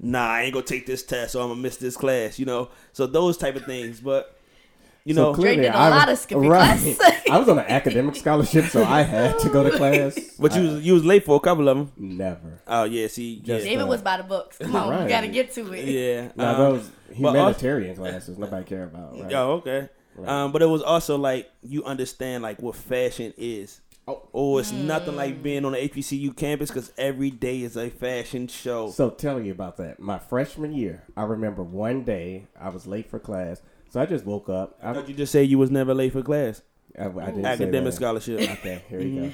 Nah, 0.00 0.28
I 0.28 0.42
ain't 0.42 0.54
gonna 0.54 0.64
take 0.64 0.86
this 0.86 1.02
test, 1.02 1.32
so 1.32 1.42
I'm 1.42 1.48
gonna 1.48 1.60
miss 1.60 1.76
this 1.76 1.96
class. 1.96 2.38
You 2.38 2.46
know, 2.46 2.68
so 2.92 3.06
those 3.06 3.36
type 3.36 3.56
of 3.56 3.64
things. 3.64 4.00
But 4.00 4.37
you 5.08 5.14
know, 5.14 5.34
Dre 5.34 5.56
did 5.56 5.64
a 5.66 5.76
I 5.76 5.88
lot 5.88 6.08
of 6.08 6.18
skipping 6.18 6.48
right. 6.48 6.78
class. 6.78 7.22
I 7.30 7.38
was 7.38 7.48
on 7.48 7.58
an 7.58 7.64
academic 7.66 8.14
scholarship, 8.16 8.66
so 8.66 8.84
I 8.84 9.02
had 9.02 9.38
to 9.40 9.48
go 9.48 9.62
to 9.68 9.76
class. 9.76 10.18
but 10.38 10.54
you 10.54 10.62
was, 10.62 10.84
you 10.84 10.92
was 10.92 11.04
late 11.04 11.24
for 11.24 11.36
a 11.36 11.40
couple 11.40 11.68
of 11.68 11.76
them. 11.76 11.92
never. 11.96 12.60
Oh 12.66 12.84
yeah, 12.84 13.06
see, 13.08 13.36
Just- 13.40 13.64
yeah, 13.64 13.70
David 13.72 13.84
uh, 13.84 13.86
was 13.86 14.02
by 14.02 14.18
the 14.18 14.22
books. 14.24 14.58
Come 14.58 14.76
on, 14.76 14.90
Right. 14.90 15.02
we 15.04 15.08
gotta 15.08 15.28
get 15.28 15.52
to 15.54 15.72
it. 15.72 15.84
yeah. 15.86 16.28
Now 16.36 16.52
um, 16.52 16.58
those 16.58 16.90
but 17.20 17.28
also- 17.28 17.38
humanitarian 17.38 17.96
classes, 17.96 18.38
nobody 18.38 18.64
care 18.64 18.84
about. 18.84 19.18
Right? 19.18 19.32
Oh, 19.32 19.52
okay. 19.54 19.88
Right. 20.16 20.28
Um, 20.28 20.52
but 20.52 20.62
it 20.62 20.66
was 20.66 20.82
also 20.82 21.16
like 21.16 21.50
you 21.62 21.84
understand 21.84 22.42
like 22.42 22.60
what 22.60 22.76
fashion 22.76 23.32
is. 23.38 23.80
Oh. 24.06 24.22
Oh, 24.32 24.58
it's 24.58 24.72
nothing 24.72 25.16
like 25.16 25.42
being 25.42 25.66
on 25.66 25.72
the 25.72 25.78
HBCU 25.86 26.34
campus 26.34 26.70
because 26.70 26.90
every 26.96 27.30
day 27.30 27.60
is 27.60 27.76
a 27.76 27.90
fashion 27.90 28.48
show. 28.48 28.90
So 28.90 29.10
tell 29.10 29.38
you 29.38 29.52
about 29.52 29.76
that. 29.76 30.00
My 30.00 30.18
freshman 30.18 30.72
year, 30.72 31.04
I 31.14 31.24
remember 31.24 31.62
one 31.62 32.04
day 32.04 32.46
I 32.58 32.70
was 32.70 32.86
late 32.86 33.10
for 33.10 33.18
class, 33.18 33.60
so 33.90 34.00
I 34.00 34.06
just 34.06 34.24
woke 34.24 34.48
up. 34.48 34.78
I, 34.82 34.90
I 34.90 34.94
thought 34.94 35.08
you 35.08 35.14
just 35.14 35.32
say 35.32 35.42
you 35.44 35.58
was 35.58 35.70
never 35.70 35.94
late 35.94 36.12
for 36.12 36.22
class. 36.22 36.62
I, 36.98 37.04
I 37.06 37.08
didn't 37.08 37.42
say 37.44 37.48
Academic 37.50 37.84
that. 37.84 37.92
scholarship. 37.92 38.40
Okay, 38.40 38.82
here 38.88 39.00
you 39.00 39.20
go. 39.20 39.30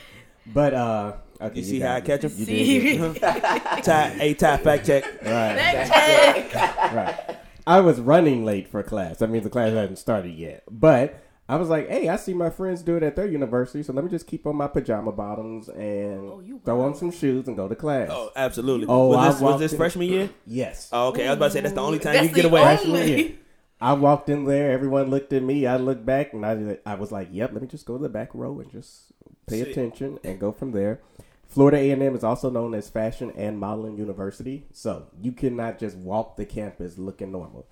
But 0.46 0.74
uh, 0.74 1.12
okay, 1.40 1.58
You 1.60 1.64
see 1.64 1.80
how 1.80 1.94
I 1.94 2.00
catch 2.02 2.22
me. 2.24 2.28
'em? 2.30 2.36
You 2.38 2.44
See? 2.44 2.98
did. 2.98 3.20
Ty, 3.20 4.08
hey, 4.18 4.34
Ty, 4.34 4.56
fact 4.58 4.86
check. 4.86 5.04
Right, 5.22 5.56
Fact 5.56 6.52
check. 6.52 6.92
right. 6.92 7.36
I 7.66 7.80
was 7.80 7.98
running 8.00 8.44
late 8.44 8.68
for 8.68 8.82
class. 8.82 9.18
That 9.18 9.30
means 9.30 9.44
the 9.44 9.50
class 9.50 9.72
hadn't 9.72 9.96
started 9.96 10.34
yet. 10.34 10.64
But 10.70 11.18
I 11.48 11.56
was 11.56 11.70
like, 11.70 11.88
hey, 11.88 12.10
I 12.10 12.16
see 12.16 12.34
my 12.34 12.50
friends 12.50 12.82
do 12.82 12.96
it 12.98 13.02
at 13.02 13.16
their 13.16 13.26
university, 13.26 13.82
so 13.82 13.94
let 13.94 14.04
me 14.04 14.10
just 14.10 14.26
keep 14.26 14.46
on 14.46 14.56
my 14.56 14.66
pajama 14.66 15.12
bottoms 15.12 15.68
and 15.70 16.30
Oh, 16.30 16.42
throw 16.64 16.82
on 16.82 16.94
some 16.94 17.10
shoes 17.10 17.48
and 17.48 17.56
go 17.56 17.66
to 17.66 17.74
class. 17.74 18.08
Oh, 18.12 18.30
absolutely. 18.36 18.86
Oh, 18.88 19.12
I 19.12 19.28
was 19.28 19.36
this, 19.36 19.42
was 19.42 19.60
this 19.60 19.74
freshman 19.74 20.08
year? 20.08 20.30
Yes. 20.46 20.90
Oh, 20.92 21.08
okay. 21.08 21.26
I 21.26 21.30
was 21.30 21.36
about 21.38 21.46
to 21.46 21.52
say 21.52 21.60
that's 21.62 21.74
the 21.74 21.80
only 21.80 21.98
time 22.00 22.14
That's 22.14 22.24
you 22.26 22.28
can 22.34 22.36
get 22.36 22.44
away. 22.44 22.60
only- 22.60 22.76
freshman 22.76 23.08
year. 23.08 23.32
I 23.80 23.92
walked 23.92 24.28
in 24.28 24.44
there. 24.44 24.70
Everyone 24.72 25.10
looked 25.10 25.32
at 25.32 25.42
me. 25.42 25.66
I 25.66 25.76
looked 25.76 26.06
back, 26.06 26.32
and 26.32 26.44
I, 26.46 26.78
I 26.86 26.94
was 26.94 27.12
like, 27.12 27.28
"Yep, 27.32 27.52
let 27.52 27.62
me 27.62 27.68
just 27.68 27.86
go 27.86 27.96
to 27.96 28.02
the 28.02 28.08
back 28.08 28.30
row 28.34 28.58
and 28.60 28.70
just 28.70 29.12
pay 29.46 29.62
See. 29.64 29.70
attention 29.70 30.18
and 30.24 30.38
go 30.40 30.52
from 30.52 30.72
there." 30.72 31.00
Florida 31.48 31.76
A&M 31.76 32.16
is 32.16 32.24
also 32.24 32.50
known 32.50 32.74
as 32.74 32.88
Fashion 32.88 33.30
and 33.36 33.58
Modeling 33.60 33.96
University, 33.96 34.66
so 34.72 35.06
you 35.20 35.30
cannot 35.32 35.78
just 35.78 35.96
walk 35.96 36.36
the 36.36 36.44
campus 36.44 36.98
looking 36.98 37.30
normal. 37.30 37.66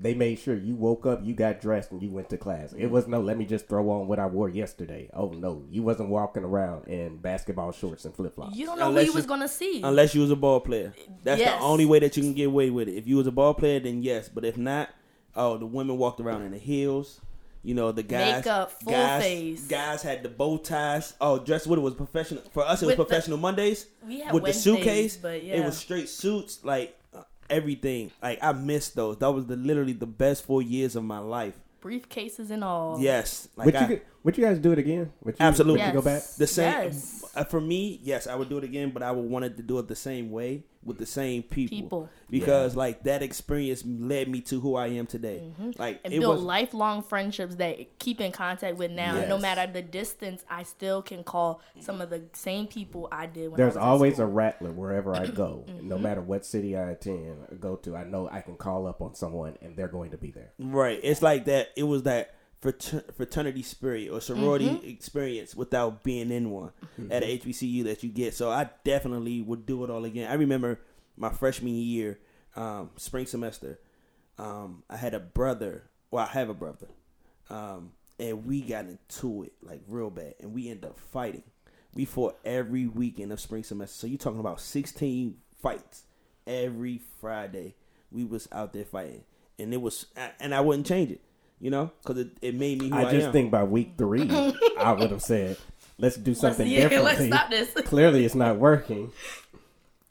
They 0.00 0.14
made 0.14 0.38
sure 0.38 0.56
you 0.56 0.74
woke 0.76 1.06
up, 1.06 1.20
you 1.24 1.34
got 1.34 1.60
dressed, 1.60 1.90
and 1.90 2.00
you 2.02 2.10
went 2.10 2.30
to 2.30 2.36
class. 2.38 2.72
It 2.76 2.86
was 2.86 3.06
no, 3.08 3.20
let 3.20 3.36
me 3.36 3.44
just 3.44 3.68
throw 3.68 3.90
on 3.90 4.06
what 4.08 4.18
I 4.20 4.26
wore 4.26 4.48
yesterday. 4.48 5.10
Oh 5.12 5.30
no, 5.30 5.64
you 5.70 5.82
wasn't 5.82 6.08
walking 6.08 6.44
around 6.44 6.86
in 6.88 7.18
basketball 7.18 7.72
shorts 7.72 8.04
and 8.04 8.14
flip 8.14 8.36
flops. 8.36 8.56
You 8.56 8.64
don't 8.66 8.78
know 8.78 8.88
Unless 8.88 9.06
who 9.06 9.10
you 9.12 9.16
was 9.16 9.26
gonna 9.26 9.48
see. 9.48 9.82
Unless 9.82 10.14
you 10.14 10.20
was 10.22 10.30
a 10.30 10.36
ball 10.36 10.60
player. 10.60 10.94
That's 11.24 11.40
Yes. 11.40 11.58
the 11.60 11.64
only 11.64 11.84
way 11.84 11.98
that 11.98 12.16
you 12.16 12.22
can 12.22 12.32
get 12.34 12.46
away 12.46 12.70
with 12.70 12.88
it. 12.88 12.94
If 12.96 13.06
you 13.08 13.16
was 13.16 13.26
a 13.26 13.32
ball 13.32 13.54
player, 13.54 13.80
then 13.80 14.02
yes. 14.02 14.28
But 14.28 14.44
if 14.44 14.56
not, 14.56 14.88
oh, 15.38 15.56
the 15.56 15.66
women 15.66 15.96
walked 15.96 16.20
around 16.20 16.42
in 16.42 16.50
the 16.52 16.58
heels. 16.58 17.20
You 17.62 17.74
know, 17.74 17.90
the 17.92 18.02
guys. 18.02 18.44
Makeup, 18.44 18.72
full 18.82 18.92
guys, 18.92 19.22
face. 19.22 19.66
Guys 19.66 20.02
had 20.02 20.22
the 20.22 20.28
bow 20.28 20.58
ties. 20.58 21.14
Oh, 21.20 21.38
dressed 21.38 21.66
what 21.66 21.78
it 21.78 21.82
was 21.82 21.94
professional. 21.94 22.42
For 22.52 22.62
us, 22.62 22.82
it 22.82 22.86
was 22.86 22.96
With 22.96 22.98
the- 22.98 23.04
professional 23.04 23.38
Mondays. 23.38 23.86
We 24.06 24.20
had 24.20 24.32
with 24.32 24.42
the 24.42 24.48
Wednesdays, 24.48 24.62
suitcase, 24.62 25.16
but 25.16 25.42
yeah. 25.42 25.54
it 25.56 25.64
was 25.64 25.76
straight 25.76 26.08
suits. 26.08 26.64
Like 26.64 26.96
uh, 27.14 27.22
everything. 27.50 28.10
Like 28.22 28.38
I 28.42 28.52
missed 28.52 28.94
those. 28.94 29.16
That 29.18 29.30
was 29.32 29.46
the 29.46 29.56
literally 29.56 29.92
the 29.92 30.06
best 30.06 30.44
four 30.44 30.62
years 30.62 30.94
of 30.96 31.04
my 31.04 31.18
life. 31.18 31.58
briefcases 31.82 32.50
and 32.50 32.62
all. 32.62 33.00
Yes. 33.00 33.48
Like 33.56 33.66
but 33.66 33.76
I, 33.76 33.80
you 33.82 33.86
could, 33.88 34.02
Would 34.28 34.36
you 34.36 34.44
guys 34.44 34.58
do 34.58 34.72
it 34.72 34.78
again? 34.78 35.10
Would 35.24 35.36
you, 35.38 35.46
Absolutely. 35.46 35.80
Would 35.80 35.86
you 35.88 35.92
go 35.94 36.02
back? 36.02 36.16
Yes. 36.20 36.36
The 36.36 36.46
same 36.46 36.72
Yes. 36.84 37.24
uh, 37.34 37.44
for 37.44 37.62
me. 37.62 37.98
Yes, 38.02 38.26
I 38.26 38.34
would 38.34 38.50
do 38.50 38.58
it 38.58 38.64
again, 38.64 38.90
but 38.90 39.02
I 39.02 39.10
would 39.10 39.24
wanted 39.24 39.56
to 39.56 39.62
do 39.62 39.78
it 39.78 39.88
the 39.88 39.96
same 39.96 40.30
way 40.30 40.64
with 40.84 40.98
the 40.98 41.06
same 41.06 41.42
people. 41.42 41.76
People. 41.78 42.08
because 42.28 42.76
like 42.76 43.04
that 43.04 43.22
experience 43.22 43.82
led 43.86 44.28
me 44.28 44.42
to 44.42 44.60
who 44.60 44.74
I 44.76 44.88
am 44.88 45.06
today. 45.06 45.50
Like 45.78 45.96
Mm-hmm. 45.96 46.04
and 46.04 46.14
it 46.14 46.20
build 46.20 46.34
was 46.36 46.42
lifelong 46.44 47.02
friendships 47.02 47.54
that 47.54 47.98
keep 47.98 48.20
in 48.20 48.30
contact 48.32 48.76
with 48.76 48.90
now. 48.90 49.16
And 49.16 49.30
No 49.30 49.36
Yes. 49.36 49.42
matter 49.42 49.72
the 49.72 49.80
distance, 49.82 50.44
I 50.50 50.62
still 50.64 51.00
can 51.00 51.24
call 51.24 51.62
some 51.80 52.02
of 52.02 52.10
the 52.10 52.22
same 52.34 52.66
people 52.66 53.08
I 53.10 53.24
did 53.26 53.48
when 53.48 53.56
There's 53.56 53.76
I 53.78 53.80
was 53.80 53.84
in 53.86 53.88
always 53.92 54.12
a 54.12 54.16
school. 54.16 54.26
rattler 54.26 54.72
wherever 54.72 55.14
I 55.16 55.26
go. 55.26 55.64
Mm-hmm. 55.68 55.88
No 55.88 55.96
matter 55.98 56.20
what 56.20 56.44
city 56.44 56.76
I 56.76 56.90
attend 56.90 57.38
or 57.50 57.56
go 57.56 57.76
to, 57.76 57.96
I 57.96 58.04
know 58.04 58.28
I 58.30 58.42
can 58.42 58.56
call 58.56 58.86
up 58.86 59.00
on 59.00 59.14
someone 59.14 59.56
and 59.62 59.74
they're 59.74 59.88
going 59.88 60.10
to 60.10 60.18
be 60.18 60.30
there. 60.32 60.52
right. 60.58 61.00
It's 61.02 61.22
like 61.22 61.46
that. 61.46 61.68
It 61.76 61.84
was 61.84 62.02
that 62.02 62.26
frater- 62.26 62.34
fraternity 62.60 63.62
spirit 63.62 64.08
or 64.10 64.20
sorority 64.20 64.66
Mm-hmm. 64.66 64.88
experience 64.88 65.54
without 65.54 66.02
being 66.02 66.30
in 66.30 66.50
one 66.50 66.72
at 67.10 67.22
a 67.22 67.38
HBCU 67.38 67.84
that 67.84 68.02
you 68.02 68.08
get. 68.10 68.34
So 68.34 68.50
I 68.50 68.68
definitely 68.84 69.40
would 69.42 69.64
do 69.66 69.84
it 69.84 69.90
all 69.90 70.04
again. 70.04 70.30
I 70.30 70.34
remember 70.34 70.80
my 71.16 71.30
freshman 71.30 71.74
year, 71.74 72.18
um, 72.56 72.90
spring 72.96 73.26
semester. 73.26 73.78
Um, 74.38 74.82
I 74.90 74.96
had 74.96 75.14
a 75.14 75.20
brother. 75.20 75.84
Well, 76.10 76.24
I 76.24 76.28
have 76.32 76.48
a 76.48 76.54
brother, 76.54 76.88
um, 77.50 77.92
and 78.18 78.44
we 78.46 78.60
got 78.62 78.86
into 78.86 79.42
it 79.44 79.52
like 79.62 79.82
real 79.88 80.10
bad, 80.10 80.34
and 80.40 80.52
we 80.54 80.68
ended 80.70 80.86
up 80.86 80.98
fighting. 80.98 81.42
We 81.94 82.04
fought 82.04 82.38
every 82.44 82.86
weekend 82.86 83.32
of 83.32 83.40
spring 83.40 83.62
semester. 83.64 83.94
So 83.98 84.06
you're 84.06 84.18
talking 84.18 84.40
about 84.40 84.60
sixteen 84.60 85.36
fights 85.60 86.04
every 86.46 87.00
Friday. 87.20 87.74
We 88.10 88.24
was 88.24 88.48
out 88.52 88.72
there 88.72 88.84
fighting, 88.84 89.24
and 89.58 89.74
it 89.74 89.82
was, 89.82 90.06
and 90.40 90.54
I 90.54 90.60
wouldn't 90.60 90.86
change 90.86 91.10
it, 91.10 91.20
you 91.60 91.70
know, 91.70 91.90
because 92.02 92.18
it, 92.18 92.30
it 92.42 92.54
made 92.54 92.80
me 92.80 92.88
who 92.88 92.96
I, 92.96 93.06
I 93.06 93.12
just 93.12 93.26
am. 93.28 93.32
think 93.32 93.50
by 93.50 93.64
week 93.64 93.94
three, 93.98 94.28
I 94.78 94.92
would 94.92 95.10
have 95.10 95.22
said, 95.22 95.56
"Let's 95.98 96.16
do 96.16 96.30
Let's, 96.30 96.40
something 96.40 96.66
yeah, 96.66 96.88
let's 97.00 97.24
stop 97.24 97.50
this. 97.50 97.72
Clearly, 97.84 98.24
it's 98.24 98.34
not 98.34 98.58
working. 98.58 99.12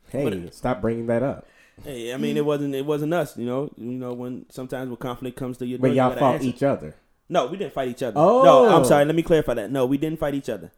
Hey, 0.10 0.24
But- 0.24 0.54
stop 0.54 0.82
bringing 0.82 1.08
that 1.08 1.24
up. 1.24 1.48
Hey, 1.84 2.12
I 2.12 2.18
mean, 2.18 2.38
it 2.38 2.46
wasn't 2.46 2.74
it 2.74 2.86
wasn't 2.86 3.14
us, 3.14 3.38
you 3.38 3.46
know. 3.46 3.70
You 3.78 3.92
know, 3.92 4.14
when 4.14 4.48
sometimes 4.50 4.90
when 4.90 4.98
conflict 4.98 5.38
comes 5.38 5.58
to 5.60 5.66
your 5.66 5.78
door, 5.78 5.90
But 5.90 5.92
you 5.92 5.98
y'all 5.98 6.10
gotta 6.10 6.20
fought 6.20 6.36
answer. 6.36 6.48
each 6.48 6.64
other. 6.64 6.96
No, 7.30 7.46
we 7.48 7.58
didn't 7.58 7.74
fight 7.74 7.90
each 7.90 8.02
other. 8.02 8.18
Oh. 8.18 8.44
No, 8.44 8.76
I'm 8.76 8.86
sorry. 8.86 9.06
Let 9.06 9.16
me 9.16 9.22
clarify 9.22 9.54
that. 9.56 9.72
No, 9.72 9.86
we 9.86 9.98
didn't 9.98 10.20
fight 10.20 10.34
each 10.34 10.50
other. 10.50 10.72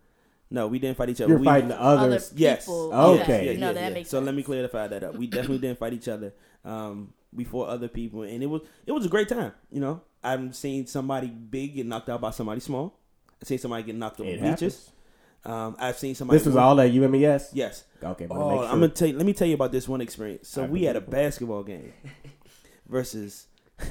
No, 0.52 0.68
we 0.68 0.80
didn't 0.80 0.98
fight 0.98 1.10
each 1.10 1.22
other. 1.22 1.30
You're 1.30 1.40
we, 1.40 1.46
fighting 1.46 1.72
Other 1.72 2.08
others. 2.08 2.34
Yes. 2.36 2.66
people. 2.66 2.92
Okay. 2.94 3.54
Yeah, 3.54 3.60
no, 3.60 3.74
that 3.74 3.94
makes 3.94 4.10
so 4.10 4.18
sense. 4.18 4.26
let 4.26 4.36
me 4.36 4.42
clarify 4.44 4.88
that 4.88 5.04
up. 5.04 5.16
We 5.16 5.28
definitely 5.28 5.60
didn't 5.60 5.78
fight 5.78 5.94
each 5.94 6.08
other. 6.08 6.34
Um, 6.66 7.14
we 7.32 7.44
fought 7.44 7.70
other 7.70 7.88
people, 7.88 8.24
and 8.24 8.42
it 8.42 8.48
was 8.48 8.64
it 8.86 8.92
was 8.92 9.06
a 9.06 9.10
great 9.10 9.30
time. 9.30 9.54
You 9.72 9.80
know, 9.80 10.02
I've 10.24 10.56
seen 10.56 10.86
somebody 10.88 11.28
big 11.28 11.76
get 11.76 11.86
knocked 11.86 12.10
out 12.10 12.22
by 12.22 12.32
somebody 12.32 12.60
small. 12.60 12.98
I've 13.42 13.48
seen 13.48 13.58
somebody 13.58 13.84
get 13.84 13.96
knocked 13.96 14.20
on 14.20 14.28
It 14.28 14.42
beaches. 14.42 14.92
Um, 15.46 15.78
I've 15.80 15.98
seen 15.98 16.16
somebody. 16.16 16.38
This 16.38 16.46
was 16.48 16.58
all 16.58 16.80
at 16.82 16.92
UMES. 16.92 17.52
Yes. 17.54 17.86
Okay, 18.04 18.26
but 18.26 18.36
Oh, 18.36 18.58
sure. 18.58 18.66
I'm 18.66 18.80
gonna 18.82 18.90
tell 18.90 19.08
you. 19.08 19.16
Let 19.18 19.26
me 19.26 19.34
tell 19.34 19.48
you 19.48 19.54
about 19.56 19.72
this 19.72 19.88
one 19.88 20.02
experience. 20.02 20.50
So 20.50 20.64
I 20.64 20.68
we 20.68 20.84
had 20.84 20.98
a 20.98 21.02
believe 21.02 21.14
it. 21.14 21.24
basketball 21.24 21.64
game 21.64 21.94
versus 22.88 23.48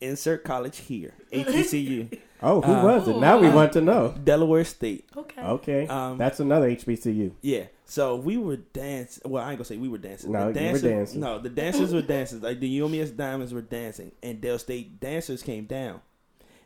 insert 0.00 0.44
college 0.44 0.78
here, 0.78 1.12
HBCU, 1.32 2.18
oh, 2.42 2.60
who 2.62 2.72
uh, 2.72 2.82
was 2.84 3.08
it? 3.08 3.16
Now 3.18 3.38
we 3.38 3.48
want 3.50 3.72
to 3.74 3.80
know. 3.82 4.14
Delaware 4.24 4.64
State. 4.64 5.08
Okay. 5.16 5.42
Okay, 5.42 5.86
Um, 5.86 6.16
that's 6.16 6.40
another 6.40 6.68
HBCU. 6.70 7.32
Yeah. 7.42 7.64
So 7.88 8.16
we 8.16 8.36
were 8.36 8.56
dancing. 8.56 9.30
Well, 9.30 9.42
I 9.42 9.50
ain't 9.50 9.58
gonna 9.58 9.64
say 9.64 9.76
we 9.76 9.88
were 9.88 9.98
dancing. 9.98 10.32
No, 10.32 10.52
the 10.52 10.60
you 10.60 10.66
were 10.66 10.72
dancers, 10.72 10.82
dancing. 10.82 11.20
No, 11.20 11.38
the 11.38 11.48
dancers 11.48 11.94
were 11.94 12.02
dancing. 12.02 12.40
Like 12.40 12.58
the 12.58 12.80
UMES 12.80 13.16
Diamonds 13.16 13.54
were 13.54 13.62
dancing, 13.62 14.10
and 14.22 14.40
Del 14.40 14.58
State 14.58 14.98
dancers 15.00 15.42
came 15.42 15.66
down. 15.66 16.00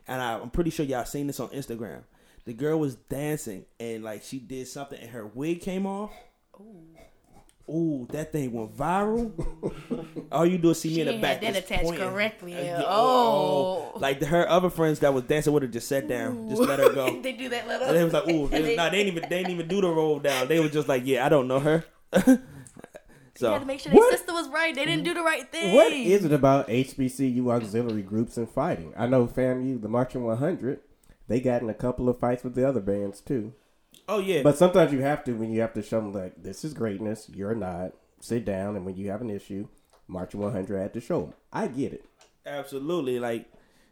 And 0.07 0.19
I, 0.19 0.39
I'm 0.39 0.49
pretty 0.49 0.71
sure 0.71 0.83
y'all 0.83 1.05
seen 1.05 1.27
this 1.27 1.39
on 1.39 1.49
Instagram. 1.49 2.01
The 2.45 2.53
girl 2.53 2.79
was 2.79 2.95
dancing, 2.95 3.65
and 3.79 4.03
like 4.03 4.23
she 4.23 4.39
did 4.39 4.67
something, 4.67 4.99
and 4.99 5.11
her 5.11 5.27
wig 5.27 5.61
came 5.61 5.85
off. 5.85 6.11
Ooh, 6.59 6.85
that 8.11 8.31
thing 8.31 8.51
went 8.51 8.75
viral. 8.75 9.31
All 10.31 10.45
you 10.45 10.57
do 10.57 10.71
is 10.71 10.81
see 10.81 10.89
me 10.89 10.95
She 10.95 11.01
in 11.01 11.07
the 11.07 11.13
ain't 11.13 11.21
back. 11.21 11.41
had 11.43 11.53
that 11.55 11.63
attached 11.63 11.83
pointing. 11.83 12.09
correctly, 12.09 12.53
Uh, 12.53 12.61
yeah. 12.61 12.79
yeah, 12.79 12.85
Oh. 12.87 13.93
Like 13.95 14.21
her 14.23 14.47
other 14.49 14.69
friends 14.69 14.99
that 14.99 15.13
was 15.13 15.23
dancing 15.23 15.53
with 15.53 15.63
her 15.63 15.69
just 15.69 15.87
sat 15.87 16.07
down, 16.07 16.49
just 16.49 16.61
let 16.61 16.79
her 16.79 16.89
go. 16.93 17.21
they 17.21 17.33
do 17.33 17.49
that 17.49 17.67
little. 17.67 17.87
And 17.87 17.95
they 17.97 18.03
was 18.03 18.13
like, 18.13 18.27
ooh, 18.27 18.43
And 18.51 18.51
they, 18.51 18.61
they- 18.61 18.75
nah, 18.75 18.89
they 18.89 19.03
didn't 19.03 19.17
even 19.17 19.29
they 19.29 19.37
didn't 19.39 19.51
even 19.51 19.67
do 19.67 19.81
the 19.81 19.89
roll 19.89 20.19
down. 20.19 20.47
They 20.47 20.59
was 20.59 20.71
just 20.71 20.87
like, 20.87 21.03
yeah, 21.05 21.25
I 21.25 21.29
don't 21.29 21.47
know 21.47 21.59
her. 21.59 21.83
You 22.27 22.37
so 23.47 23.53
had 23.53 23.59
to 23.59 23.65
make 23.65 23.79
sure 23.79 23.91
What? 23.93 24.09
their 24.09 24.17
sister 24.17 24.33
was 24.33 24.49
right. 24.49 24.75
They 24.75 24.85
didn't 24.85 25.03
do 25.05 25.13
the 25.13 25.23
right 25.23 25.49
thing. 25.51 25.73
What 25.73 25.91
is 25.93 26.25
it 26.25 26.33
about 26.33 26.67
HBCU 26.67 27.49
auxiliary 27.49 28.01
groups 28.03 28.37
and 28.37 28.47
fighting? 28.49 28.93
I 28.97 29.07
know 29.07 29.25
FAMU, 29.25 29.81
the 29.81 29.87
Marching 29.87 30.23
100, 30.25 30.79
they 31.27 31.39
got 31.39 31.61
in 31.61 31.69
a 31.69 31.73
couple 31.73 32.09
of 32.09 32.19
fights 32.19 32.43
with 32.43 32.53
the 32.55 32.67
other 32.67 32.81
bands 32.81 33.21
too. 33.21 33.53
Oh 34.11 34.19
yeah, 34.19 34.41
But 34.43 34.57
sometimes 34.57 34.91
you 34.93 35.01
have 35.01 35.23
to 35.25 35.33
when 35.33 35.51
you 35.51 35.61
have 35.61 35.73
to 35.73 35.81
show 35.81 36.01
them 36.01 36.13
like 36.13 36.41
this 36.41 36.63
is 36.63 36.73
greatness. 36.73 37.29
You're 37.33 37.55
not. 37.55 37.93
Sit 38.19 38.45
down, 38.45 38.75
and 38.75 38.85
when 38.85 38.95
you 38.95 39.09
have 39.09 39.21
an 39.21 39.31
issue, 39.31 39.67
Marching 40.07 40.41
100 40.41 40.77
had 40.79 40.93
to 40.93 41.01
show 41.01 41.21
them. 41.21 41.33
I 41.51 41.67
get 41.67 41.93
it. 41.93 42.05
absolutely. 42.45 43.19
Like 43.19 43.47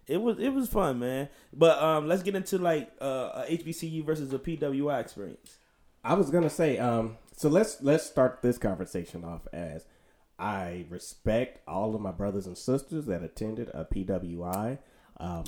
it 0.05 0.21
was 0.21 0.37
it 0.39 0.49
was 0.49 0.69
fun, 0.69 0.99
man. 0.99 1.29
But 1.51 1.81
um, 1.81 2.07
let's 2.07 2.21
get 2.23 2.35
into 2.35 2.57
like 2.59 2.91
uh, 3.01 3.43
a 3.47 3.57
HBCU 3.57 4.05
versus 4.05 4.31
a 4.33 4.39
PWI 4.39 4.99
experience. 4.99 5.57
I 6.03 6.13
was 6.13 6.29
gonna 6.29 6.49
say, 6.49 6.77
um, 6.77 7.17
so 7.35 7.49
let's 7.49 7.81
let's 7.81 8.05
start 8.05 8.41
this 8.41 8.57
conversation 8.57 9.23
off 9.23 9.47
as 9.51 9.85
I 10.37 10.85
respect 10.89 11.61
all 11.67 11.95
of 11.95 12.01
my 12.01 12.11
brothers 12.11 12.45
and 12.47 12.57
sisters 12.57 13.05
that 13.07 13.23
attended 13.23 13.69
a 13.73 13.85
PWI, 13.85 14.77
um, 15.17 15.43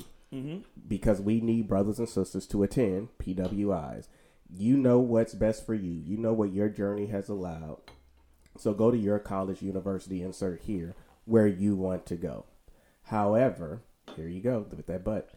because 0.88 1.20
we 1.20 1.40
need 1.40 1.68
brothers 1.68 1.98
and 1.98 2.08
sisters 2.08 2.46
to 2.48 2.62
attend 2.62 3.08
PWIs. 3.22 4.08
You 4.54 4.76
know 4.76 4.98
what's 4.98 5.34
best 5.34 5.64
for 5.64 5.74
you. 5.74 5.90
You 5.92 6.18
know 6.18 6.32
what 6.32 6.52
your 6.52 6.68
journey 6.68 7.06
has 7.06 7.28
allowed. 7.28 7.78
So 8.58 8.74
go 8.74 8.90
to 8.90 8.98
your 8.98 9.18
college, 9.18 9.62
university, 9.62 10.22
insert 10.22 10.62
here 10.62 10.94
where 11.24 11.46
you 11.46 11.74
want 11.74 12.06
to 12.06 12.16
go. 12.16 12.44
However, 13.04 13.82
here 14.16 14.28
you 14.28 14.40
go 14.40 14.66
with 14.68 14.86
that 14.86 15.04
but. 15.04 15.30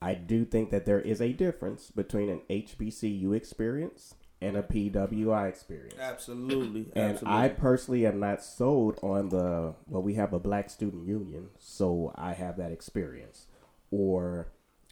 I 0.00 0.14
do 0.14 0.44
think 0.44 0.70
that 0.70 0.86
there 0.86 1.00
is 1.00 1.20
a 1.20 1.32
difference 1.32 1.90
between 1.90 2.28
an 2.28 2.42
HBCU 2.48 3.34
experience 3.34 4.14
and 4.40 4.56
a 4.56 4.62
PWI 4.62 5.48
experience. 5.48 5.98
Absolutely, 5.98 6.86
And 6.94 7.14
absolutely. 7.14 7.40
I 7.40 7.48
personally 7.48 8.06
am 8.06 8.20
not 8.20 8.42
sold 8.42 8.98
on 9.02 9.30
the 9.30 9.74
well, 9.88 10.02
we 10.02 10.14
have 10.14 10.32
a 10.32 10.38
black 10.38 10.70
student 10.70 11.06
union, 11.06 11.48
so 11.58 12.12
I 12.14 12.34
have 12.34 12.56
that 12.58 12.70
experience. 12.70 13.46
Or 13.90 14.48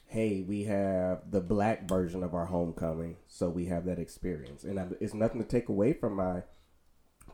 hey, 0.06 0.42
we 0.46 0.64
have 0.64 1.30
the 1.30 1.40
black 1.40 1.88
version 1.88 2.22
of 2.22 2.34
our 2.34 2.46
homecoming, 2.46 3.16
so 3.28 3.48
we 3.48 3.66
have 3.66 3.84
that 3.86 3.98
experience. 3.98 4.64
And 4.64 4.78
I'm, 4.78 4.96
it's 5.00 5.14
nothing 5.14 5.42
to 5.42 5.48
take 5.48 5.68
away 5.68 5.92
from 5.92 6.14
my 6.14 6.42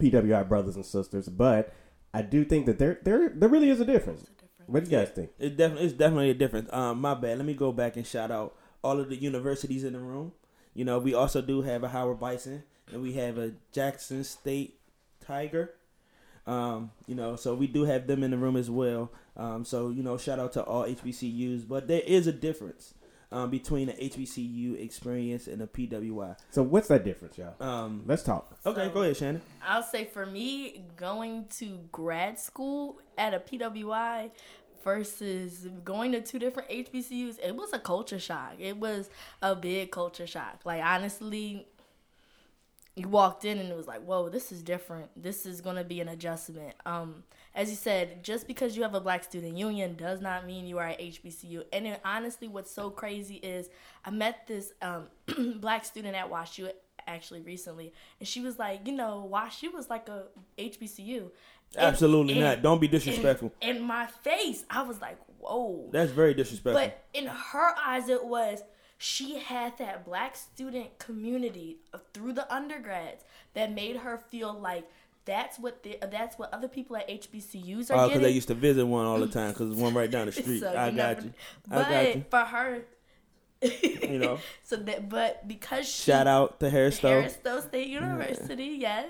PWI 0.01 0.49
brothers 0.49 0.77
and 0.77 0.85
sisters, 0.85 1.29
but 1.29 1.73
I 2.15 2.23
do 2.23 2.45
think 2.45 2.67
that 2.67 2.79
there 2.79 2.99
there 3.03 3.31
there 3.31 3.49
really 3.49 3.71
is 3.71 3.81
a 3.81 3.85
difference. 3.85 4.27
What 4.67 4.85
do 4.85 4.91
you 4.91 4.97
guys 4.97 5.11
think? 5.11 5.31
It 5.39 5.57
definitely 5.57 5.87
it's 5.87 5.95
definitely 5.95 6.31
a 6.31 6.35
difference. 6.35 6.73
Um, 6.73 7.01
my 7.01 7.15
bad. 7.15 7.39
Let 7.39 7.47
me 7.47 7.55
go 7.55 7.73
back 7.73 7.97
and 7.97 8.07
shout 8.07 8.31
out 8.31 8.57
all 8.83 9.01
of 9.01 9.09
the 9.09 9.17
universities 9.17 9.85
in 9.85 9.93
the 9.93 9.99
room. 9.99 10.33
You 10.75 10.85
know, 10.85 10.99
we 10.99 11.15
also 11.15 11.43
do 11.43 11.63
have 11.63 11.85
a 11.85 11.89
Howard 11.89 12.21
Bison 12.21 12.65
and 12.91 13.03
we 13.03 13.13
have 13.15 13.39
a 13.39 13.53
Jackson 13.73 14.25
State 14.25 14.81
Tiger. 15.25 15.75
Um, 16.47 16.91
you 17.07 17.15
know, 17.15 17.37
so 17.37 17.55
we 17.55 17.67
do 17.67 17.85
have 17.85 18.07
them 18.07 18.23
in 18.23 18.31
the 18.33 18.37
room 18.37 18.57
as 18.57 18.71
well. 18.71 19.13
Um, 19.37 19.65
so 19.65 19.91
you 19.91 20.03
know, 20.03 20.19
shout 20.19 20.39
out 20.39 20.53
to 20.55 20.63
all 20.63 20.85
HBCUs, 20.85 21.67
but 21.67 21.89
there 21.89 22.03
is 22.05 22.27
a 22.27 22.33
difference 22.33 22.95
um, 23.31 23.51
between 23.51 23.87
the 23.87 23.95
HBCU 23.95 24.81
experience 24.83 25.47
and 25.47 25.61
the 25.61 25.67
PWI. 25.67 26.37
So 26.51 26.63
what's 26.63 26.89
that 26.89 27.05
difference, 27.05 27.39
y'all? 27.39 27.55
Um, 27.61 28.03
Let's 28.07 28.23
talk. 28.23 28.59
okay, 28.67 28.91
go 28.93 29.03
ahead, 29.03 29.17
Shannon. 29.17 29.43
I'll 29.67 29.83
say 29.83 30.05
for 30.05 30.27
me, 30.27 30.85
going 30.97 31.47
to 31.59 31.81
grad 31.93 32.39
school 32.39 33.01
at 33.17 33.35
a 33.35 33.39
PWI 33.41 34.31
versus 34.85 35.69
going 35.85 36.13
to 36.13 36.21
two 36.21 36.39
different 36.39 36.69
HBCUs, 36.69 37.39
it 37.43 37.55
was 37.55 37.73
a 37.73 37.79
culture 37.79 38.19
shock. 38.19 38.55
It 38.59 38.77
was 38.77 39.09
a 39.41 39.55
big 39.55 39.91
culture 39.91 40.27
shock. 40.27 40.61
Like 40.65 40.83
honestly, 40.83 41.67
you 42.95 43.09
walked 43.09 43.45
in 43.45 43.59
and 43.59 43.71
it 43.71 43.77
was 43.77 43.87
like, 43.87 44.03
whoa, 44.03 44.29
this 44.29 44.53
is 44.53 44.63
different. 44.63 45.09
This 45.21 45.47
is 45.47 45.61
gonna 45.61 45.85
be 45.85 46.01
an 46.01 46.09
adjustment. 46.09 46.75
Um, 46.85 47.23
as 47.55 47.71
you 47.71 47.77
said, 47.77 48.23
just 48.23 48.47
because 48.47 48.77
you 48.77 48.83
have 48.83 48.95
a 48.95 49.01
black 49.01 49.25
student 49.25 49.57
union 49.57 49.95
does 49.95 50.21
not 50.21 50.47
mean 50.47 50.67
you 50.67 50.79
are 50.79 50.89
at 50.89 51.01
HBCU. 51.01 51.65
And 51.73 51.87
then, 51.87 51.99
honestly, 52.05 52.49
what's 52.49 52.71
so 52.71 52.91
crazy 52.91 53.37
is 53.37 53.71
I 54.05 54.11
met 54.11 54.47
this 54.47 54.73
um, 54.83 55.07
black 55.61 55.85
student 55.85 56.15
at 56.17 56.31
WashU 56.31 56.71
actually 57.07 57.41
recently, 57.41 57.93
and 58.21 58.29
she 58.29 58.41
was 58.41 58.59
like, 58.59 58.87
you 58.87 58.93
know, 58.93 59.29
WashU 59.33 59.73
was 59.73 59.89
like 59.89 60.09
a 60.09 60.25
HBCU. 60.59 61.19
And- 61.21 61.31
Absolutely 61.77 62.35
and- 62.35 62.43
not. 62.43 62.63
Don't 62.63 62.81
be 62.81 62.89
disrespectful. 62.89 63.53
In, 63.63 63.77
in 63.77 63.83
my 63.83 64.07
face, 64.07 64.65
I 64.69 64.83
was 64.83 65.01
like, 65.01 65.19
whoa. 65.39 65.89
That's 65.93 66.13
very 66.13 66.35
disrespectful. 66.35 66.81
But 66.83 67.05
in 67.15 67.27
her 67.27 67.75
eyes, 67.83 68.09
it 68.09 68.25
was 68.25 68.63
she 69.05 69.37
had 69.41 69.77
that 69.79 70.05
black 70.05 70.37
student 70.37 70.97
community 71.01 71.79
through 72.15 72.33
the 72.33 72.55
undergrads 72.55 73.25
that 73.53 73.73
made 73.73 73.97
her 73.97 74.17
feel 74.31 74.55
like 74.55 74.89
that's 75.25 75.59
what 75.59 75.83
the, 75.83 75.99
that's 76.09 76.39
what 76.39 76.55
other 76.55 76.69
people 76.69 76.95
at 76.97 77.09
HBCUs 77.09 77.91
are 77.91 78.05
Oh, 78.05 78.07
because 78.07 78.23
they 78.23 78.31
used 78.31 78.47
to 78.47 78.55
visit 78.55 78.87
one 78.87 79.05
all 79.05 79.19
the 79.19 79.27
time 79.41 79.51
because 79.51 79.75
one 79.75 79.93
right 79.93 80.09
down 80.09 80.27
the 80.27 80.33
street. 80.33 80.61
So 80.61 80.69
I 80.71 80.93
got 80.93 80.95
never- 80.95 81.23
you. 81.23 81.33
I 81.69 81.75
got 81.83 82.15
you. 82.15 82.25
But 82.31 82.45
for 82.45 82.51
her, 82.57 82.83
You 83.83 84.19
know. 84.21 84.39
so 84.63 84.77
that, 84.77 85.09
but 85.09 85.49
because 85.49 85.89
she, 85.89 86.13
Shout 86.13 86.29
out 86.29 86.61
to 86.61 86.71
Harris 86.71 86.99
Harris 86.99 87.35
Stowe 87.35 87.59
State 87.59 87.89
University, 87.89 88.77
yes. 88.79 89.09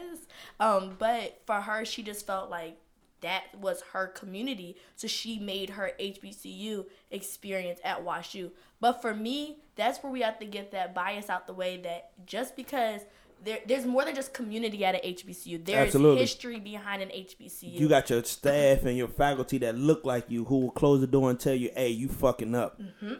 Um, 0.58 0.96
but 0.98 1.38
for 1.44 1.56
her, 1.60 1.84
she 1.84 2.02
just 2.02 2.26
felt 2.26 2.48
like 2.48 2.78
that 3.22 3.44
was 3.60 3.82
her 3.92 4.06
community, 4.08 4.76
so 4.96 5.08
she 5.08 5.38
made 5.38 5.70
her 5.70 5.92
HBCU 5.98 6.84
experience 7.10 7.80
at 7.84 8.04
WashU. 8.04 8.50
But 8.80 9.00
for 9.02 9.14
me, 9.14 9.58
that's 9.76 10.02
where 10.02 10.12
we 10.12 10.20
have 10.20 10.38
to 10.40 10.44
get 10.46 10.72
that 10.72 10.94
bias 10.94 11.30
out 11.30 11.46
the 11.46 11.52
way. 11.54 11.78
That 11.78 12.10
just 12.26 12.56
because 12.56 13.00
there, 13.44 13.58
there's 13.66 13.86
more 13.86 14.04
than 14.04 14.14
just 14.14 14.32
community 14.34 14.84
at 14.84 14.94
an 14.94 15.00
HBCU. 15.14 15.64
There's 15.64 15.86
Absolutely. 15.86 16.20
history 16.20 16.60
behind 16.60 17.02
an 17.02 17.08
HBCU. 17.08 17.72
You 17.80 17.88
got 17.88 18.10
your 18.10 18.22
staff 18.24 18.84
and 18.84 18.96
your 18.96 19.08
faculty 19.08 19.58
that 19.58 19.76
look 19.76 20.04
like 20.04 20.26
you 20.28 20.44
who 20.44 20.58
will 20.60 20.70
close 20.70 21.00
the 21.00 21.06
door 21.06 21.30
and 21.30 21.38
tell 21.40 21.54
you, 21.54 21.70
"Hey, 21.74 21.88
you 21.90 22.08
fucking 22.08 22.54
up," 22.54 22.80
Mm-hmm. 22.80 23.14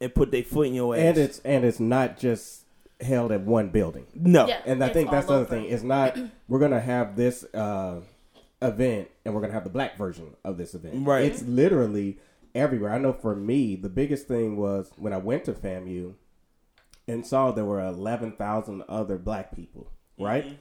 and 0.00 0.14
put 0.14 0.30
their 0.30 0.42
foot 0.44 0.68
in 0.68 0.74
your 0.74 0.94
ass. 0.94 1.00
and 1.00 1.18
it's 1.18 1.38
and 1.40 1.64
it's 1.64 1.80
not 1.80 2.18
just 2.18 2.64
held 3.00 3.30
at 3.30 3.40
one 3.42 3.68
building. 3.68 4.06
no, 4.14 4.48
Yeah. 4.48 4.60
And 4.66 4.82
I 4.82 4.88
think 4.88 5.10
that's 5.10 5.26
the 5.28 5.34
other 5.34 5.44
thing. 5.44 5.66
It's 5.66 5.84
not 5.84 6.18
we're 6.48 6.58
gonna 6.58 6.80
have 6.80 7.14
this 7.14 7.44
uh, 7.54 8.00
event 8.60 9.08
and 9.24 9.34
we're 9.34 9.40
gonna 9.40 9.52
have 9.52 9.64
the 9.64 9.70
black 9.70 9.96
version 9.96 10.36
of 10.44 10.58
this 10.58 10.74
event. 10.74 11.06
Right. 11.06 11.24
It's 11.24 11.42
literally 11.42 12.18
everywhere. 12.54 12.92
I 12.92 12.98
know 12.98 13.12
for 13.12 13.34
me, 13.34 13.76
the 13.76 13.88
biggest 13.88 14.26
thing 14.26 14.56
was 14.56 14.90
when 14.96 15.12
I 15.12 15.18
went 15.18 15.44
to 15.44 15.52
FAMU 15.52 16.14
and 17.06 17.26
saw 17.26 17.50
there 17.50 17.64
were 17.64 17.80
eleven 17.80 18.32
thousand 18.32 18.82
other 18.88 19.18
black 19.18 19.54
people. 19.54 19.92
Right. 20.18 20.44
Mm-hmm. 20.44 20.54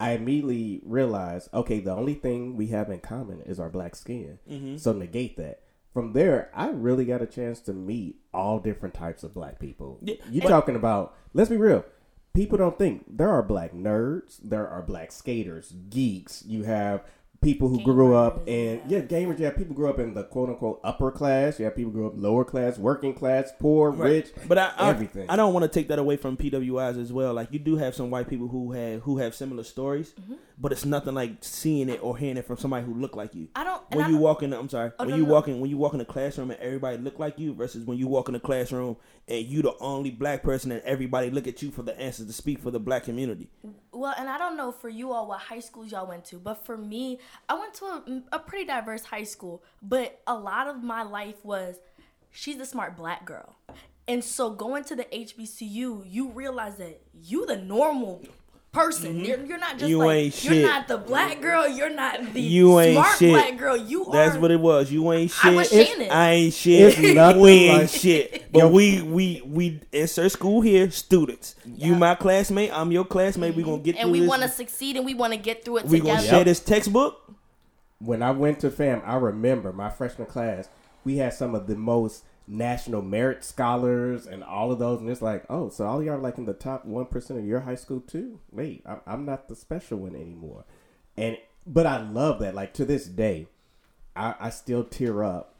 I 0.00 0.12
immediately 0.12 0.80
realized, 0.84 1.48
okay, 1.54 1.78
the 1.78 1.94
only 1.94 2.14
thing 2.14 2.56
we 2.56 2.68
have 2.68 2.90
in 2.90 2.98
common 2.98 3.40
is 3.42 3.60
our 3.60 3.68
black 3.68 3.94
skin. 3.94 4.40
Mm-hmm. 4.50 4.78
So 4.78 4.92
negate 4.92 5.36
that. 5.36 5.60
From 5.92 6.12
there, 6.12 6.50
I 6.54 6.70
really 6.70 7.04
got 7.04 7.22
a 7.22 7.26
chance 7.26 7.60
to 7.60 7.72
meet 7.72 8.16
all 8.32 8.58
different 8.58 8.94
types 8.94 9.22
of 9.22 9.34
black 9.34 9.60
people. 9.60 9.98
Yeah. 10.02 10.16
You're 10.28 10.48
talking 10.48 10.74
about, 10.74 11.14
let's 11.34 11.50
be 11.50 11.56
real. 11.56 11.84
People 12.34 12.56
don't 12.56 12.78
think 12.78 13.04
there 13.08 13.28
are 13.28 13.42
black 13.42 13.74
nerds, 13.74 14.38
there 14.42 14.66
are 14.66 14.82
black 14.82 15.12
skaters, 15.12 15.72
geeks. 15.90 16.42
You 16.46 16.64
have 16.64 17.04
people 17.42 17.68
who 17.68 17.82
grew 17.82 18.14
up 18.14 18.48
in 18.48 18.80
yeah, 18.86 19.00
gamers. 19.00 19.38
yeah 19.38 19.50
people 19.50 19.74
grew 19.74 19.90
up 19.90 19.98
in 19.98 20.14
the 20.14 20.22
quote 20.24 20.48
unquote 20.48 20.80
upper 20.84 21.10
class. 21.10 21.58
yeah 21.60 21.68
people 21.70 21.92
grew 21.92 22.06
up 22.06 22.12
lower 22.16 22.44
class, 22.44 22.78
working 22.78 23.12
class, 23.12 23.52
poor, 23.58 23.90
rich, 23.90 24.30
But 24.48 24.58
I, 24.58 24.72
I 24.78 24.90
everything. 24.90 25.28
I 25.28 25.36
don't 25.36 25.52
want 25.52 25.64
to 25.64 25.68
take 25.68 25.88
that 25.88 25.98
away 25.98 26.16
from 26.16 26.36
PWIs 26.36 27.00
as 27.00 27.12
well. 27.12 27.34
Like 27.34 27.48
you 27.52 27.58
do 27.58 27.76
have 27.76 27.94
some 27.94 28.10
white 28.10 28.28
people 28.28 28.48
who 28.48 28.72
have 28.72 29.02
who 29.02 29.18
have 29.18 29.34
similar 29.34 29.64
stories, 29.64 30.12
Mm-hmm. 30.20 30.34
But 30.62 30.70
it's 30.70 30.84
nothing 30.84 31.12
like 31.12 31.38
seeing 31.40 31.88
it 31.88 31.98
or 32.04 32.16
hearing 32.16 32.36
it 32.36 32.46
from 32.46 32.56
somebody 32.56 32.86
who 32.86 32.94
look 32.94 33.16
like 33.16 33.34
you. 33.34 33.48
I 33.56 33.64
don't. 33.64 33.82
When 33.90 34.06
you 34.06 34.12
don't- 34.12 34.20
walk 34.20 34.44
in, 34.44 34.52
I'm 34.52 34.68
sorry. 34.68 34.92
Oh, 34.96 35.04
when 35.04 35.10
no, 35.10 35.16
you 35.16 35.26
no. 35.26 35.32
walk 35.32 35.48
in, 35.48 35.58
when 35.60 35.68
you 35.68 35.76
walk 35.76 35.92
in 35.92 35.98
the 35.98 36.04
classroom 36.04 36.52
and 36.52 36.60
everybody 36.60 36.98
look 36.98 37.18
like 37.18 37.36
you, 37.36 37.52
versus 37.52 37.84
when 37.84 37.98
you 37.98 38.06
walk 38.06 38.28
in 38.28 38.34
the 38.34 38.40
classroom 38.40 38.96
and 39.26 39.44
you 39.44 39.60
the 39.60 39.76
only 39.80 40.10
black 40.10 40.44
person 40.44 40.70
and 40.70 40.80
everybody 40.82 41.30
look 41.30 41.48
at 41.48 41.62
you 41.62 41.72
for 41.72 41.82
the 41.82 41.98
answers 41.98 42.26
to 42.26 42.32
speak 42.32 42.60
for 42.60 42.70
the 42.70 42.78
black 42.78 43.02
community. 43.04 43.50
Well, 43.90 44.14
and 44.16 44.28
I 44.28 44.38
don't 44.38 44.56
know 44.56 44.70
for 44.70 44.88
you 44.88 45.10
all 45.10 45.26
what 45.26 45.40
high 45.40 45.58
schools 45.58 45.90
y'all 45.90 46.06
went 46.06 46.24
to, 46.26 46.36
but 46.38 46.64
for 46.64 46.76
me, 46.76 47.18
I 47.48 47.58
went 47.58 47.74
to 47.74 47.84
a, 47.86 48.22
a 48.36 48.38
pretty 48.38 48.64
diverse 48.64 49.02
high 49.02 49.24
school. 49.24 49.64
But 49.82 50.20
a 50.28 50.34
lot 50.36 50.68
of 50.68 50.84
my 50.84 51.02
life 51.02 51.44
was 51.44 51.80
she's 52.30 52.60
a 52.60 52.66
smart 52.66 52.96
black 52.96 53.24
girl. 53.24 53.56
And 54.06 54.22
so 54.22 54.50
going 54.50 54.84
to 54.84 54.96
the 54.96 55.04
HBCU, 55.04 56.04
you 56.08 56.28
realize 56.30 56.76
that 56.76 57.00
you 57.20 57.46
the 57.46 57.56
normal 57.56 58.22
person. 58.76 59.22
You're, 59.22 59.44
you're 59.44 59.58
not 59.58 59.72
just 59.78 59.82
Mm-hmm. 59.82 59.88
You 59.90 59.98
like 59.98 60.16
ain't 60.16 60.44
you're 60.44 60.54
shit. 60.54 60.64
not 60.64 60.88
the 60.88 60.96
black 60.98 61.40
girl. 61.42 61.68
You're 61.68 61.90
not 61.90 62.32
the 62.32 62.40
You 62.40 62.80
ain't 62.80 62.94
smart 62.96 63.18
shit. 63.18 63.30
black 63.32 63.58
girl. 63.58 63.76
You 63.76 64.06
are. 64.06 64.12
That's 64.12 64.36
what 64.38 64.50
it 64.50 64.60
was. 64.60 64.90
You 64.90 65.12
ain't 65.12 65.30
shit. 65.30 65.44
I 65.52 65.54
was 65.54 65.68
Shannon. 65.68 66.10
I 66.10 66.30
ain't 66.30 66.54
shit. 66.54 66.98
It's 66.98 67.14
nothing 67.14 67.42
we 67.42 67.50
ain't 67.50 67.78
like- 67.82 67.90
shit. 67.90 68.38
But 68.52 68.70
we 68.72 69.00
we 69.02 69.42
we 69.46 69.80
insert 69.92 70.30
school 70.32 70.60
here, 70.60 70.90
students. 70.90 71.54
You 71.64 71.94
my 71.96 72.14
classmate. 72.14 72.70
I'm 72.72 72.92
your 72.92 73.04
classmate. 73.04 73.54
We 73.54 73.62
gonna 73.62 73.78
get 73.78 73.94
through. 73.96 74.02
and 74.02 74.12
we 74.12 74.20
this. 74.20 74.28
want 74.28 74.42
to 74.42 74.48
succeed 74.48 74.96
and 74.96 75.04
we 75.06 75.14
want 75.14 75.32
to 75.32 75.38
get 75.38 75.64
through 75.64 75.78
it 75.78 75.84
we 75.86 75.98
together. 76.00 76.16
gonna 76.18 76.28
share 76.28 76.44
this 76.44 76.60
textbook. 76.60 77.18
when 77.98 78.22
I 78.22 78.30
went 78.30 78.60
to 78.60 78.70
FAM, 78.70 79.00
I 79.04 79.16
remember 79.16 79.72
my 79.72 79.88
freshman 79.90 80.26
class, 80.26 80.68
we 81.04 81.16
had 81.18 81.32
some 81.34 81.54
of 81.54 81.66
the 81.66 81.76
most 81.76 82.24
national 82.46 83.02
merit 83.02 83.44
scholars 83.44 84.26
and 84.26 84.42
all 84.42 84.72
of 84.72 84.78
those. 84.78 85.00
And 85.00 85.08
it's 85.08 85.22
like, 85.22 85.44
oh, 85.48 85.68
so 85.68 85.86
all 85.86 86.02
y'all 86.02 86.14
are 86.14 86.18
like 86.18 86.38
in 86.38 86.46
the 86.46 86.54
top 86.54 86.86
1% 86.86 87.30
of 87.30 87.46
your 87.46 87.60
high 87.60 87.74
school 87.74 88.00
too? 88.00 88.40
Wait, 88.50 88.82
I'm, 88.86 89.00
I'm 89.06 89.24
not 89.24 89.48
the 89.48 89.56
special 89.56 89.98
one 89.98 90.14
anymore. 90.14 90.64
And, 91.16 91.38
but 91.66 91.86
I 91.86 92.02
love 92.02 92.40
that. 92.40 92.54
Like 92.54 92.74
to 92.74 92.84
this 92.84 93.06
day, 93.06 93.46
I, 94.16 94.34
I 94.40 94.50
still 94.50 94.84
tear 94.84 95.22
up 95.24 95.54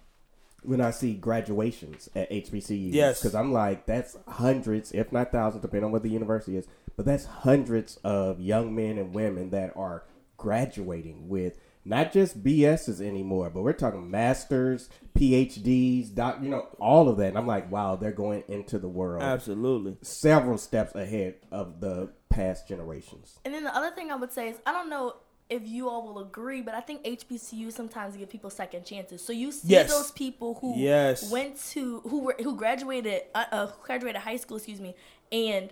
when 0.63 0.81
I 0.81 0.91
see 0.91 1.15
graduations 1.15 2.09
at 2.15 2.31
HBCUs. 2.31 2.93
Yes. 2.93 3.21
Because 3.21 3.35
I'm 3.35 3.53
like, 3.53 3.87
that's 3.87 4.17
hundreds, 4.29 4.93
if 4.93 5.13
not 5.13 5.33
thousands, 5.33 5.63
depending 5.63 5.87
on 5.87 5.93
what 5.93 6.03
the 6.03 6.11
university 6.11 6.57
is, 6.57 6.67
but 6.97 7.07
that's 7.07 7.25
hundreds 7.25 7.97
of 8.05 8.41
young 8.41 8.75
men 8.75 8.99
and 8.99 9.15
women 9.15 9.51
that 9.51 9.73
are 9.77 10.05
graduating 10.37 11.29
with 11.29 11.59
not 11.85 12.13
just 12.13 12.43
BSs 12.45 13.01
anymore, 13.01 13.51
but 13.51 13.63
we're 13.63 13.73
talking 13.73 14.11
masters, 14.11 14.89
PhDs, 15.19 16.15
doc, 16.15 16.39
you 16.43 16.49
know, 16.49 16.69
all 16.79 17.09
of 17.09 17.17
that. 17.19 17.29
And 17.29 17.39
I'm 17.39 17.47
like, 17.47 17.71
wow, 17.71 17.97
they're 17.97 18.13
going 18.13 18.45
into 18.49 18.79
the 18.79 18.89
world 18.89 19.23
Absolutely. 19.23 19.97
several 20.03 20.59
steps 20.59 20.95
ahead 20.95 21.37
of 21.51 21.81
the 21.81 22.11
past 22.29 22.69
generations. 22.69 23.39
And 23.45 23.53
then 23.53 23.65
the 23.65 23.75
other 23.77 23.91
thing 23.91 24.11
I 24.11 24.17
would 24.17 24.33
say 24.33 24.49
is 24.49 24.57
I 24.67 24.73
don't 24.73 24.89
know 24.89 25.17
if 25.51 25.67
you 25.67 25.89
all 25.89 26.07
will 26.07 26.21
agree, 26.21 26.63
but 26.63 26.75
I 26.75 26.81
think 26.81 27.05
HBCU 27.05 27.71
sometimes 27.73 28.17
give 28.17 28.31
people 28.31 28.49
second 28.49 28.85
chances. 28.87 29.23
So 29.23 29.33
you 29.33 29.53
see 29.53 29.69
Yes. 29.69 29.91
those 29.91 30.11
people 30.13 30.55
who 30.61 30.79
Yes. 30.79 31.31
went 31.31 31.59
to 31.73 32.01
who 32.01 32.21
were 32.21 32.37
who 32.43 32.57
graduated 32.57 33.23
uh, 33.35 33.45
uh, 33.53 33.67
graduated 33.83 34.23
high 34.23 34.37
school, 34.37 34.57
excuse 34.57 34.81
me, 34.81 34.95
and 35.31 35.71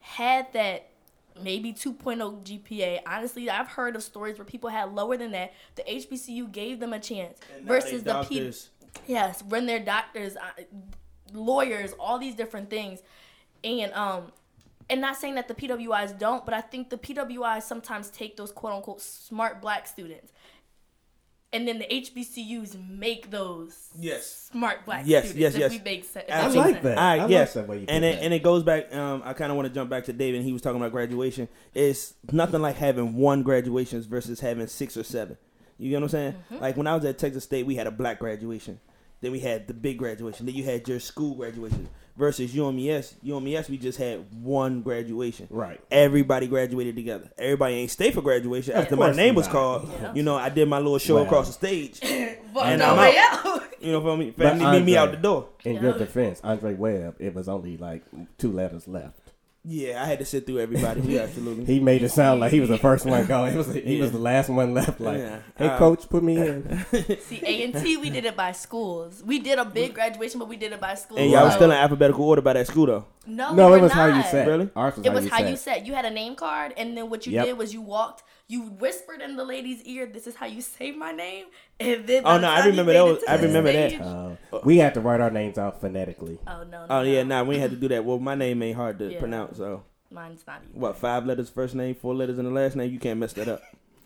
had 0.00 0.52
that 0.54 0.88
maybe 1.40 1.72
2.0 1.72 2.42
GPA. 2.44 3.00
Honestly, 3.06 3.48
I've 3.48 3.68
heard 3.68 3.96
of 3.96 4.02
stories 4.02 4.38
where 4.38 4.44
people 4.44 4.70
had 4.70 4.92
lower 4.92 5.16
than 5.16 5.32
that. 5.32 5.52
The 5.76 5.82
HBCU 5.82 6.50
gave 6.52 6.80
them 6.80 6.92
a 6.92 6.98
chance 7.00 7.38
versus 7.64 8.02
the 8.02 8.12
P- 8.28 8.38
Yes, 9.06 9.42
when 9.42 9.66
they're 9.66 9.80
doctors, 9.84 10.36
uh, 10.36 10.62
lawyers, 11.32 11.92
all 11.98 12.18
these 12.18 12.34
different 12.34 12.68
things, 12.70 13.00
and 13.64 13.92
um, 13.94 14.32
and 14.90 15.00
not 15.00 15.16
saying 15.16 15.36
that 15.36 15.48
the 15.48 15.54
PWIs 15.54 16.18
don't, 16.18 16.44
but 16.44 16.52
I 16.54 16.60
think 16.60 16.90
the 16.90 16.98
PWIs 16.98 17.62
sometimes 17.62 18.10
take 18.10 18.36
those 18.36 18.52
quote 18.52 18.74
unquote 18.74 19.00
smart 19.00 19.62
black 19.62 19.86
students, 19.86 20.32
and 21.52 21.68
then 21.68 21.78
the 21.78 21.84
HBCUs 21.84 22.76
make 22.88 23.30
those 23.30 23.90
Yes. 23.98 24.48
smart 24.52 24.84
black 24.84 25.04
Yes, 25.06 25.24
students. 25.30 25.40
yes, 25.40 25.54
if 25.54 25.60
yes. 25.60 25.70
we 25.70 25.78
make 25.80 26.04
sense. 26.04 26.26
I 26.30 26.48
that 26.48 26.54
like 26.54 26.72
sense. 26.74 26.84
that. 26.84 26.98
All 26.98 27.04
I 27.04 27.18
right, 27.18 27.30
like 27.30 27.52
that 27.52 27.68
way 27.68 27.78
you 27.80 27.86
and 27.88 28.04
it, 28.04 28.16
that. 28.16 28.24
and 28.24 28.34
it 28.34 28.42
goes 28.42 28.62
back. 28.62 28.94
Um, 28.94 29.22
I 29.24 29.32
kind 29.34 29.50
of 29.50 29.56
want 29.56 29.68
to 29.68 29.74
jump 29.74 29.90
back 29.90 30.04
to 30.04 30.12
David. 30.12 30.42
He 30.42 30.52
was 30.52 30.62
talking 30.62 30.80
about 30.80 30.92
graduation. 30.92 31.48
It's 31.74 32.14
nothing 32.30 32.62
like 32.62 32.76
having 32.76 33.14
one 33.16 33.42
graduations 33.42 34.06
versus 34.06 34.40
having 34.40 34.66
six 34.66 34.96
or 34.96 35.02
seven. 35.04 35.36
You 35.78 35.90
get 35.90 35.96
what 35.96 36.02
I'm 36.04 36.08
saying? 36.10 36.32
Mm-hmm. 36.52 36.62
Like 36.62 36.76
when 36.76 36.86
I 36.86 36.94
was 36.94 37.04
at 37.04 37.18
Texas 37.18 37.44
State, 37.44 37.66
we 37.66 37.74
had 37.76 37.86
a 37.86 37.90
black 37.90 38.18
graduation. 38.18 38.78
Then 39.20 39.32
we 39.32 39.40
had 39.40 39.68
the 39.68 39.74
big 39.74 39.98
graduation. 39.98 40.46
Then 40.46 40.54
you 40.54 40.64
had 40.64 40.86
your 40.88 41.00
school 41.00 41.34
graduation. 41.34 41.88
Versus 42.14 42.52
UMES, 42.54 43.14
UMES, 43.24 43.70
we 43.70 43.78
just 43.78 43.98
had 43.98 44.26
one 44.42 44.82
graduation. 44.82 45.46
Right. 45.48 45.80
Everybody 45.90 46.46
graduated 46.46 46.94
together. 46.94 47.30
Everybody 47.38 47.76
ain't 47.76 47.90
stay 47.90 48.10
for 48.10 48.20
graduation 48.20 48.74
after 48.74 48.96
my 48.96 49.12
name 49.12 49.34
was 49.34 49.48
called. 49.48 49.88
Yeah. 50.00 50.12
You 50.14 50.22
know, 50.22 50.36
I 50.36 50.50
did 50.50 50.68
my 50.68 50.76
little 50.78 50.98
show 50.98 51.16
Wow. 51.16 51.22
across 51.24 51.46
the 51.46 51.52
stage. 51.54 52.00
But 52.52 52.66
And 52.66 52.82
I'm 52.82 52.98
way 52.98 53.16
out. 53.18 53.46
out. 53.46 53.62
You 53.80 53.92
know, 53.92 54.02
for 54.02 54.14
me, 54.14 54.30
But 54.36 54.58
family 54.58 54.78
meet 54.80 54.84
me 54.84 54.96
out 54.98 55.10
the 55.10 55.16
door. 55.16 55.48
In 55.64 55.82
your 55.82 55.96
defense, 55.98 56.38
Andre 56.44 56.74
Webb, 56.74 57.16
it 57.18 57.34
was 57.34 57.48
only 57.48 57.78
like 57.78 58.02
two 58.36 58.52
letters 58.52 58.86
left. 58.86 59.18
Yeah, 59.64 60.02
I 60.02 60.06
had 60.06 60.18
to 60.18 60.24
sit 60.24 60.44
through 60.44 60.58
everybody. 60.58 61.02
Yeah, 61.02 61.20
absolutely. 61.20 61.64
He 61.72 61.78
made 61.78 62.02
it 62.02 62.08
sound 62.10 62.40
like 62.40 62.50
he 62.50 62.58
was 62.58 62.68
the 62.68 62.78
first 62.88 63.06
one 63.06 63.24
going. 63.26 63.52
He 63.52 63.58
was 63.58 63.72
he 63.72 64.00
was 64.00 64.10
the 64.10 64.18
last 64.18 64.48
one 64.48 64.74
left. 64.74 65.00
Like, 65.00 65.18
Yeah. 65.18 65.38
hey, 65.56 65.68
Uh, 65.68 65.78
coach, 65.78 66.08
put 66.08 66.22
me 66.24 66.36
in. 66.48 66.84
See, 67.20 67.40
A 67.46 67.62
and 67.64 67.74
T, 67.74 67.96
we 67.96 68.10
did 68.10 68.24
it 68.24 68.36
by 68.36 68.50
schools. 68.52 69.22
We 69.24 69.38
did 69.38 69.58
a 69.60 69.64
big 69.64 69.94
graduation, 69.94 70.40
but 70.40 70.48
we 70.48 70.56
did 70.56 70.72
it 70.72 70.80
by 70.80 70.94
schools. 70.94 71.20
And 71.20 71.30
y'all 71.30 71.44
was 71.44 71.54
still 71.54 71.70
in 71.70 71.76
alphabetical 71.76 72.24
order 72.24 72.42
by 72.42 72.54
that 72.54 72.66
school 72.66 72.86
though. 72.86 73.04
No, 73.26 73.54
No, 73.54 73.66
we 73.70 73.74
it 73.74 73.76
were 73.76 73.82
was 73.84 73.92
how 73.92 74.06
you 74.06 74.12
not. 74.14 74.26
said. 74.26 74.48
Really? 74.48 74.68
Ours 74.74 74.96
was 74.96 75.06
It 75.06 75.08
how 75.10 75.14
was 75.14 75.24
you 75.24 75.30
how 75.30 75.38
said. 75.38 75.50
you 75.50 75.56
said. 75.56 75.86
You 75.86 75.94
had 75.94 76.04
a 76.04 76.10
name 76.10 76.34
card, 76.34 76.74
and 76.76 76.96
then 76.96 77.08
what 77.08 77.26
you 77.26 77.32
Yep. 77.32 77.44
did 77.46 77.58
was 77.58 77.72
you 77.72 77.80
walked, 77.80 78.24
you 78.48 78.62
whispered 78.62 79.20
in 79.20 79.36
the 79.36 79.44
lady's 79.44 79.82
ear, 79.84 80.06
"This 80.06 80.26
is 80.26 80.34
how 80.34 80.46
you 80.46 80.60
say 80.60 80.90
my 80.90 81.12
name." 81.12 81.46
And 81.78 82.06
then, 82.06 82.22
Oh, 82.26 82.38
no, 82.38 82.48
I 82.48 82.66
remember 82.66 82.92
that 82.92 83.04
was- 83.04 83.22
I 83.28 83.36
the 83.36 83.46
remember 83.46 83.72
that. 83.72 84.00
Uh, 84.00 84.30
we 84.64 84.78
had 84.78 84.94
to 84.94 85.00
write 85.00 85.20
our 85.20 85.30
names 85.30 85.56
out 85.58 85.80
phonetically. 85.80 86.38
Oh 86.46 86.64
no, 86.64 86.80
no. 86.80 86.86
Oh 86.90 87.02
yeah, 87.02 87.22
no. 87.22 87.36
nah, 87.38 87.44
we 87.48 87.54
ain't 87.54 87.62
had 87.62 87.70
to 87.70 87.76
do 87.76 87.88
that. 87.88 88.04
Well, 88.04 88.18
my 88.18 88.34
name 88.34 88.62
ain't 88.62 88.76
hard 88.76 88.98
to 88.98 89.12
Yeah. 89.12 89.20
pronounce. 89.20 89.56
So 89.58 89.84
mine's 90.10 90.44
not 90.46 90.60
even. 90.68 90.80
what? 90.80 90.96
Five 90.96 91.24
letters, 91.24 91.48
first 91.48 91.74
name, 91.74 91.94
four 91.94 92.14
letters 92.14 92.38
in 92.38 92.44
the 92.44 92.50
last 92.50 92.74
name. 92.76 92.90
You 92.92 92.98
can't 92.98 93.20
mess 93.20 93.32
that 93.34 93.48
up. 93.48 93.62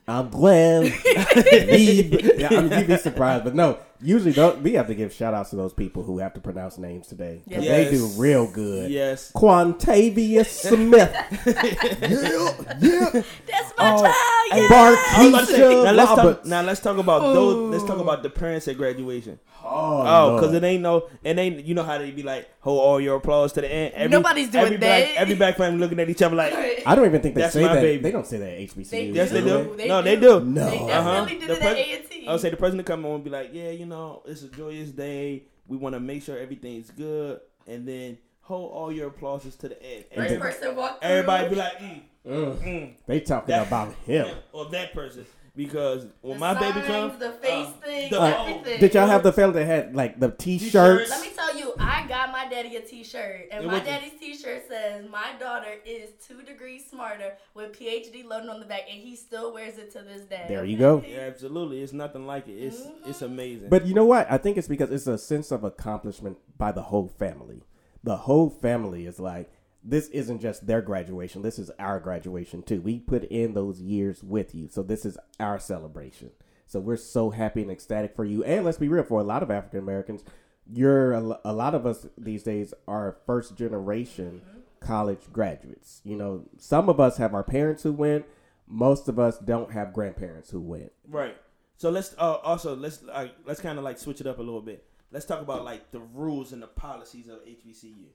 I'm 0.08 0.28
glad. 0.30 0.84
yeah, 1.04 2.48
I 2.50 2.60
mean, 2.60 2.70
you'd 2.78 2.86
be 2.86 2.96
surprised, 2.96 3.42
but 3.44 3.54
no, 3.56 3.78
usually 4.02 4.32
don't, 4.32 4.62
we 4.62 4.72
have 4.74 4.86
to 4.88 4.94
give 4.94 5.12
shout 5.12 5.34
outs 5.34 5.50
to 5.50 5.56
those 5.56 5.72
people 5.72 6.02
who 6.02 6.18
have 6.18 6.34
to 6.34 6.40
pronounce 6.40 6.78
names 6.78 7.06
today. 7.06 7.42
Yes. 7.46 7.62
They 7.64 7.90
do 7.90 8.06
real 8.16 8.46
good. 8.50 8.90
Yes. 8.90 9.32
Quantavious 9.32 10.46
Smith. 10.68 11.12
yeah, 11.46 12.76
yeah. 12.80 13.22
That's 13.46 13.72
my 13.76 13.92
Oh, 13.92 14.02
child. 14.02 14.14
and 14.52 14.62
Yeah. 14.62 14.68
I 14.70 15.18
was 15.18 15.28
about 15.28 15.40
to 15.40 15.46
say, 15.46 15.60
Barkeisha 15.60 15.84
now 15.84 15.92
let's 15.92 16.10
talk. 16.14 16.44
Now 16.46 16.62
let's 16.62 16.80
talk 16.80 16.98
about 16.98 17.20
those. 17.34 17.70
Let's 17.72 17.84
talk 17.84 17.98
about 17.98 18.22
the 18.22 18.30
parents 18.30 18.68
at 18.68 18.76
graduation. 18.76 19.38
Oh, 19.64 19.68
Oh, 19.68 20.28
Lord. 20.28 20.40
because 20.40 20.54
it 20.54 20.62
ain't 20.64 20.82
no, 20.82 21.08
it 21.24 21.36
ain't. 21.38 21.64
You 21.64 21.74
know 21.74 21.82
how 21.82 21.98
they 21.98 22.10
be 22.12 22.22
like, 22.22 22.48
hold 22.60 22.80
all 22.80 23.00
your 23.00 23.16
applause 23.16 23.52
to 23.54 23.60
the 23.62 23.70
end. 23.72 23.94
Every, 23.94 24.10
Nobody's 24.10 24.48
doing 24.50 24.64
every 24.66 24.76
Black, 24.76 25.04
that. 25.04 25.16
every 25.16 25.34
black 25.34 25.56
family 25.56 25.78
looking 25.80 25.98
at 25.98 26.08
each 26.08 26.22
other 26.22 26.36
like, 26.36 26.52
I 26.86 26.94
don't 26.94 27.04
even 27.06 27.20
think 27.20 27.34
they 27.34 27.40
That's 27.40 27.54
say 27.54 27.62
my 27.62 27.74
that. 27.74 27.80
baby. 27.80 28.02
They 28.02 28.10
don't 28.12 28.26
say 28.26 28.38
that 28.38 28.48
at 28.50 28.58
HBCU. 28.60 28.90
They 28.90 29.06
yes, 29.06 29.30
they 29.32 29.40
do. 29.40 29.74
They 29.76 29.88
no, 29.88 30.02
do. 30.02 30.04
they 30.04 30.16
do. 30.16 30.40
No. 30.44 30.70
They 30.70 30.76
Uh-huh. 30.78 31.24
definitely 31.24 31.38
did 31.40 31.48
The 31.48 31.54
it 31.54 31.60
pres- 31.60 31.72
at 31.72 31.78
A&T. 32.10 32.28
I 32.28 32.32
would 32.32 32.40
say 32.40 32.50
the 32.50 32.56
president 32.56 32.86
come 32.86 33.04
on 33.06 33.14
and 33.16 33.24
be 33.24 33.30
like, 33.30 33.50
yeah, 33.52 33.70
you 33.70 33.85
know, 33.86 34.22
it's 34.26 34.42
a 34.42 34.48
joyous 34.48 34.90
day. 34.90 35.44
We 35.66 35.76
want 35.76 35.94
to 35.94 36.00
make 36.00 36.22
sure 36.22 36.38
everything's 36.38 36.90
good, 36.90 37.40
and 37.66 37.86
then 37.88 38.18
hold 38.42 38.72
all 38.72 38.92
your 38.92 39.08
applauses 39.08 39.56
to 39.56 39.68
the 39.68 39.82
end. 39.82 40.04
First 40.14 40.30
Every- 40.32 40.38
person 40.38 40.76
walked 40.76 41.02
through. 41.02 41.10
everybody 41.10 41.48
be 41.48 41.54
like, 41.56 41.78
mm, 41.78 42.00
Mm. 42.26 42.58
mm, 42.62 42.94
They 43.06 43.20
talking 43.20 43.48
That- 43.48 43.66
about 43.68 43.94
him. 44.06 44.36
or 44.52 44.66
that 44.70 44.92
person, 44.92 45.26
because 45.56 46.06
when 46.20 46.34
The 46.34 46.38
my 46.40 46.54
baby 46.54 46.80
comes, 46.86 47.18
the 47.18 47.32
face 47.32 47.66
uh, 47.66 47.70
thing, 47.84 48.10
the- 48.10 48.20
everything. 48.20 48.80
Did 48.80 48.94
y'all 48.94 49.06
have 49.06 49.22
the 49.22 49.32
family 49.32 49.60
that 49.60 49.66
had 49.66 49.96
like 49.96 50.20
the 50.20 50.30
T-shirts. 50.30 50.70
T-shirts? 50.72 51.10
Let 51.10 51.22
me 51.22 51.30
tell 51.34 51.56
you, 51.56 51.72
I 51.78 52.06
got 52.06 52.30
my 52.30 52.46
daddy 52.48 52.76
a 52.76 52.80
T-shirt, 52.82 53.48
and 53.50 53.64
It 53.64 53.66
my 53.66 53.74
was- 53.74 53.82
daddy's 53.82 54.12
T-shirt 54.20 54.68
says, 54.68 55.08
"My 55.10 55.32
daughter 55.40 55.70
is 55.84 56.10
two 56.26 56.42
degrees 56.42 56.84
smarter 56.90 57.32
with 57.54 57.72
PhD 57.72 58.24
loaded 58.24 58.48
on 58.50 58.60
the 58.60 58.66
back," 58.66 58.82
and 58.90 59.00
he 59.00 59.16
still 59.16 59.52
wears 59.54 59.78
it 59.78 59.90
to 59.92 60.00
this 60.02 60.22
day. 60.22 60.44
There 60.48 60.64
you 60.64 60.76
go. 60.76 61.02
yeah, 61.06 61.20
absolutely, 61.20 61.82
it's 61.82 61.92
nothing 61.92 62.26
like 62.26 62.46
it. 62.48 62.52
It's 62.52 62.82
it's 63.06 63.22
amazing. 63.22 63.68
But 63.70 63.86
you 63.86 63.94
know 63.94 64.04
what? 64.04 64.30
I 64.30 64.36
think 64.38 64.58
it's 64.58 64.68
because 64.68 64.90
it's 64.90 65.06
a 65.06 65.16
sense 65.18 65.50
of 65.50 65.64
accomplishment 65.64 66.38
by 66.58 66.72
the 66.72 66.82
whole 66.82 67.08
family. 67.08 67.62
The 68.04 68.16
whole 68.18 68.50
family 68.50 69.06
is 69.06 69.18
like, 69.18 69.50
this 69.88 70.08
isn't 70.08 70.40
just 70.40 70.66
their 70.66 70.82
graduation. 70.82 71.42
This 71.42 71.58
is 71.58 71.70
our 71.78 72.00
graduation 72.00 72.62
too. 72.62 72.80
We 72.80 72.98
put 72.98 73.24
in 73.24 73.54
those 73.54 73.80
years 73.80 74.22
with 74.22 74.54
you, 74.54 74.68
so 74.68 74.82
this 74.82 75.04
is 75.04 75.16
our 75.38 75.58
celebration. 75.58 76.30
So 76.66 76.80
we're 76.80 76.96
so 76.96 77.30
happy 77.30 77.62
and 77.62 77.70
ecstatic 77.70 78.16
for 78.16 78.24
you. 78.24 78.42
And 78.42 78.64
let's 78.64 78.78
be 78.78 78.88
real, 78.88 79.04
for 79.04 79.20
a 79.20 79.24
lot 79.24 79.44
of 79.44 79.50
African 79.50 79.78
Americans, 79.78 80.24
you're 80.68 81.12
a, 81.12 81.20
lot 81.20 81.76
of 81.76 81.86
us 81.86 82.08
these 82.18 82.42
days 82.42 82.74
are 82.88 83.18
first 83.24 83.56
generation 83.56 84.42
college 84.80 85.32
graduates. 85.32 86.00
You 86.04 86.16
know, 86.16 86.48
some 86.58 86.88
of 86.88 86.98
us 86.98 87.18
have 87.18 87.34
our 87.34 87.44
parents 87.44 87.84
who 87.84 87.92
went. 87.92 88.26
Most 88.66 89.08
of 89.08 89.20
us 89.20 89.38
don't 89.38 89.70
have 89.70 89.92
grandparents 89.92 90.50
who 90.50 90.60
went. 90.60 90.90
Right. 91.08 91.36
So 91.76 91.90
let's 91.90 92.16
uh, 92.18 92.38
also 92.42 92.74
let's 92.74 93.04
uh, 93.04 93.28
let's 93.44 93.60
kind 93.60 93.78
of 93.78 93.84
like 93.84 93.98
switch 93.98 94.20
it 94.20 94.26
up 94.26 94.38
a 94.38 94.42
little 94.42 94.62
bit. 94.62 94.84
Let's 95.12 95.26
talk 95.26 95.40
about 95.40 95.64
like 95.64 95.92
the 95.92 96.00
rules 96.00 96.52
and 96.52 96.60
the 96.60 96.66
policies 96.66 97.28
of 97.28 97.44
HBCU. 97.46 98.06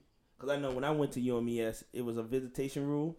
Because 0.42 0.56
I 0.56 0.60
know 0.60 0.72
when 0.72 0.82
I 0.82 0.90
went 0.90 1.12
to 1.12 1.20
UMES, 1.20 1.84
it 1.92 2.04
was 2.04 2.16
a 2.16 2.22
visitation 2.24 2.84
rule. 2.84 3.16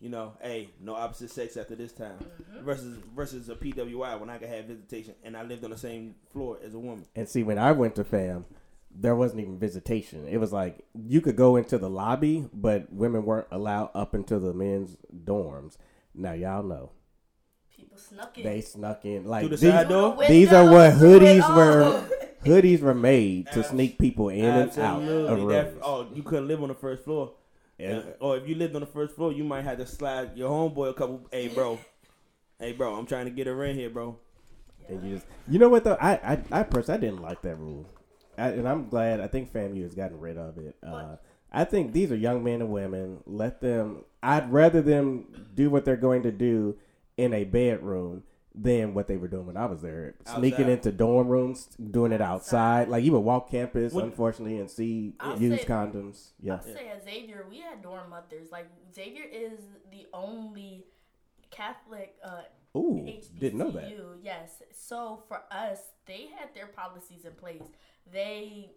You 0.00 0.08
know, 0.08 0.32
hey, 0.40 0.70
no 0.80 0.94
opposite 0.94 1.30
sex 1.30 1.58
after 1.58 1.76
this 1.76 1.92
time. 1.92 2.16
Mm-hmm. 2.18 2.64
Versus 2.64 2.98
versus 3.14 3.48
a 3.50 3.54
PWI 3.54 4.18
when 4.18 4.30
I 4.30 4.38
could 4.38 4.48
have 4.48 4.64
visitation 4.64 5.14
and 5.22 5.36
I 5.36 5.42
lived 5.42 5.62
on 5.64 5.70
the 5.70 5.76
same 5.76 6.14
floor 6.32 6.58
as 6.64 6.72
a 6.72 6.78
woman. 6.78 7.04
And 7.14 7.28
see, 7.28 7.42
when 7.42 7.58
I 7.58 7.72
went 7.72 7.96
to 7.96 8.04
FAM, 8.04 8.46
there 8.90 9.14
wasn't 9.14 9.42
even 9.42 9.58
visitation. 9.58 10.26
It 10.26 10.38
was 10.38 10.54
like 10.54 10.86
you 10.94 11.20
could 11.20 11.36
go 11.36 11.56
into 11.56 11.76
the 11.76 11.90
lobby, 11.90 12.48
but 12.54 12.90
women 12.90 13.26
weren't 13.26 13.48
allowed 13.50 13.90
up 13.94 14.14
into 14.14 14.38
the 14.38 14.54
men's 14.54 14.96
dorms. 15.14 15.76
Now 16.14 16.32
y'all 16.32 16.62
know 16.62 16.92
People 17.76 17.98
snuck 17.98 18.38
in. 18.38 18.44
they 18.44 18.62
snuck 18.62 19.04
in 19.04 19.26
like 19.26 19.42
Through 19.42 19.56
the 19.56 19.56
these, 19.56 19.70
side 19.70 19.88
the 19.88 19.90
door? 20.00 20.24
these 20.28 20.50
are 20.50 20.64
what 20.64 20.94
windows, 20.94 20.98
through 20.98 21.14
it 21.16 21.22
hoodies 21.42 21.56
were. 21.56 22.08
All. 22.46 22.52
Hoodies 22.56 22.80
were 22.80 22.94
made 22.94 23.46
to 23.52 23.62
sneak 23.64 23.98
people 23.98 24.28
in 24.28 24.44
and 24.44 24.70
out 24.70 24.78
of 24.78 24.78
Absolutely. 25.02 25.54
That- 25.54 25.66
rooms. 25.72 25.82
oh, 25.84 26.06
you 26.14 26.22
couldn't 26.22 26.48
live 26.48 26.62
on 26.62 26.68
the 26.68 26.74
first 26.74 27.04
floor. 27.04 27.32
And- 27.78 27.98
Uh, 27.98 28.24
or 28.24 28.36
if 28.36 28.48
you 28.48 28.54
lived 28.54 28.74
on 28.74 28.80
the 28.80 28.86
first 28.86 29.14
floor, 29.14 29.32
you 29.32 29.44
might 29.44 29.62
have 29.64 29.78
to 29.78 29.86
slide 29.86 30.36
your 30.36 30.48
homeboy 30.50 30.90
a 30.90 30.94
couple. 30.94 31.26
Hey, 31.32 31.48
bro. 31.48 31.78
Hey, 32.58 32.72
bro. 32.72 32.94
I'm 32.94 33.06
trying 33.06 33.24
to 33.24 33.30
get 33.30 33.46
her 33.46 33.64
in 33.64 33.76
here, 33.76 33.90
bro. 33.90 34.16
And 34.88 35.02
you 35.02 35.14
just, 35.16 35.26
you 35.48 35.58
know 35.58 35.68
what 35.70 35.82
though? 35.84 35.96
I, 36.00 36.12
I, 36.12 36.60
I 36.60 36.62
personally, 36.62 36.98
I 36.98 37.00
didn't 37.00 37.22
like 37.22 37.40
that 37.42 37.56
rule, 37.58 37.86
I, 38.36 38.48
and 38.48 38.68
I'm 38.68 38.88
glad. 38.88 39.20
I 39.20 39.28
think 39.28 39.50
FAMU 39.50 39.82
has 39.82 39.94
gotten 39.94 40.20
rid 40.20 40.36
of 40.36 40.58
it. 40.58 40.76
Uh, 40.82 41.16
I 41.50 41.64
think 41.64 41.92
these 41.92 42.12
are 42.12 42.16
young 42.16 42.44
men 42.44 42.60
and 42.60 42.70
women. 42.70 43.22
Let 43.26 43.60
them. 43.62 44.04
I'd 44.22 44.52
rather 44.52 44.82
them 44.82 45.46
do 45.54 45.70
what 45.70 45.84
they're 45.86 45.96
going 45.96 46.22
to 46.24 46.32
do 46.32 46.76
in 47.16 47.32
a 47.32 47.44
bedroom 47.44 48.24
than 48.54 48.94
what 48.94 49.08
they 49.08 49.16
were 49.16 49.26
doing 49.26 49.46
when 49.46 49.56
I 49.56 49.66
was 49.66 49.82
there, 49.82 50.14
sneaking 50.36 50.66
Outside. 50.66 50.68
into 50.72 50.92
dorm 50.92 51.26
rooms, 51.26 51.66
doing 51.90 52.12
it 52.12 52.20
outside. 52.20 52.88
Like 52.88 53.02
you 53.02 53.10
would 53.12 53.20
walk 53.20 53.50
campus, 53.50 53.92
When- 53.92 54.04
unfortunately, 54.06 54.58
and 54.60 54.70
see 54.70 55.14
I'll 55.18 55.36
used 55.40 55.62
say- 55.62 55.66
condoms. 55.68 56.30
Yeah, 56.40 56.54
I'll 56.54 56.62
say 56.62 56.88
at 56.88 57.04
Xavier, 57.04 57.46
we 57.50 57.58
had 57.58 57.82
dorm 57.82 58.10
mothers. 58.10 58.52
Like 58.52 58.68
Xavier 58.94 59.24
is 59.24 59.58
the 59.90 60.06
only 60.14 60.84
Catholic 61.50 62.16
uh, 62.24 62.42
ooh, 62.76 63.04
HBCU. 63.06 63.38
didn't 63.40 63.58
know 63.58 63.70
that. 63.72 63.92
Yes. 64.22 64.62
So 64.72 65.22
for 65.28 65.42
us, 65.50 65.78
they 66.06 66.28
had 66.38 66.54
their 66.54 66.66
policies 66.68 67.24
in 67.24 67.32
place. 67.32 67.62
They, 68.12 68.70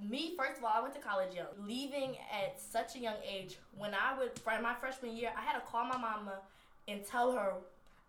me 0.00 0.36
first 0.36 0.58
of 0.58 0.64
all, 0.64 0.70
I 0.72 0.80
went 0.82 0.94
to 0.94 1.00
college 1.00 1.34
young. 1.34 1.46
Leaving 1.66 2.16
at 2.32 2.60
such 2.60 2.94
a 2.94 3.00
young 3.00 3.16
age, 3.28 3.58
when 3.76 3.92
I 3.92 4.16
would 4.18 4.38
from 4.38 4.62
my 4.62 4.74
freshman 4.74 5.16
year, 5.16 5.30
I 5.36 5.40
had 5.40 5.54
to 5.58 5.66
call 5.66 5.84
my 5.84 5.98
mama 5.98 6.38
and 6.86 7.04
tell 7.04 7.32
her. 7.32 7.54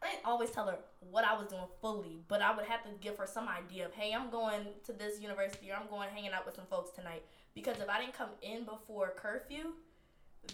I 0.04 0.12
didn't 0.12 0.26
always 0.26 0.50
tell 0.50 0.66
her 0.68 0.78
what 1.00 1.24
I 1.26 1.38
was 1.38 1.48
doing 1.48 1.62
fully, 1.80 2.24
but 2.28 2.42
I 2.42 2.56
would 2.56 2.66
have 2.66 2.84
to 2.84 2.90
give 3.02 3.18
her 3.18 3.28
some 3.28 3.48
idea 3.48 3.86
of, 3.86 3.94
hey, 3.94 4.14
I'm 4.14 4.30
going 4.32 4.62
to 4.86 4.94
this 4.94 5.20
university 5.22 5.70
or 5.72 5.76
I'm 5.76 5.88
going 5.90 6.10
hanging 6.10 6.32
out 6.32 6.46
with 6.46 6.56
some 6.56 6.66
folks 6.66 6.92
tonight. 6.92 7.24
Because 7.54 7.78
if 7.80 7.90
I 7.90 8.00
didn't 8.02 8.14
come 8.14 8.30
in 8.42 8.64
before 8.66 9.14
curfew, 9.16 9.74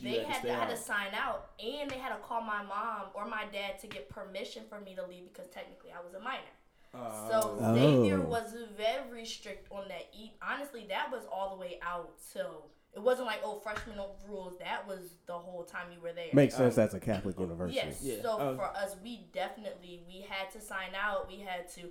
they 0.03 0.19
had 0.23 0.25
to 0.25 0.31
had 0.33 0.41
to, 0.43 0.51
I 0.53 0.59
had 0.65 0.69
to 0.71 0.77
sign 0.77 1.13
out, 1.13 1.51
and 1.63 1.89
they 1.89 1.97
had 1.97 2.09
to 2.09 2.21
call 2.21 2.41
my 2.41 2.61
mom 2.63 3.03
or 3.13 3.25
my 3.25 3.45
dad 3.53 3.79
to 3.81 3.87
get 3.87 4.09
permission 4.09 4.63
for 4.67 4.81
me 4.81 4.95
to 4.95 5.05
leave 5.05 5.31
because 5.31 5.47
technically 5.49 5.91
I 5.91 6.03
was 6.03 6.13
a 6.13 6.19
minor. 6.19 6.41
So 7.29 7.57
Oh. 7.61 7.75
Xavier 7.75 8.17
oh. 8.19 8.21
was 8.27 8.53
very 8.75 9.25
strict 9.25 9.71
on 9.71 9.87
that. 9.87 10.07
E- 10.17 10.31
Honestly, 10.41 10.85
that 10.89 11.11
was 11.11 11.23
all 11.31 11.55
the 11.55 11.61
way 11.61 11.79
out 11.81 12.15
till 12.33 12.65
it 12.97 13.03
wasn't 13.03 13.27
like 13.27 13.39
oh 13.43 13.59
freshman 13.59 13.95
rules. 14.27 14.57
That 14.59 14.87
was 14.87 14.99
the 15.27 15.33
whole 15.33 15.63
time 15.63 15.87
you 15.93 16.01
were 16.01 16.11
there. 16.13 16.25
Makes 16.33 16.55
sense 16.55 16.75
That's 16.75 16.93
a 16.95 16.99
Catholic 16.99 17.39
university. 17.39 17.79
Yes. 17.85 17.99
Yeah, 18.01 18.21
So 18.23 18.37
uh, 18.37 18.55
for 18.55 18.65
us, 18.65 18.95
we 19.03 19.27
definitely 19.33 20.01
we 20.07 20.25
had 20.27 20.51
to 20.53 20.59
sign 20.59 20.89
out. 20.99 21.27
We 21.29 21.39
had 21.39 21.69
to. 21.75 21.89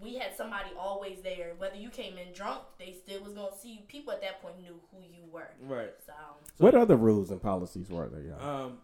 We 0.00 0.14
had 0.16 0.36
somebody 0.36 0.70
always 0.78 1.22
there. 1.22 1.54
Whether 1.58 1.76
you 1.76 1.90
came 1.90 2.18
in 2.18 2.32
drunk, 2.32 2.60
they 2.78 2.92
still 2.92 3.20
was 3.22 3.32
gonna 3.32 3.56
see 3.60 3.72
you. 3.72 3.78
People 3.88 4.12
at 4.12 4.20
that 4.22 4.40
point 4.40 4.60
knew 4.60 4.78
who 4.92 4.98
you 5.00 5.24
were. 5.32 5.50
Right. 5.60 5.92
So 6.06 6.12
What 6.58 6.74
other 6.74 6.96
rules 6.96 7.30
and 7.32 7.42
policies 7.42 7.90
were 7.90 8.08
there, 8.08 8.22
y'all? 8.22 8.40
Um, 8.66 8.78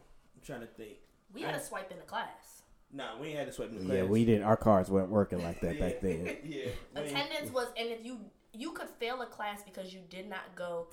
I'm 0.00 0.42
trying 0.44 0.60
to 0.60 0.66
think. 0.66 0.96
we 1.32 1.42
had 1.42 1.54
to 1.54 1.60
swipe 1.64 1.90
in 1.92 1.98
the 1.98 2.04
class. 2.04 2.62
Nah, 2.92 3.18
we 3.20 3.28
ain't 3.28 3.38
had 3.38 3.46
to 3.48 3.52
swipe 3.52 3.68
in 3.70 3.78
the 3.78 3.84
class. 3.84 3.96
yeah, 3.98 4.04
we 4.04 4.24
didn't. 4.24 4.44
Our 4.44 4.56
cards 4.56 4.90
weren't 4.90 5.10
working 5.10 5.42
like 5.42 5.60
that 5.60 5.78
back 5.78 6.00
then. 6.02 6.36
Yeah. 6.44 6.70
Attendance 6.96 7.52
was, 7.52 7.68
and 7.78 7.90
if 7.90 8.04
you 8.04 8.18
you 8.52 8.72
could 8.72 8.88
fail 8.88 9.20
a 9.22 9.26
class 9.26 9.62
because 9.62 9.92
you 9.92 10.00
did 10.08 10.28
not 10.28 10.54
go 10.54 10.88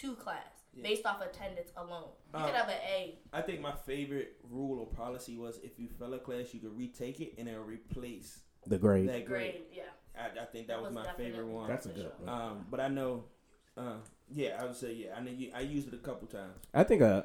to 0.00 0.14
class 0.16 0.44
Yeah. 0.74 0.82
based 0.82 1.06
off 1.06 1.20
attendance 1.22 1.70
alone. 1.76 2.10
You 2.32 2.38
Um, 2.40 2.46
could 2.46 2.54
have 2.54 2.68
an 2.68 2.78
A. 2.86 3.18
I 3.32 3.42
think 3.42 3.60
my 3.60 3.72
favorite 3.72 4.36
rule 4.48 4.78
or 4.80 4.86
policy 4.86 5.36
was 5.36 5.58
if 5.58 5.78
you 5.78 5.88
fail 5.88 6.12
a 6.14 6.18
class, 6.18 6.52
you 6.54 6.60
could 6.60 6.76
retake 6.76 7.20
it 7.20 7.34
and 7.38 7.48
then 7.48 7.58
replace 7.64 8.42
The 8.66 8.78
grade. 8.78 9.08
that 9.08 9.24
grade. 9.26 9.52
Grade, 9.54 9.62
yeah. 9.72 9.82
I, 10.16 10.42
I 10.42 10.44
think 10.46 10.66
that, 10.66 10.74
That 10.74 10.82
was, 10.82 10.94
was 10.94 11.06
my 11.06 11.12
favorite 11.14 11.46
one. 11.46 11.68
That's 11.68 11.86
a 11.86 11.90
good 11.90 12.12
one. 12.18 12.28
Um, 12.28 12.66
but 12.70 12.80
I 12.80 12.88
know, 12.88 13.24
uh, 13.76 13.96
yeah, 14.32 14.58
I 14.60 14.64
would 14.66 14.76
say 14.76 14.92
yeah. 14.92 15.16
I 15.16 15.20
know 15.20 15.30
you, 15.30 15.50
I 15.54 15.60
used 15.60 15.88
it 15.88 15.94
a 15.94 15.98
couple 15.98 16.28
times. 16.28 16.58
I 16.74 16.84
think 16.84 17.00
uh, 17.02 17.22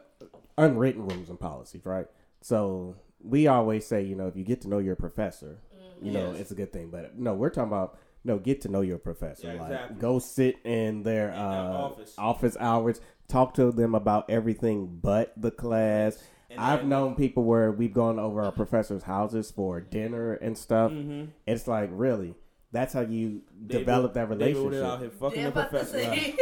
unwritten 0.57 1.05
rules 1.07 1.29
and 1.29 1.39
policies, 1.39 1.85
right? 1.85 2.07
So 2.41 2.95
we 3.21 3.47
always 3.47 3.85
say, 3.85 4.01
you 4.03 4.15
know, 4.15 4.27
if 4.27 4.35
you 4.35 4.43
get 4.43 4.61
to 4.61 4.69
know 4.69 4.79
your 4.79 4.95
professor, 4.95 5.59
you 6.01 6.11
know, 6.11 6.31
Yes. 6.31 6.41
it's 6.41 6.51
a 6.51 6.55
good 6.55 6.71
thing. 6.73 6.89
But 6.89 7.17
no, 7.17 7.33
we're 7.33 7.49
talking 7.49 7.69
about 7.71 7.97
no, 8.25 8.37
get 8.39 8.61
to 8.61 8.69
know 8.69 8.81
your 8.81 8.97
professor. 8.97 9.47
Yeah, 9.47 9.53
like 9.61 9.71
exactly. 9.71 9.97
go 9.99 10.19
sit 10.19 10.57
in 10.65 11.03
their 11.03 11.29
In 11.29 11.35
uh, 11.39 11.91
office. 12.17 12.57
hours, 12.59 12.99
talk 13.27 13.53
to 13.55 13.71
them 13.71 13.95
about 13.95 14.29
everything 14.29 14.99
but 15.01 15.33
the 15.37 15.51
class. 15.51 16.17
And 16.49 16.59
I've 16.59 16.79
then- 16.81 16.89
known 16.89 17.15
people 17.15 17.43
where 17.43 17.71
we've 17.71 17.93
gone 17.93 18.19
over 18.19 18.41
our 18.41 18.51
professors' 18.51 19.03
houses 19.03 19.51
for 19.51 19.79
dinner 19.81 20.33
and 20.33 20.57
stuff. 20.57 20.91
Mhm. 20.91 21.29
It's 21.47 21.67
like 21.67 21.89
really, 21.91 22.35
that's 22.71 22.93
how 22.93 23.01
you 23.01 23.41
David- 23.65 23.85
develop 23.85 24.13
that 24.13 24.29
David 24.37 24.55
was 24.57 24.63
relationship. 24.65 24.85
out 24.85 24.99
here 24.99 25.09
fucking 25.09 25.39
Yeah, 25.41 25.49
the 25.49 25.51
professor. 25.63 25.97
say. 25.99 26.35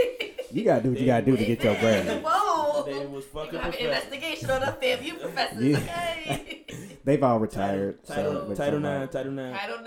You 0.52 0.64
gotta 0.64 0.84
do 0.84 0.92
what 0.92 1.00
you 1.00 1.06
gotta 1.08 1.26
do 1.26 1.36
to 1.38 1.46
get 1.46 1.64
your 1.64 1.76
grade. 1.80 2.06
Whoa. 2.24 2.86
David 2.86 3.12
was 3.12 3.26
fucking 3.26 3.52
gonna 3.54 3.64
have 3.64 3.74
an 3.74 3.80
professor. 3.80 3.88
investigation 4.14 4.50
on 4.52 4.62
us, 4.64 4.76
fam. 4.80 5.04
You 5.04 5.14
professors, 5.16 5.64
Yeah. 5.64 5.78
okay? 5.78 6.60
they've 7.04 7.22
all 7.24 7.40
retired. 7.40 8.04
Title, 8.06 8.46
so 8.46 8.52
it 8.52 8.56
title 8.56 8.80
nine, 8.80 9.02
it 9.04 9.12
title 9.12 9.32
nine. 9.32 9.54
I 9.54 9.68
don't. 9.68 9.84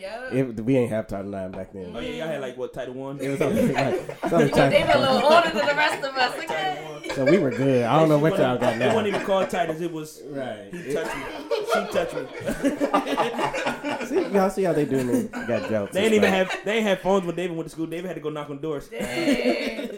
Yeah. 0.00 0.30
It, 0.32 0.60
we 0.60 0.76
ain't 0.76 0.90
have 0.90 1.06
Title 1.06 1.30
Nine 1.30 1.50
back 1.50 1.72
then. 1.72 1.92
Oh 1.94 2.00
yeah, 2.00 2.10
y'all 2.10 2.28
had 2.28 2.40
like 2.40 2.56
what 2.56 2.72
title 2.72 2.94
one? 2.94 3.18
It 3.20 3.28
was 3.28 3.40
only, 3.40 3.72
like, 3.72 3.94
it's 4.22 4.32
only 4.32 4.46
You 4.46 4.50
they 4.54 4.84
were 4.84 4.92
a 4.94 5.00
little 5.00 5.24
older 5.32 5.50
than 5.50 5.66
the 5.66 5.74
rest 5.74 6.04
of 6.04 6.16
us. 6.16 6.34
Okay. 6.38 7.10
so 7.14 7.24
we 7.24 7.38
were 7.38 7.50
good. 7.50 7.84
I 7.84 7.98
don't 7.98 8.08
know 8.08 8.18
what 8.18 8.38
y'all 8.38 8.56
got 8.58 8.76
now. 8.78 8.86
It 8.90 8.94
wasn't 8.94 9.08
even 9.08 9.22
called 9.26 9.50
titles. 9.50 9.80
It 9.80 9.92
was 9.92 10.22
Right. 10.30 10.72
he 10.72 10.92
touched 10.94 11.16
me. 11.16 11.22
She 11.72 11.80
touched 11.92 12.14
me. 12.14 14.06
See, 14.06 14.28
y'all 14.32 14.50
see 14.50 14.62
how 14.64 14.72
they 14.72 14.84
do 14.84 15.04
me? 15.04 15.24
Got 15.46 15.68
jokes. 15.68 15.92
They 15.92 16.04
and 16.04 16.06
ain't 16.06 16.14
even 16.14 16.30
stuff. 16.30 16.52
have 16.54 16.64
they 16.64 16.76
ain't 16.78 16.86
have 16.86 17.00
phones 17.00 17.26
when 17.26 17.36
David 17.36 17.56
went 17.56 17.68
to 17.68 17.72
school. 17.72 17.86
David 17.86 18.06
had 18.06 18.14
to 18.14 18.20
go 18.20 18.30
knock 18.30 18.50
on 18.50 18.60
doors. 18.60 18.88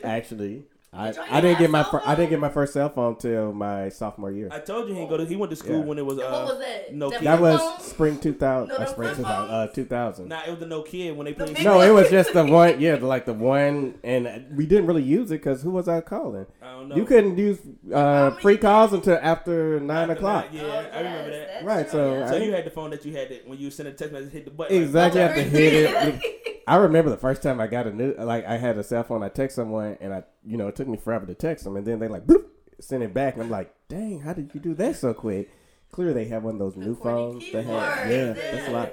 Actually, 0.04 0.64
I, 0.94 1.14
I 1.30 1.40
didn't 1.40 1.58
get 1.58 1.70
my 1.70 1.84
fir- 1.84 2.02
I 2.04 2.14
didn't 2.14 2.28
get 2.28 2.38
my 2.38 2.50
first 2.50 2.74
cell 2.74 2.90
phone 2.90 3.16
till 3.16 3.50
my 3.54 3.88
sophomore 3.88 4.30
year. 4.30 4.50
I 4.52 4.58
told 4.58 4.88
you 4.88 4.92
he 4.94 5.00
didn't 5.00 5.08
go 5.08 5.16
to. 5.16 5.24
He 5.24 5.36
went 5.36 5.48
to 5.48 5.56
school 5.56 5.78
Yeah. 5.78 5.84
when 5.84 5.96
it 5.98 6.04
was. 6.04 6.18
Uh, 6.18 6.28
what 6.30 6.44
was 6.44 6.58
that? 6.58 6.94
no 6.94 7.08
The 7.08 7.16
kid. 7.16 7.26
That 7.28 7.40
was 7.40 7.60
phone? 7.62 7.80
spring 7.80 8.18
two 8.20 8.34
thousand. 8.34 8.68
No, 8.68 8.74
uh, 8.74 8.78
the 8.80 8.86
spring 8.86 9.08
flip 9.14 9.16
two 9.16 9.22
thousand. 9.22 9.54
Uh, 9.54 9.64
phones? 9.64 9.74
two 9.74 9.84
thousand. 9.86 10.28
Nah, 10.28 10.42
it 10.46 10.50
was 10.50 10.58
the 10.58 10.66
no 10.66 10.82
kid 10.82 11.16
when 11.16 11.24
they 11.24 11.32
played. 11.32 11.54
big 11.54 11.64
No, 11.64 11.80
it 11.80 11.88
was 11.94 12.10
just 12.10 12.34
the 12.34 12.44
one. 12.60 12.78
Yeah, 12.78 12.96
like 12.96 13.24
the 13.24 13.32
one, 13.32 13.94
and 14.04 14.54
we 14.54 14.66
didn't 14.66 14.86
really 14.86 15.02
use 15.02 15.30
it 15.30 15.36
because 15.42 15.62
who 15.62 15.70
was 15.70 15.88
I 15.88 16.02
calling? 16.02 16.44
I 16.60 16.72
don't 16.72 16.90
know. 16.90 16.96
You 16.96 17.06
couldn't 17.06 17.38
use 17.38 17.58
uh, 17.90 18.28
many 18.30 18.42
free 18.42 18.58
calls 18.58 18.92
until 18.92 19.18
after 19.22 19.80
nine 19.80 20.10
After 20.10 20.12
o'clock. 20.12 20.52
nine, 20.52 20.62
Yeah, 20.62 20.90
I 20.92 20.98
remember 20.98 21.30
that. 21.30 21.64
Right, 21.64 21.88
true, 21.88 21.98
so 22.00 22.12
yeah. 22.18 22.26
So 22.28 22.36
I- 22.36 22.40
you 22.40 22.52
had 22.52 22.66
the 22.66 22.70
phone 22.70 22.90
that 22.90 23.02
you 23.06 23.16
had 23.16 23.30
that 23.30 23.48
when 23.48 23.58
you 23.58 23.70
sent 23.70 23.88
a 23.88 23.92
text 23.92 24.12
message, 24.12 24.30
hit 24.32 24.44
the 24.44 24.50
button. 24.50 24.76
like, 24.76 24.84
Exactly, 24.84 25.20
you 25.22 25.26
have 25.26 25.36
to 25.36 25.42
hit 25.42 25.72
it. 25.74 26.48
I 26.66 26.76
remember 26.76 27.10
the 27.10 27.16
first 27.16 27.42
time 27.42 27.60
I 27.60 27.66
got 27.66 27.86
a 27.86 27.92
new, 27.92 28.14
like 28.14 28.44
I 28.46 28.56
had 28.56 28.78
a 28.78 28.82
cell 28.84 29.02
phone. 29.04 29.22
I 29.22 29.28
text 29.28 29.56
someone, 29.56 29.96
and 30.00 30.12
I, 30.14 30.24
you 30.44 30.56
know, 30.56 30.68
it 30.68 30.76
took 30.76 30.88
me 30.88 30.96
forever 30.96 31.26
to 31.26 31.34
text 31.34 31.64
them, 31.64 31.76
and 31.76 31.86
then 31.86 31.98
they 31.98 32.08
like 32.08 32.26
bloop, 32.26 32.44
send 32.80 33.02
it 33.02 33.12
back, 33.14 33.34
and 33.34 33.42
I'm 33.44 33.50
like, 33.50 33.74
dang, 33.88 34.20
how 34.20 34.32
did 34.32 34.54
you 34.54 34.60
do 34.60 34.74
that 34.74 34.96
so 34.96 35.12
quick? 35.14 35.50
Clearly, 35.90 36.14
they 36.14 36.24
have 36.26 36.42
one 36.42 36.54
of 36.54 36.58
those 36.58 36.76
new 36.76 36.94
phones. 36.94 37.44
They 37.52 37.62
have, 37.62 38.10
yeah, 38.10 38.32
that's 38.32 38.68
a 38.68 38.70
lot. 38.70 38.92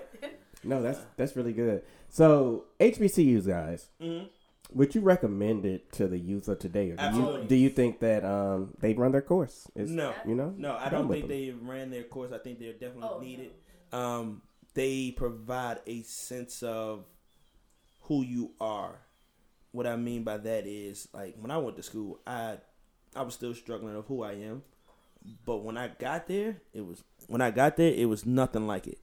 No, 0.63 0.81
that's 0.81 0.99
that's 1.15 1.35
really 1.35 1.53
good. 1.53 1.83
So 2.09 2.65
HBCUs 2.81 3.47
guys, 3.47 3.87
Mhm. 4.01 4.27
would 4.73 4.93
you 4.95 4.99
recommend 5.01 5.65
it 5.65 5.91
to 5.93 6.07
the 6.07 6.17
youth 6.17 6.47
of 6.49 6.59
today, 6.59 6.91
or 6.91 6.95
do 6.97 7.01
you, 7.03 7.07
Absolutely. 7.07 7.47
do 7.47 7.55
you 7.55 7.69
think 7.69 7.99
that 8.01 8.25
um 8.25 8.73
they 8.79 8.93
run 8.93 9.11
their 9.13 9.21
course? 9.21 9.67
It's- 9.75 9.89
No. 9.89 10.13
you 10.25 10.35
know, 10.35 10.53
No, 10.57 10.75
I 10.75 10.89
don't 10.89 11.07
with 11.07 11.19
think 11.19 11.29
they 11.29 11.51
ran 11.51 11.89
their 11.91 12.03
course. 12.03 12.31
I 12.33 12.39
think 12.39 12.59
they're 12.59 12.73
definitely 12.73 13.09
Oh, 13.09 13.19
needed. 13.21 13.51
Um, 13.93 14.41
they 14.73 15.11
provide 15.11 15.79
a 15.87 16.01
sense 16.01 16.61
of 16.61 17.05
who 18.09 18.23
you 18.23 18.51
are. 18.59 18.99
What 19.71 19.85
I 19.85 19.95
mean 19.95 20.23
by 20.23 20.37
that 20.37 20.65
is 20.65 21.07
like 21.13 21.35
when 21.39 21.51
I 21.51 21.59
went 21.59 21.77
to 21.77 21.83
school, 21.83 22.19
I 22.27 22.57
I 23.15 23.21
was 23.21 23.35
still 23.35 23.53
struggling 23.53 23.95
of 23.95 24.05
who 24.07 24.23
I 24.23 24.33
am. 24.33 24.63
But 25.45 25.57
when 25.57 25.77
I 25.77 25.89
got 25.89 26.27
there, 26.27 26.57
it 26.73 26.85
was 26.85 27.03
when 27.27 27.39
I 27.39 27.51
got 27.51 27.77
there, 27.77 27.93
it 27.93 28.05
was 28.05 28.25
nothing 28.25 28.67
like 28.67 28.87
it. 28.87 28.99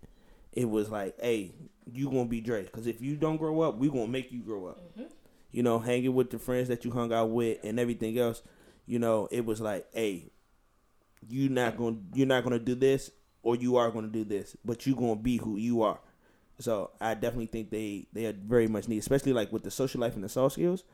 It 0.53 0.69
was 0.69 0.91
like, 0.91 1.15
hey, 1.21 1.53
you 1.91 2.11
gonna 2.11 2.25
be 2.25 2.41
Dre, 2.41 2.65
because 2.65 2.87
if 2.87 3.01
you 3.01 3.15
don't 3.17 3.37
grow 3.37 3.61
up, 3.61 3.79
we 3.79 3.89
gonna 3.89 4.09
make 4.09 4.33
you 4.33 4.41
grow 4.41 4.67
up. 4.67 4.81
Mm-hmm. 4.81 5.05
You 5.53 5.63
know, 5.63 5.79
hanging 5.79 6.15
with 6.15 6.31
the 6.31 6.39
friends 6.39 6.69
that 6.69 6.85
you 6.85 6.91
hung 6.91 7.13
out 7.13 7.31
with 7.31 7.59
and 7.63 7.79
everything 7.79 8.19
else. 8.19 8.43
You 8.87 8.99
know, 8.99 9.29
it 9.31 9.45
was 9.45 9.61
like, 9.61 9.87
hey, 9.93 10.33
you 11.29 11.49
not 11.49 11.77
gonna 11.77 11.99
you're 12.13 12.27
not 12.27 12.43
gonna 12.43 12.59
do 12.59 12.75
this, 12.75 13.13
or 13.45 13.55
you 13.55 13.77
are 13.77 13.91
gonna 13.93 14.09
do 14.09 14.25
this, 14.25 14.57
but 14.65 14.85
you 14.85 14.97
gonna 14.97 15.15
be 15.15 15.37
who 15.37 15.57
you 15.59 15.83
are. 15.83 16.01
So 16.59 16.91
I 17.01 17.15
definitely 17.15 17.47
think 17.47 17.71
they 17.71 18.07
they 18.13 18.27
are 18.27 18.33
very 18.33 18.67
much 18.69 18.89
need, 18.89 18.99
especially 18.99 19.33
like 19.33 19.53
with 19.53 19.63
the 19.63 19.71
social 19.71 20.01
life 20.01 20.15
and 20.15 20.25
the 20.25 20.29
soft 20.29 20.55
skills. 20.55 20.85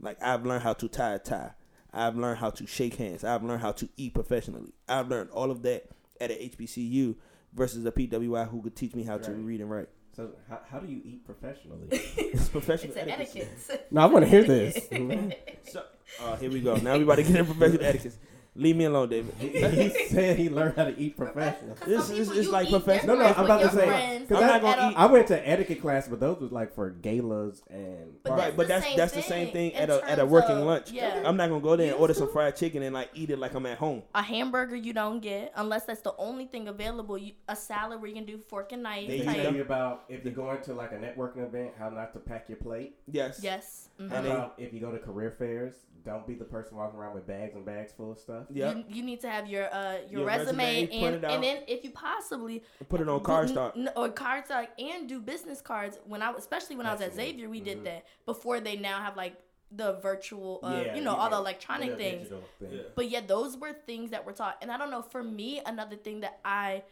Like 0.00 0.20
I've 0.22 0.44
learned 0.44 0.62
how 0.62 0.72
to 0.74 0.88
tie 0.88 1.14
a 1.14 1.18
tie. 1.18 1.52
I've 1.92 2.16
learned 2.16 2.38
how 2.38 2.50
to 2.50 2.66
shake 2.66 2.96
hands. 2.96 3.22
I've 3.22 3.44
learned 3.44 3.60
how 3.62 3.72
to 3.72 3.88
eat 3.96 4.14
professionally. 4.14 4.72
I've 4.88 5.08
learned 5.08 5.30
all 5.30 5.50
of 5.50 5.62
that 5.62 5.90
at 6.20 6.30
a 6.30 6.34
HBCU 6.34 7.16
versus 7.52 7.84
a 7.84 7.92
PWI 7.92 8.48
who 8.48 8.62
could 8.62 8.74
teach 8.74 8.94
me 8.94 9.04
how 9.04 9.18
to 9.18 9.30
read 9.32 9.60
and 9.60 9.70
write. 9.70 9.88
So 10.16 10.30
how, 10.48 10.60
how 10.70 10.78
do 10.78 10.90
you 10.90 11.00
eat 11.04 11.24
professionally? 11.24 11.88
It's 12.16 12.48
professional 12.48 12.92
It's 12.96 12.98
etiquette. 12.98 13.48
etiquette. 13.68 13.86
no, 13.90 14.00
I 14.02 14.06
want 14.06 14.24
to 14.24 14.30
hear 14.30 14.44
this. 14.44 14.88
So, 15.70 15.84
uh, 16.20 16.36
here 16.36 16.50
we 16.50 16.60
go. 16.60 16.76
Now 16.82 16.96
we 16.96 17.04
about 17.04 17.16
to 17.16 17.22
get 17.22 17.36
into 17.36 17.44
professional 17.54 17.84
etiquette. 17.84 18.14
Leave 18.54 18.76
me 18.76 18.84
alone, 18.84 19.08
David. 19.08 19.34
he 19.38 19.88
said 20.08 20.36
he 20.38 20.50
learned 20.50 20.76
how 20.76 20.84
to 20.84 20.98
eat 20.98 21.16
professional. 21.16 21.74
This 21.86 22.06
Some 22.08 22.16
is- 22.16 22.30
it's 22.30 22.48
like 22.50 22.68
professional. 22.68 23.16
No, 23.16 23.22
no, 23.22 23.28
I'm 23.34 23.44
about 23.46 23.62
to 23.62 23.70
say, 23.70 23.86
friends 23.86 24.28
'cause 24.28 24.42
I'm 24.42 24.46
not 24.46 24.60
gonna 24.60 24.90
eat- 24.90 24.96
I 24.98 25.06
went 25.06 25.26
to 25.28 25.48
etiquette 25.48 25.80
class, 25.80 26.06
but 26.06 26.20
those 26.20 26.38
was 26.38 26.52
like 26.52 26.74
for 26.74 26.90
galas 26.90 27.62
and 27.70 28.12
But. 28.22 28.32
Right, 28.32 28.54
but 28.54 28.68
that's 28.68 28.94
that's 28.94 29.14
the 29.14 29.22
same 29.22 29.52
thing 29.52 29.74
at 29.74 29.88
a 29.88 30.04
at 30.06 30.18
a 30.18 30.26
working 30.26 30.58
of- 30.58 30.64
lunch. 30.66 30.90
yeah. 30.92 31.22
I'm 31.24 31.38
not 31.38 31.48
gonna 31.48 31.62
go 31.62 31.76
there 31.76 31.92
and 31.92 31.96
order 32.00 32.12
some 32.12 32.28
fried 32.30 32.54
chicken 32.56 32.82
and 32.82 32.92
like 32.92 33.08
eat 33.14 33.30
it 33.30 33.38
like 33.38 33.54
I'm 33.54 33.64
at 33.64 33.78
home. 33.78 34.02
A 34.14 34.20
hamburger 34.22 34.76
you 34.76 34.92
don't 34.92 35.20
get 35.20 35.50
unless 35.56 35.84
that's 35.86 36.02
the 36.02 36.14
only 36.18 36.44
thing 36.44 36.68
available. 36.68 37.16
You, 37.16 37.32
a 37.48 37.56
salad 37.56 38.00
where 38.02 38.08
you 38.08 38.14
can 38.14 38.26
do 38.26 38.36
fork 38.36 38.72
and 38.72 38.82
knife. 38.82 39.08
They 39.08 39.20
tell 39.22 39.54
you 39.54 39.62
about 39.62 40.04
if 40.10 40.24
you're 40.24 40.34
going 40.34 40.60
to 40.62 40.74
like 40.74 40.92
a 40.92 40.96
networking 40.96 41.46
event, 41.46 41.72
how 41.78 41.88
not 41.88 42.12
to 42.12 42.18
pack 42.18 42.50
your 42.50 42.58
plate. 42.58 42.96
Yes. 43.10 43.40
Yes. 43.42 43.88
mhm. 43.98 44.10
How 44.10 44.16
And 44.16 44.26
about 44.26 44.54
if 44.58 44.74
you 44.74 44.80
go 44.80 44.92
to 44.92 44.98
career 44.98 45.30
fairs, 45.30 45.74
don't 46.04 46.26
be 46.26 46.34
the 46.34 46.44
person 46.44 46.76
walking 46.76 46.98
around 46.98 47.14
with 47.14 47.26
bags 47.26 47.54
and 47.54 47.64
bags 47.64 47.92
full 47.92 48.12
of 48.12 48.18
stuff. 48.18 48.44
Yep. 48.52 48.76
You, 48.76 48.84
you 48.96 49.02
need 49.02 49.20
to 49.20 49.30
have 49.30 49.46
your 49.46 49.72
uh 49.74 49.98
your, 50.10 50.20
Your 50.20 50.26
resume, 50.26 50.82
resume, 50.86 51.02
and 51.04 51.24
out. 51.24 51.30
and 51.32 51.42
then 51.44 51.58
if 51.68 51.84
you 51.84 51.90
possibly 51.90 52.62
Put 52.88 53.00
it 53.00 53.08
on 53.08 53.18
do- 53.18 53.24
card 53.24 53.44
n- 53.48 53.52
stock. 53.54 53.74
n- 53.76 53.90
or 53.96 54.08
card 54.10 54.44
stock 54.46 54.68
and 54.78 55.08
do 55.08 55.20
business 55.20 55.60
cards. 55.60 55.98
When 56.06 56.22
I 56.22 56.30
was- 56.30 56.40
especially 56.42 56.76
when 56.76 56.86
I 56.86 56.92
was 56.92 57.00
at 57.00 57.14
Xavier, 57.14 57.48
we 57.48 57.58
Mm-hmm. 57.58 57.64
did 57.66 57.84
that 57.84 58.06
before 58.26 58.60
they 58.60 58.76
now 58.76 59.00
have 59.00 59.16
like 59.16 59.36
the 59.74 59.94
virtual, 60.02 60.60
uh, 60.62 60.82
Yeah, 60.84 60.94
you 60.96 61.00
know, 61.02 61.12
you're 61.12 61.20
all 61.20 61.30
the 61.30 61.36
electronic 61.36 61.90
Yeah, 61.90 61.96
things. 61.96 62.28
thing. 62.28 62.42
Yeah. 62.72 62.80
But 62.94 63.08
yeah, 63.08 63.20
those 63.26 63.56
were 63.56 63.72
things 63.72 64.10
that 64.10 64.26
were 64.26 64.32
taught. 64.32 64.58
And 64.60 64.70
I 64.70 64.76
don't 64.76 64.90
know, 64.90 65.00
for 65.02 65.22
me, 65.22 65.62
another 65.64 65.96
thing 65.96 66.20
that 66.20 66.40
I 66.44 66.82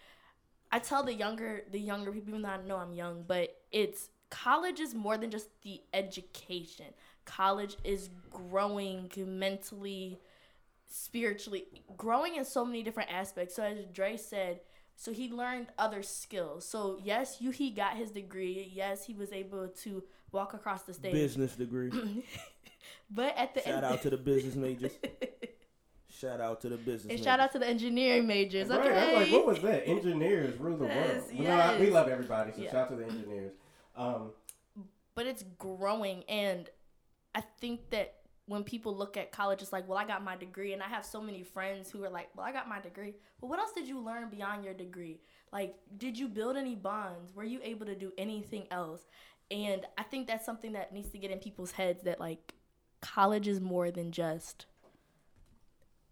I 0.73 0.79
tell 0.79 1.03
the 1.03 1.13
younger 1.13 1.65
the 1.71 1.81
younger 1.81 2.13
people, 2.13 2.29
even 2.31 2.43
though 2.43 2.49
I 2.49 2.63
know 2.63 2.77
I'm 2.77 2.93
young, 2.95 3.25
but 3.27 3.57
it's 3.73 4.09
college 4.31 4.79
is 4.79 4.95
more 4.95 5.19
than 5.19 5.29
just 5.31 5.49
the 5.63 5.83
education. 5.93 6.87
College 7.31 7.77
is 7.85 8.11
growing 8.31 9.11
mentally, 9.17 10.19
spiritually, 10.89 11.65
growing 11.97 12.35
in 12.37 12.45
so 12.45 12.65
many 12.65 12.83
different 12.83 13.13
aspects. 13.13 13.55
So 13.55 13.63
as 13.63 13.79
Dre 13.93 14.17
said, 14.17 14.61
so 14.97 15.13
he 15.13 15.31
learned 15.31 15.69
other 15.79 16.03
skills. 16.03 16.67
So 16.67 16.99
yes, 17.03 17.37
you 17.41 17.51
he 17.53 17.71
got 17.71 17.97
his 17.97 18.11
degree. 18.11 18.71
Yes, 18.75 19.05
he 19.05 19.15
was 19.15 19.33
able 19.33 19.69
to 19.69 20.03
walk 20.33 20.55
across 20.55 20.83
the 20.83 20.93
stage. 20.95 21.13
Business 21.13 21.55
degree. 21.57 21.91
But 23.13 23.37
at 23.37 23.55
the 23.55 23.61
Shout 23.63 23.75
end, 23.83 23.85
out 23.87 24.03
to 24.03 24.11
the 24.11 24.17
business 24.17 24.55
majors. 24.55 24.93
Shout 26.09 26.41
out 26.41 26.61
to 26.63 26.69
the 26.69 26.77
business. 26.77 27.13
and 27.15 27.23
shout 27.23 27.41
out 27.41 27.51
to 27.53 27.59
the 27.59 27.67
engineering 27.67 28.27
majors. 28.27 28.69
Right, 28.69 28.81
Okay. 28.81 29.15
I'm 29.17 29.23
like, 29.23 29.33
what 29.33 29.47
was 29.47 29.61
that? 29.63 29.87
Engineers 29.89 30.59
rule 30.61 30.77
the 30.77 30.87
Yes, 30.87 31.25
world. 31.27 31.39
Well, 31.39 31.43
no, 31.59 31.75
I- 31.75 31.81
we 31.81 31.91
love 31.91 32.09
everybody, 32.09 32.53
so 32.53 32.61
Yeah. 32.63 32.71
shout 32.71 32.81
out 32.83 32.89
to 32.91 32.97
the 32.97 33.05
engineers. 33.05 33.53
Um, 33.97 34.31
but 35.15 35.27
it's 35.27 35.45
growing 35.59 36.23
and 36.29 36.69
i 37.35 37.41
think 37.61 37.91
that 37.91 38.15
when 38.47 38.65
people 38.65 38.97
look 38.97 39.17
at 39.17 39.31
college 39.33 39.63
it's 39.63 39.73
like 39.73 39.89
well 39.89 39.99
i 39.99 40.05
got 40.05 40.25
my 40.25 40.37
degree 40.37 40.73
and 40.73 40.83
i 40.83 40.87
have 40.89 41.05
so 41.05 41.21
many 41.21 41.43
friends 41.43 41.91
who 41.91 42.03
are 42.05 42.11
like 42.11 42.29
well 42.37 42.45
i 42.47 42.53
got 42.53 42.69
my 42.69 42.81
degree 42.81 43.15
but 43.41 43.49
what 43.49 43.59
else 43.59 43.73
did 43.73 43.87
you 43.89 43.99
learn 44.01 44.29
beyond 44.29 44.65
your 44.65 44.75
degree 44.75 45.21
like 45.53 45.75
did 45.97 46.19
you 46.19 46.29
build 46.29 46.57
any 46.57 46.75
bonds 46.75 47.35
were 47.35 47.45
you 47.45 47.61
able 47.63 47.87
to 47.87 47.95
do 47.95 48.13
anything 48.19 48.67
else 48.71 49.03
and 49.51 49.87
i 49.99 50.03
think 50.03 50.27
that's 50.27 50.45
something 50.47 50.73
that 50.73 50.93
needs 50.93 51.11
to 51.11 51.19
get 51.19 51.31
in 51.31 51.39
people's 51.39 51.73
heads 51.73 52.03
that 52.03 52.19
like 52.19 52.55
college 53.01 53.47
is 53.49 53.61
more 53.61 53.91
than 53.91 54.11
just 54.11 54.67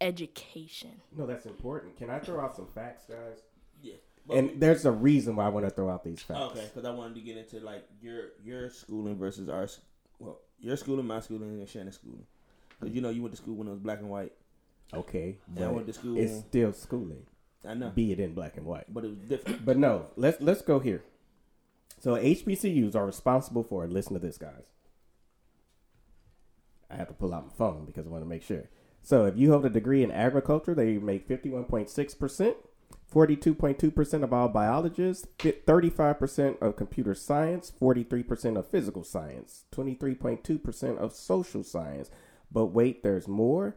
education 0.00 1.00
no, 1.16 1.26
that's 1.26 1.46
important. 1.46 1.96
Can 1.96 2.08
I 2.10 2.20
throw 2.20 2.40
out 2.40 2.54
some 2.54 2.68
facts, 2.68 3.04
guys? 3.06 3.42
Yeah. 3.82 3.94
And 4.30 4.60
there's 4.60 4.84
a 4.84 4.92
reason 4.92 5.34
why 5.34 5.46
I 5.46 5.48
want 5.48 5.66
to 5.66 5.70
throw 5.70 5.90
out 5.90 6.04
these 6.04 6.20
facts. 6.22 6.38
okay, 6.52 6.64
because 6.72 6.84
I 6.84 6.90
wanted 6.90 7.14
to 7.16 7.20
get 7.22 7.36
into 7.36 7.58
like 7.60 7.84
your 8.00 8.28
your 8.44 8.70
schooling 8.70 9.16
versus 9.18 9.48
our 9.48 9.64
s- 9.64 9.80
well 10.20 10.38
your 10.60 10.76
schooling, 10.76 11.06
my 11.06 11.20
schooling, 11.20 11.58
and 11.60 11.68
Shannon's 11.68 11.96
schooling. 11.96 12.26
Because 12.78 12.94
you 12.94 13.00
know 13.00 13.10
you 13.10 13.22
went 13.22 13.34
to 13.34 13.40
school 13.40 13.56
when 13.56 13.66
it 13.68 13.70
was 13.70 13.80
black 13.80 13.98
and 14.00 14.08
white. 14.10 14.32
Okay, 14.94 15.38
Yeah, 15.54 15.66
I 15.68 15.70
went 15.72 15.86
to 15.86 15.92
school. 15.92 16.16
it's 16.18 16.38
still 16.38 16.72
schooling, 16.72 17.26
I 17.66 17.74
know, 17.74 17.90
be 17.90 18.10
it 18.12 18.20
in 18.20 18.32
black 18.34 18.56
and 18.56 18.64
white. 18.64 18.84
but 18.88 19.04
it 19.04 19.08
was 19.08 19.18
different. 19.18 19.64
But 19.66 19.76
no, 19.76 20.06
let's 20.16 20.40
let's 20.40 20.62
go 20.62 20.78
here. 20.78 21.02
So 22.00 22.14
HBCUs 22.14 22.94
are 22.94 23.04
responsible 23.04 23.64
for. 23.64 23.86
Listen 23.86 24.14
to 24.14 24.18
this, 24.20 24.38
guys. 24.38 24.64
I 26.90 26.96
have 26.96 27.08
to 27.08 27.14
pull 27.14 27.34
out 27.34 27.46
my 27.46 27.52
phone 27.52 27.84
because 27.84 28.06
I 28.06 28.10
want 28.10 28.22
to 28.24 28.28
make 28.28 28.42
sure. 28.42 28.64
So 29.02 29.24
if 29.26 29.36
you 29.36 29.50
hold 29.50 29.66
a 29.66 29.70
degree 29.70 30.02
in 30.02 30.10
agriculture, 30.10 30.74
they 30.74 30.96
make 30.98 31.26
fifty-one 31.26 31.64
point 31.64 31.90
six 31.90 32.14
percent. 32.14 32.56
42.2% 33.12 34.22
of 34.22 34.32
all 34.32 34.48
biologists, 34.48 35.26
35% 35.38 36.60
of 36.60 36.76
computer 36.76 37.14
science, 37.14 37.72
43% 37.80 38.58
of 38.58 38.66
physical 38.68 39.02
science, 39.02 39.64
23.2% 39.72 40.98
of 40.98 41.14
social 41.14 41.64
science. 41.64 42.10
But 42.52 42.66
wait, 42.66 43.02
there's 43.02 43.26
more. 43.26 43.76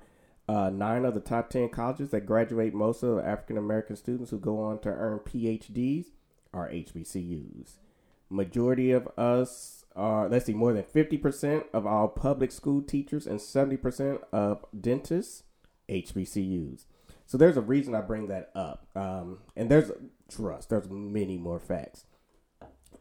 Uh, 0.49 0.69
nine 0.69 1.05
of 1.05 1.13
the 1.13 1.21
top 1.21 1.49
10 1.49 1.69
colleges 1.69 2.09
that 2.09 2.25
graduate 2.25 2.73
most 2.73 3.03
of 3.03 3.19
African 3.19 3.57
American 3.57 3.95
students 3.95 4.31
who 4.31 4.39
go 4.39 4.61
on 4.61 4.79
to 4.79 4.89
earn 4.89 5.19
PhDs 5.19 6.07
are 6.53 6.69
HBCUs. 6.69 7.75
Majority 8.29 8.91
of 8.91 9.07
us 9.17 9.85
are, 9.95 10.27
let's 10.27 10.45
see, 10.45 10.53
more 10.53 10.73
than 10.73 10.83
50% 10.83 11.65
of 11.73 11.85
all 11.85 12.09
public 12.09 12.51
school 12.51 12.81
teachers 12.81 13.27
and 13.27 13.39
70% 13.39 14.21
of 14.33 14.65
dentists, 14.77 15.43
HBCUs. 15.89 16.85
So 17.31 17.37
there's 17.37 17.55
a 17.55 17.61
reason 17.61 17.95
I 17.95 18.01
bring 18.01 18.27
that 18.27 18.51
up. 18.55 18.87
Um, 18.93 19.37
and 19.55 19.71
there's 19.71 19.89
trust. 20.29 20.67
There's 20.69 20.89
many 20.89 21.37
more 21.37 21.61
facts. 21.61 22.03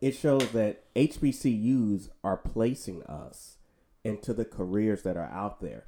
It 0.01 0.13
shows 0.13 0.53
that 0.53 0.85
HBCUs 0.95 2.11
are 2.23 2.37
placing 2.37 3.03
us 3.07 3.57
into 4.05 4.33
the 4.33 4.45
careers 4.45 5.03
that 5.03 5.17
are 5.17 5.29
out 5.33 5.61
there. 5.61 5.83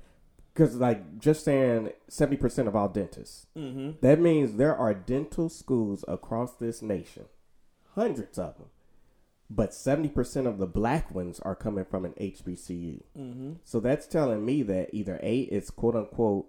Because, 0.52 0.74
like, 0.74 1.20
just 1.20 1.44
saying 1.44 1.92
70% 2.10 2.66
of 2.66 2.74
all 2.74 2.88
dentists, 2.88 3.46
Mm-hmm. 3.56 3.90
that 4.00 4.18
means 4.18 4.56
there 4.56 4.74
are 4.76 4.92
dental 4.92 5.48
schools 5.48 6.04
across 6.08 6.52
this 6.56 6.82
nation, 6.82 7.26
hundreds 7.94 8.40
of 8.40 8.56
them, 8.58 8.66
but 9.48 9.70
70% 9.70 10.48
of 10.48 10.58
the 10.58 10.66
black 10.66 11.14
ones 11.14 11.38
are 11.38 11.54
coming 11.54 11.84
from 11.84 12.04
an 12.04 12.14
HBCU. 12.20 13.02
Mm-hmm. 13.16 13.52
So 13.64 13.78
that's 13.78 14.08
telling 14.08 14.44
me 14.44 14.64
that 14.64 14.90
either 14.92 15.20
A, 15.22 15.42
it's 15.42 15.70
quote 15.70 15.94
unquote 15.94 16.48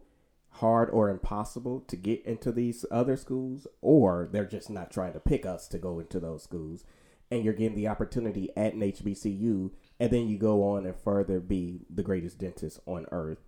hard 0.58 0.90
or 0.90 1.10
impossible 1.10 1.82
to 1.82 1.96
get 1.96 2.24
into 2.26 2.52
these 2.52 2.86
other 2.92 3.18
schools, 3.18 3.68
or 3.82 4.30
they're 4.32 4.46
just 4.46 4.70
not 4.70 4.92
trying 4.92 5.14
to 5.14 5.20
pick 5.20 5.46
us 5.46 5.68
to 5.70 5.78
go 5.78 6.00
into 6.00 6.20
those 6.20 6.44
schools. 6.44 6.84
And 7.32 7.44
you're 7.44 7.54
getting 7.54 7.76
the 7.76 7.88
opportunity 7.88 8.50
at 8.56 8.74
an 8.74 8.82
HBCU, 8.82 9.72
and 10.00 10.12
then 10.12 10.28
you 10.28 10.38
go 10.38 10.64
on 10.70 10.86
and 10.86 10.96
further 10.96 11.40
be 11.40 11.82
the 11.90 12.04
greatest 12.04 12.38
dentist 12.38 12.80
on 12.86 13.08
earth. 13.12 13.40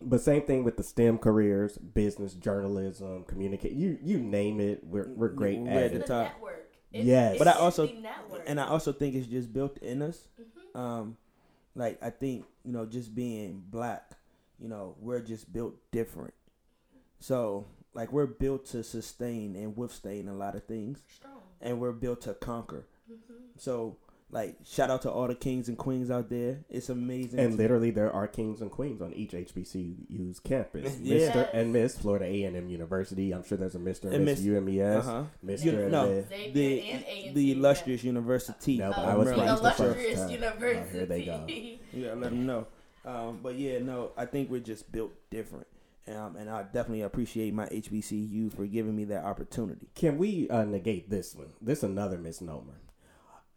But 0.00 0.20
same 0.20 0.42
thing 0.42 0.64
with 0.64 0.76
the 0.76 0.82
STEM 0.82 1.18
careers, 1.18 1.78
business, 1.78 2.34
journalism, 2.34 3.24
communicate. 3.24 3.72
You 3.72 3.98
you 4.02 4.18
name 4.18 4.60
it, 4.60 4.84
we're 4.84 5.08
we're 5.14 5.28
great 5.28 5.60
We're 5.60 5.70
at 5.70 5.82
at 5.84 5.92
the 5.92 5.98
the 5.98 6.04
it. 6.04 6.06
top. 6.08 6.32
network. 6.32 6.68
It's, 6.92 7.04
Yes. 7.06 7.30
it's 7.32 7.38
But 7.38 7.48
I 7.48 7.52
also- 7.52 7.88
And 8.46 8.60
I 8.60 8.66
also 8.66 8.92
think 8.92 9.14
it's 9.14 9.26
just 9.28 9.52
built 9.52 9.78
in 9.78 10.02
us. 10.02 10.28
Um, 10.74 11.16
like 11.74 12.02
I 12.02 12.10
think 12.10 12.44
you 12.64 12.72
know, 12.72 12.84
just 12.84 13.14
being 13.14 13.62
black, 13.70 14.10
you 14.62 14.68
know, 14.68 14.94
we're 15.00 15.20
just 15.20 15.52
built 15.52 15.74
different. 15.90 16.34
So 17.18 17.66
like 17.94 18.12
we're 18.12 18.26
built 18.26 18.66
to 18.66 18.82
sustain 18.82 19.56
and 19.56 19.76
withstand 19.76 20.28
a 20.28 20.32
lot 20.32 20.54
of 20.54 20.64
things, 20.64 21.02
strong. 21.14 21.40
and 21.60 21.80
we're 21.80 21.92
built 21.92 22.22
to 22.22 22.34
conquer. 22.34 22.86
So 23.58 23.96
like 24.30 24.56
shout 24.64 24.88
out 24.88 25.02
to 25.02 25.10
all 25.10 25.26
the 25.28 25.34
kings 25.34 25.68
and 25.68 25.76
queens 25.76 26.10
out 26.10 26.30
there. 26.30 26.60
It's 26.70 26.88
amazing. 26.88 27.38
And 27.38 27.56
literally, 27.58 27.90
there 27.90 28.10
are 28.10 28.26
kings 28.26 28.62
and 28.62 28.70
queens 28.70 29.02
on 29.02 29.12
each 29.12 29.32
HBCU's 29.32 30.40
campus. 30.40 30.96
Yeah. 31.02 31.18
Mr. 31.32 31.50
and 31.52 31.72
Miss 31.72 31.98
Florida 31.98 32.24
A 32.24 32.44
and 32.44 32.56
M 32.56 32.68
University. 32.70 33.32
I'm 33.32 33.44
sure 33.44 33.58
there's 33.58 33.74
a 33.74 33.78
Mr. 33.78 34.04
and 34.04 34.14
And 34.14 34.24
Miss 34.24 34.40
Miss- 34.40 34.46
UMES. 34.46 34.96
uh-huh. 35.06 35.24
Mr. 35.44 35.64
You- 35.64 35.80
and 35.80 35.92
no. 35.92 36.08
Miss. 36.08 36.26
The 36.54 37.32
the 37.34 37.52
illustrious 37.52 38.02
university. 38.04 38.78
No, 38.78 38.90
Uh, 38.92 39.00
I 39.02 39.14
was 39.16 39.28
the 39.28 39.34
right 39.36 39.46
the 39.60 39.70
first 39.70 39.80
illustrious 39.80 40.20
time. 40.20 40.30
university. 40.30 40.88
Oh, 40.88 40.92
here 40.98 41.06
they 41.06 41.24
go. 41.26 41.46
yeah, 41.92 42.12
let 42.14 42.30
them 42.30 42.46
know. 42.46 42.66
Um, 43.04 43.40
but 43.42 43.56
yeah, 43.56 43.78
no, 43.80 44.12
I 44.16 44.26
think 44.26 44.50
we're 44.50 44.60
just 44.60 44.90
built 44.92 45.12
different. 45.30 45.66
Um, 46.08 46.36
and 46.36 46.50
I 46.50 46.62
definitely 46.64 47.02
appreciate 47.02 47.54
my 47.54 47.66
HBCU 47.66 48.52
for 48.54 48.66
giving 48.66 48.96
me 48.96 49.04
that 49.04 49.24
opportunity. 49.24 49.88
Can 49.94 50.18
we 50.18 50.48
uh, 50.50 50.64
negate 50.64 51.08
this 51.10 51.34
one? 51.34 51.52
This 51.60 51.78
is 51.78 51.84
another 51.84 52.18
misnomer. 52.18 52.80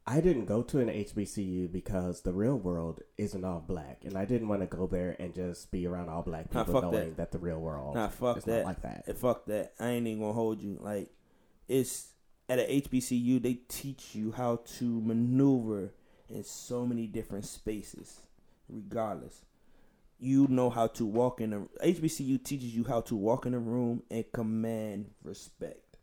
I 0.07 0.21
didn't 0.21 0.45
go 0.45 0.61
to 0.61 0.79
an 0.79 0.87
HBCU 0.89 1.71
because 1.71 2.21
the 2.21 2.31
real 2.31 2.55
world 2.57 3.01
isn't 3.17 3.43
all 3.43 3.63
black, 3.67 4.01
and 4.05 4.15
I 4.15 4.25
didn't 4.25 4.47
want 4.47 4.61
to 4.61 4.67
go 4.67 4.85
there 4.85 5.15
and 5.19 5.33
just 5.33 5.71
be 5.71 5.87
around 5.87 6.09
all 6.09 6.21
black 6.21 6.51
people 6.51 6.65
fuck 6.73 6.83
knowing 6.83 7.15
that. 7.15 7.17
that. 7.17 7.31
the 7.31 7.39
real 7.39 7.59
world 7.59 7.95
Nah, 7.95 8.09
fuck 8.09 8.37
is 8.37 8.43
that. 8.43 8.57
not 8.57 8.65
like 8.65 8.81
that. 8.83 9.05
And 9.07 9.17
fuck 9.17 9.47
that. 9.47 9.73
I 9.79 9.87
ain't 9.89 10.05
even 10.05 10.21
gonna 10.21 10.33
hold 10.33 10.61
you. 10.61 10.77
Like, 10.79 11.09
it's 11.67 12.09
at 12.47 12.59
a 12.59 12.81
HBCU, 12.81 13.41
they 13.41 13.55
teach 13.67 14.13
you 14.13 14.31
how 14.31 14.57
to 14.77 15.01
maneuver 15.01 15.95
in 16.29 16.43
so 16.43 16.85
many 16.85 17.07
different 17.07 17.45
spaces, 17.45 18.21
regardless. 18.69 19.41
You 20.17 20.47
know 20.47 20.69
how 20.69 20.87
to 20.87 21.05
walk 21.05 21.41
in 21.41 21.51
a 21.53 21.59
HBCU 21.85 22.43
teaches 22.43 22.73
you 22.75 22.85
how 22.85 23.01
to 23.01 23.15
walk 23.15 23.45
in 23.45 23.53
a 23.53 23.59
room 23.59 24.03
and 24.09 24.23
command 24.33 25.11
respect. 25.23 25.97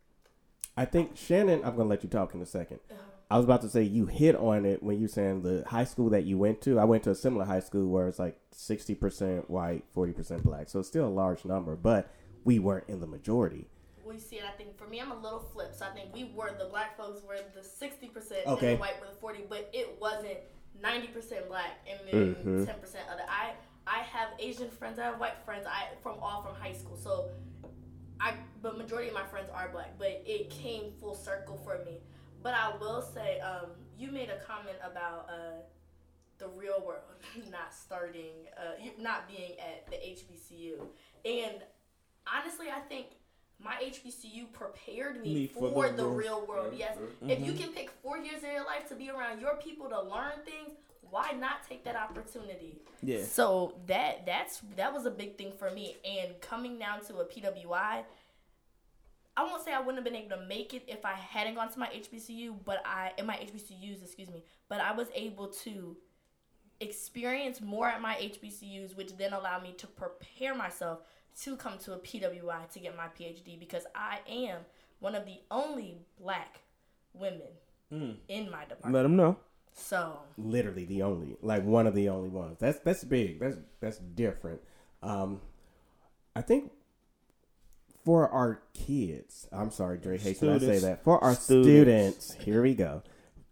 I 0.77 0.85
think 0.85 1.17
Shannon. 1.17 1.61
I'm 1.63 1.75
gonna 1.75 1.89
let 1.89 2.03
you 2.03 2.09
talk 2.09 2.33
in 2.33 2.41
a 2.41 2.45
second. 2.45 2.79
Uh-huh. 2.91 2.99
I 3.31 3.37
was 3.37 3.45
about 3.45 3.61
to 3.61 3.69
say 3.69 3.81
you 3.81 4.05
hit 4.05 4.35
on 4.35 4.65
it 4.65 4.83
when 4.83 4.99
you 4.99 5.07
saying 5.07 5.41
the 5.41 5.63
high 5.67 5.85
school 5.85 6.11
that 6.11 6.25
you 6.25 6.37
went 6.37 6.61
to. 6.61 6.79
I 6.79 6.83
went 6.83 7.03
to 7.03 7.11
a 7.11 7.15
similar 7.15 7.45
high 7.45 7.59
school 7.61 7.87
where 7.87 8.07
it's 8.07 8.19
like 8.19 8.39
sixty 8.51 8.93
percent 8.93 9.49
white, 9.49 9.83
forty 9.93 10.13
percent 10.13 10.43
black. 10.43 10.69
So 10.69 10.79
it's 10.79 10.87
still 10.87 11.07
a 11.07 11.09
large 11.09 11.43
number, 11.43 11.75
but 11.75 12.11
we 12.43 12.59
weren't 12.59 12.87
in 12.87 12.99
the 12.99 13.07
majority. 13.07 13.67
we 14.05 14.19
see 14.19 14.35
it. 14.35 14.43
I 14.43 14.55
think 14.57 14.77
for 14.77 14.85
me, 14.87 14.99
I'm 15.01 15.11
a 15.11 15.19
little 15.19 15.39
flip. 15.53 15.73
So 15.75 15.85
I 15.85 15.89
think 15.89 16.13
we 16.13 16.25
were 16.35 16.51
the 16.57 16.65
black 16.65 16.95
folks 16.97 17.21
were 17.27 17.37
the 17.55 17.63
60 17.63 18.07
percent, 18.09 18.41
Okay. 18.45 18.73
and 18.73 18.77
the 18.77 18.81
white 18.81 18.99
were 19.01 19.07
the 19.07 19.19
40. 19.19 19.45
But 19.49 19.69
it 19.73 19.97
wasn't 19.99 20.37
90 20.83 21.07
percent 21.07 21.47
black 21.47 21.79
and 21.89 21.99
then 22.11 22.35
Mhm. 22.35 22.65
10 22.67 22.79
percent 22.79 23.05
other. 23.11 23.23
I 23.27 23.53
I 23.87 23.99
have 23.99 24.29
Asian 24.39 24.69
friends. 24.69 24.99
I 24.99 25.05
have 25.05 25.19
white 25.19 25.37
friends. 25.45 25.65
I 25.65 25.87
from 26.03 26.19
all 26.19 26.41
from 26.43 26.53
high 26.55 26.73
school. 26.73 26.95
So 26.97 27.31
I 28.19 28.35
but 28.61 28.77
majority 28.77 29.07
of 29.07 29.13
my 29.15 29.25
friends 29.25 29.49
are 29.51 29.69
black. 29.69 29.97
But 29.97 30.21
it 30.25 30.49
came 30.51 30.91
full 30.99 31.15
circle 31.15 31.57
for 31.57 31.79
me. 31.85 32.01
But 32.43 32.53
I 32.53 32.75
will 32.77 33.01
say, 33.01 33.39
um, 33.39 33.71
you 33.97 34.11
made 34.11 34.29
a 34.29 34.37
comment 34.45 34.77
about 34.83 35.29
uh, 35.29 35.61
the 36.37 36.49
real 36.49 36.83
world 36.85 37.03
not 37.49 37.73
starting, 37.73 38.47
uh, 38.57 38.73
not 38.99 39.27
being 39.29 39.53
at 39.59 39.87
the 39.89 39.95
HBCU, 39.95 40.85
and 41.25 41.63
honestly, 42.27 42.67
I 42.69 42.81
think 42.81 43.07
my 43.61 43.75
HBCU 43.83 44.51
prepared 44.51 45.21
me, 45.21 45.33
Me 45.33 45.47
for, 45.47 45.71
for 45.71 45.89
the 45.89 46.03
the, 46.03 46.07
real 46.07 46.45
world. 46.45 46.73
Yes, 46.77 46.97
mm-hmm. 46.97 47.29
if 47.29 47.45
you 47.45 47.53
can 47.53 47.69
pick 47.69 47.91
four 48.01 48.17
years 48.17 48.43
of 48.43 48.51
your 48.51 48.65
life 48.65 48.87
to 48.89 48.95
be 48.95 49.09
around 49.09 49.39
your 49.39 49.55
people 49.55 49.89
to 49.89 50.01
learn 50.01 50.33
things, 50.45 50.77
why 51.09 51.31
not 51.31 51.67
take 51.67 51.83
that 51.85 51.95
opportunity? 51.95 52.79
Yeah. 53.01 53.23
So 53.23 53.75
that 53.87 54.25
that's 54.25 54.61
that 54.75 54.93
was 54.93 55.05
a 55.05 55.11
big 55.11 55.37
thing 55.37 55.51
for 55.57 55.69
me. 55.69 55.95
And 56.03 56.39
coming 56.41 56.79
down 56.79 57.05
to 57.05 57.17
a 57.17 57.25
PWI, 57.25 58.03
I 59.35 59.43
won't 59.43 59.63
say 59.63 59.73
I 59.73 59.79
wouldn't 59.79 59.97
have 59.97 60.03
been 60.03 60.15
able 60.15 60.37
to 60.37 60.45
make 60.45 60.73
it 60.73 60.83
if 60.87 61.05
I 61.05 61.13
hadn't 61.13 61.55
gone 61.55 61.71
to 61.71 61.79
my 61.79 61.87
HBCU, 61.87 62.55
but 62.65 62.81
I 62.85 63.11
in 63.17 63.25
my 63.25 63.35
HBCUs, 63.35 64.03
excuse 64.03 64.29
me, 64.29 64.43
but 64.69 64.79
I 64.79 64.91
was 64.93 65.07
able 65.13 65.47
to 65.47 65.95
experience 66.79 67.61
more 67.61 67.87
at 67.87 68.01
my 68.01 68.15
HBCUs, 68.15 68.95
which 68.95 69.15
then 69.17 69.33
allowed 69.33 69.63
me 69.63 69.73
to 69.77 69.87
prepare 69.87 70.55
myself 70.55 70.99
to 71.41 71.55
come 71.55 71.77
to 71.79 71.93
a 71.93 71.97
PWI 71.97 72.69
to 72.73 72.79
get 72.79 72.95
my 72.95 73.07
PhD 73.19 73.59
because 73.59 73.85
I 73.95 74.19
am 74.29 74.59
one 74.99 75.15
of 75.15 75.25
the 75.25 75.39
only 75.51 75.97
black 76.19 76.59
women 77.13 77.41
Mm. 77.91 78.15
in 78.27 78.49
my 78.49 78.61
department. 78.65 78.93
Let 78.95 79.03
them 79.03 79.15
know. 79.15 79.37
So 79.73 80.17
Literally 80.37 80.85
the 80.85 81.03
only, 81.03 81.35
like 81.41 81.63
one 81.63 81.85
of 81.85 81.93
the 81.93 82.09
only 82.09 82.29
ones. 82.29 82.57
That's 82.59 82.79
that's 82.79 83.03
big. 83.03 83.39
That's 83.39 83.57
that's 83.79 83.97
different. 83.99 84.61
Um, 85.03 85.41
I 86.35 86.41
think 86.41 86.71
for 88.03 88.27
our 88.29 88.61
kids, 88.73 89.47
I'm 89.51 89.69
sorry, 89.71 89.97
Dre 89.99 90.17
hates 90.17 90.41
when 90.41 90.53
I 90.53 90.57
say 90.59 90.79
that. 90.79 91.03
For 91.03 91.23
our 91.23 91.35
Students. 91.35 92.25
students, 92.25 92.45
here 92.45 92.61
we 92.63 92.73
go. 92.73 93.03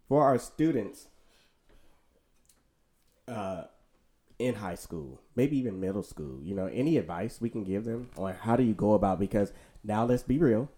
For 0.08 0.24
our 0.24 0.38
students, 0.38 1.06
uh, 3.28 3.64
in 4.46 4.56
high 4.56 4.74
school, 4.74 5.20
maybe 5.36 5.56
even 5.58 5.80
middle 5.80 6.02
school, 6.02 6.40
you 6.42 6.54
know, 6.54 6.66
any 6.66 6.96
advice 6.98 7.40
we 7.40 7.48
can 7.50 7.64
give 7.64 7.84
them 7.84 8.10
on 8.16 8.34
how 8.34 8.56
do 8.56 8.62
you 8.62 8.74
go 8.74 8.94
about? 8.94 9.18
Because 9.20 9.52
now 9.84 10.04
let's 10.04 10.22
be 10.22 10.38
real. 10.38 10.68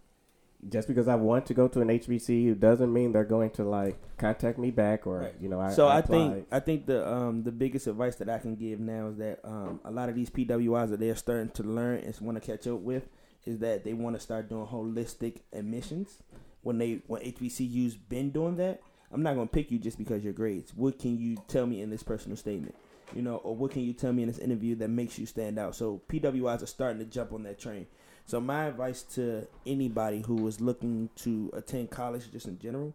Just 0.66 0.88
because 0.88 1.08
I 1.08 1.14
want 1.16 1.44
to 1.46 1.54
go 1.54 1.68
to 1.68 1.80
an 1.82 1.88
HBCU 1.88 2.58
doesn't 2.58 2.90
mean 2.90 3.12
they're 3.12 3.24
going 3.24 3.50
to 3.50 3.64
like 3.64 3.96
contact 4.16 4.58
me 4.58 4.70
back 4.70 5.06
or 5.06 5.18
Right. 5.18 5.34
you 5.38 5.48
know. 5.50 5.60
I, 5.60 5.70
so 5.72 5.88
I, 5.88 5.98
applied. 5.98 6.32
think 6.34 6.46
I 6.52 6.60
think 6.60 6.86
the 6.86 7.06
um 7.06 7.42
the 7.42 7.52
biggest 7.52 7.86
advice 7.86 8.16
that 8.16 8.30
I 8.30 8.38
can 8.38 8.54
give 8.54 8.80
now 8.80 9.08
is 9.08 9.18
that 9.18 9.40
um 9.44 9.80
a 9.84 9.90
lot 9.90 10.08
of 10.08 10.14
these 10.14 10.30
PWIs 10.30 10.88
that 10.90 11.00
they're 11.00 11.16
starting 11.16 11.50
to 11.50 11.62
learn 11.62 11.98
and 11.98 12.18
want 12.20 12.40
to 12.42 12.46
catch 12.52 12.66
up 12.66 12.80
with 12.80 13.08
is 13.44 13.58
that 13.58 13.84
they 13.84 13.92
want 13.92 14.16
to 14.16 14.20
start 14.20 14.48
doing 14.48 14.66
holistic 14.66 15.40
admissions 15.52 16.22
when 16.62 16.78
they 16.78 17.02
when 17.08 17.20
HBCU's 17.20 17.96
been 17.96 18.30
doing 18.30 18.56
that. 18.56 18.80
I'm 19.12 19.22
not 19.22 19.34
gonna 19.34 19.46
pick 19.46 19.70
you 19.70 19.78
just 19.78 19.98
because 19.98 20.24
your 20.24 20.32
grades. 20.32 20.74
What 20.74 20.98
can 20.98 21.18
you 21.18 21.36
tell 21.46 21.66
me 21.66 21.82
in 21.82 21.90
this 21.90 22.02
personal 22.02 22.38
statement? 22.38 22.74
You 23.14 23.22
know, 23.22 23.36
or 23.36 23.54
what 23.54 23.72
can 23.72 23.82
you 23.82 23.92
tell 23.92 24.12
me 24.12 24.22
in 24.22 24.28
this 24.28 24.38
interview 24.38 24.74
that 24.76 24.88
makes 24.88 25.18
you 25.18 25.26
stand 25.26 25.58
out? 25.58 25.76
So 25.76 26.02
PWIs 26.08 26.62
are 26.62 26.66
starting 26.66 26.98
to 26.98 27.04
jump 27.04 27.32
on 27.32 27.42
that 27.44 27.58
train. 27.58 27.86
So 28.26 28.40
my 28.40 28.64
advice 28.64 29.02
to 29.14 29.46
anybody 29.66 30.22
who 30.22 30.46
is 30.46 30.60
looking 30.60 31.10
to 31.16 31.50
attend 31.52 31.90
college, 31.90 32.30
just 32.32 32.46
in 32.46 32.58
general, 32.58 32.94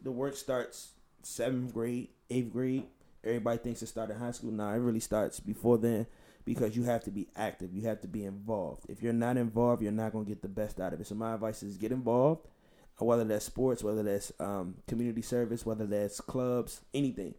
the 0.00 0.12
work 0.12 0.36
starts 0.36 0.92
seventh 1.22 1.74
grade, 1.74 2.08
eighth 2.30 2.52
grade. 2.52 2.84
Everybody 3.24 3.58
thinks 3.58 3.82
it 3.82 3.86
started 3.86 4.14
in 4.14 4.20
high 4.20 4.30
school. 4.30 4.50
Nah, 4.50 4.72
it 4.72 4.78
really 4.78 5.00
starts 5.00 5.40
before 5.40 5.78
then 5.78 6.06
because 6.44 6.76
you 6.76 6.84
have 6.84 7.04
to 7.04 7.10
be 7.10 7.28
active. 7.36 7.72
You 7.72 7.82
have 7.82 8.00
to 8.02 8.08
be 8.08 8.24
involved. 8.24 8.86
If 8.88 9.02
you're 9.02 9.12
not 9.12 9.36
involved, 9.36 9.82
you're 9.82 9.92
not 9.92 10.12
gonna 10.12 10.24
get 10.24 10.42
the 10.42 10.48
best 10.48 10.80
out 10.80 10.92
of 10.92 11.00
it. 11.00 11.06
So 11.06 11.14
my 11.14 11.34
advice 11.34 11.62
is 11.62 11.76
get 11.76 11.92
involved, 11.92 12.46
whether 12.98 13.24
that's 13.24 13.44
sports, 13.44 13.82
whether 13.82 14.02
that's 14.02 14.32
um, 14.40 14.76
community 14.88 15.22
service, 15.22 15.64
whether 15.64 15.86
that's 15.86 16.20
clubs, 16.20 16.80
anything. 16.94 17.34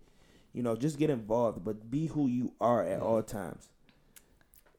You 0.54 0.64
know, 0.64 0.76
just 0.76 1.00
get 1.00 1.10
involved, 1.10 1.64
but 1.66 1.90
be 1.90 2.08
who 2.08 2.28
you 2.28 2.54
are 2.62 2.84
at 2.86 3.02
all 3.02 3.24
times. 3.24 3.70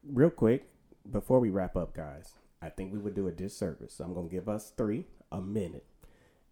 real 0.07 0.29
quick 0.29 0.67
before 1.11 1.39
we 1.39 1.49
wrap 1.49 1.75
up, 1.75 1.93
guys, 1.95 2.33
I 2.61 2.69
think 2.69 2.93
we 2.93 2.99
would 2.99 3.15
do 3.15 3.27
a 3.27 3.31
disservice. 3.31 3.93
So 3.95 4.03
I'm 4.03 4.13
going 4.13 4.29
to 4.29 4.35
give 4.35 4.49
us 4.49 4.71
three 4.75 5.05
a 5.31 5.41
minute, 5.41 5.85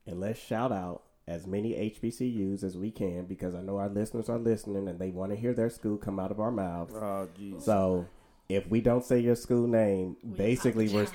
and 0.05 0.19
let's 0.19 0.39
shout 0.39 0.71
out 0.71 1.03
as 1.27 1.47
many 1.47 1.71
HBCUs 1.73 2.63
as 2.63 2.77
we 2.77 2.91
can 2.91 3.25
because 3.25 3.55
I 3.55 3.61
know 3.61 3.77
our 3.77 3.87
listeners 3.89 4.27
are 4.29 4.37
listening 4.37 4.89
and 4.89 4.99
they 4.99 5.09
want 5.09 5.31
to 5.31 5.37
hear 5.37 5.53
their 5.53 5.69
school 5.69 5.97
come 5.97 6.19
out 6.19 6.31
of 6.31 6.39
our 6.39 6.51
mouths. 6.51 6.93
Oh, 6.95 7.29
jeez. 7.39 7.61
So 7.61 8.07
if 8.49 8.67
we 8.67 8.81
don't 8.81 9.05
say 9.05 9.19
your 9.19 9.35
school 9.35 9.67
name, 9.67 10.17
basically 10.35 10.89
we're. 10.89 11.07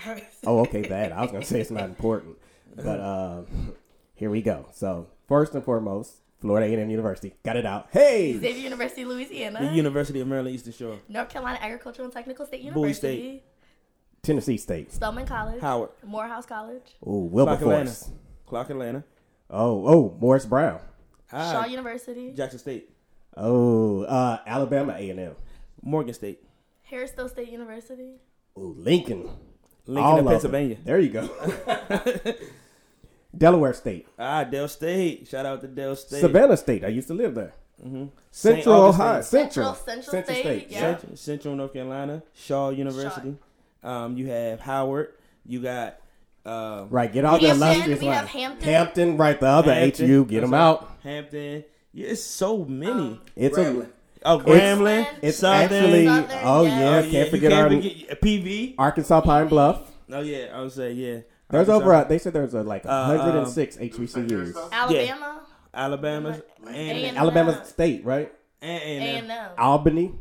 Oh, 0.47 0.61
okay, 0.61 0.83
that 0.83 1.13
I 1.13 1.23
was 1.23 1.31
gonna 1.31 1.45
say 1.45 1.61
it's 1.61 1.71
not 1.71 1.85
important, 1.85 2.39
but 2.75 3.01
uh, 3.01 3.43
here 4.15 4.31
we 4.31 4.41
go. 4.41 4.67
So 4.73 5.09
first 5.29 5.55
and 5.55 5.63
foremost, 5.63 6.21
Florida 6.41 6.67
A&M 6.67 6.89
University 6.91 7.35
got 7.45 7.57
it 7.57 7.67
out. 7.67 7.89
Hey, 7.91 8.33
Xavier 8.39 8.63
University, 8.63 9.03
The 9.03 9.09
Louisiana. 9.11 9.73
University 9.73 10.21
of 10.21 10.29
Maryland 10.29 10.55
Eastern 10.55 10.73
Shore. 10.73 10.99
North 11.09 11.29
Carolina 11.29 11.59
Agricultural 11.61 12.05
and 12.07 12.13
Technical 12.13 12.47
State 12.47 12.63
Bowie 12.73 12.81
University. 12.89 13.43
Tennessee 14.23 14.57
State. 14.57 14.93
Spelman 14.93 15.27
College. 15.27 15.61
Howard. 15.61 15.91
Morehouse 16.05 16.47
College. 16.47 16.97
Oh, 17.05 17.29
Clark 17.29 17.61
Atlanta. 17.61 17.77
Wilberforce. 17.85 18.11
Clark 18.47 18.71
Atlanta. 18.71 19.05
Oh, 19.51 19.87
oh, 19.89 20.17
Morris 20.21 20.47
Brown. 20.47 20.79
Shaw 21.31 21.37
Ah, 21.63 21.65
University. 21.67 22.33
Jackson 22.33 22.59
State. 22.59 22.91
Oh, 23.37 24.03
uh, 24.03 24.39
Alabama 24.47 24.95
A&M. 24.95 25.35
Morgan 25.83 26.15
State. 26.15 26.43
Harrisville 26.91 27.29
State 27.31 27.49
University. 27.51 28.15
Oh, 28.57 28.75
Lincoln. 28.77 29.29
Lincoln 29.87 30.05
All 30.05 30.13
in 30.15 30.19
of 30.21 30.25
them. 30.25 30.33
Pennsylvania. 30.33 30.77
There 30.85 30.99
you 30.99 31.11
go. 31.11 31.29
Delaware 33.39 33.73
State. 33.73 34.07
Ah, 34.19 34.45
Del 34.45 34.69
State. 34.69 35.29
Shout 35.29 35.47
out 35.47 35.61
to 35.63 35.69
Del 35.69 35.95
State. 35.97 36.21
Savannah 36.21 36.57
State. 36.57 36.85
I 36.85 36.89
used 36.89 37.09
to 37.09 37.15
live 37.15 37.35
there. 37.35 37.53
Mm-hmm. 37.85 38.07
Central 38.31 38.75
Ohio. 38.87 39.23
Central. 39.23 39.75
Central- 39.75 40.03
Central 40.11 40.35
State, 40.37 40.67
yeah. 40.71 40.81
Central, 40.81 41.17
Central 41.17 41.55
North 41.57 41.73
Carolina. 41.73 42.23
Shaw 42.35 42.71
University. 42.71 43.37
Um, 43.83 44.17
you 44.17 44.27
have 44.27 44.61
Howard. 44.61 45.13
You 45.47 45.61
got 45.63 46.01
um, 46.45 46.89
Right, 46.91 47.13
get 47.13 47.25
all 47.25 47.39
the 47.39 47.47
Hampton, 47.49 47.63
illustrious 47.69 48.01
we 48.01 48.07
have. 48.07 48.27
Hampton. 48.27 48.65
Hampton, 48.69 49.17
right, 49.17 49.39
the 49.39 49.47
other 49.47 49.73
Hampton. 49.73 50.07
HU, 50.09 50.25
get 50.25 50.41
them 50.41 50.55
out. 50.55 50.91
Hampton. 51.05 51.65
Yeah, 51.93 52.09
it's 52.09 52.23
so 52.23 52.65
many. 52.65 52.91
Um, 52.93 53.21
It's 53.37 53.57
Grambling. 53.57 53.83
a, 53.85 53.89
oh, 54.25 54.41
it's- 54.41 54.79
Grambling. 54.79 55.07
it's 55.23 55.39
Southern. 55.39 55.85
actually, 55.85 56.07
Southern, 56.07 56.39
oh 56.45 56.63
yeah. 56.65 56.79
yeah, 56.81 56.97
Oh, 56.99 57.03
can't 57.03 57.13
you 57.13 57.25
forget 57.31 57.51
can't 57.53 57.73
our 57.75 57.81
forget 57.81 58.21
PV. 58.23 58.75
Arkansas 58.79 59.21
Pine 59.21 59.49
Bluff. 59.49 59.83
Oh 60.11 60.21
yeah, 60.21 60.47
I 60.55 60.61
would 60.63 60.73
say 60.73 60.93
yeah. 60.93 61.19
There's 61.51 61.69
over, 61.69 61.93
a, 61.93 62.07
they 62.07 62.19
said 62.19 62.33
there's 62.35 62.55
a, 62.55 62.63
like 62.63 62.85
Uh, 62.85 63.07
106 63.07 63.77
HBCUs. 63.77 64.71
Alabama. 64.73 65.41
Alabama 65.73 66.43
and 66.67 66.77
A&M. 66.77 67.17
Alabama 67.17 67.65
State, 67.65 68.05
right? 68.05 68.33
and, 68.61 68.83
and, 68.83 69.31
A&M. 69.31 69.39
uh, 69.57 69.61
Albany, 69.63 70.13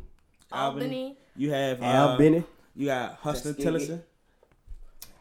Albany. 0.51 1.17
You 1.35 1.51
have 1.51 1.81
uh, 1.81 1.85
Albany. 1.85 2.43
You 2.75 2.85
got 2.87 3.15
Huston 3.21 3.53
Tuskegee. 3.55 3.63
Tillotson. 3.63 4.03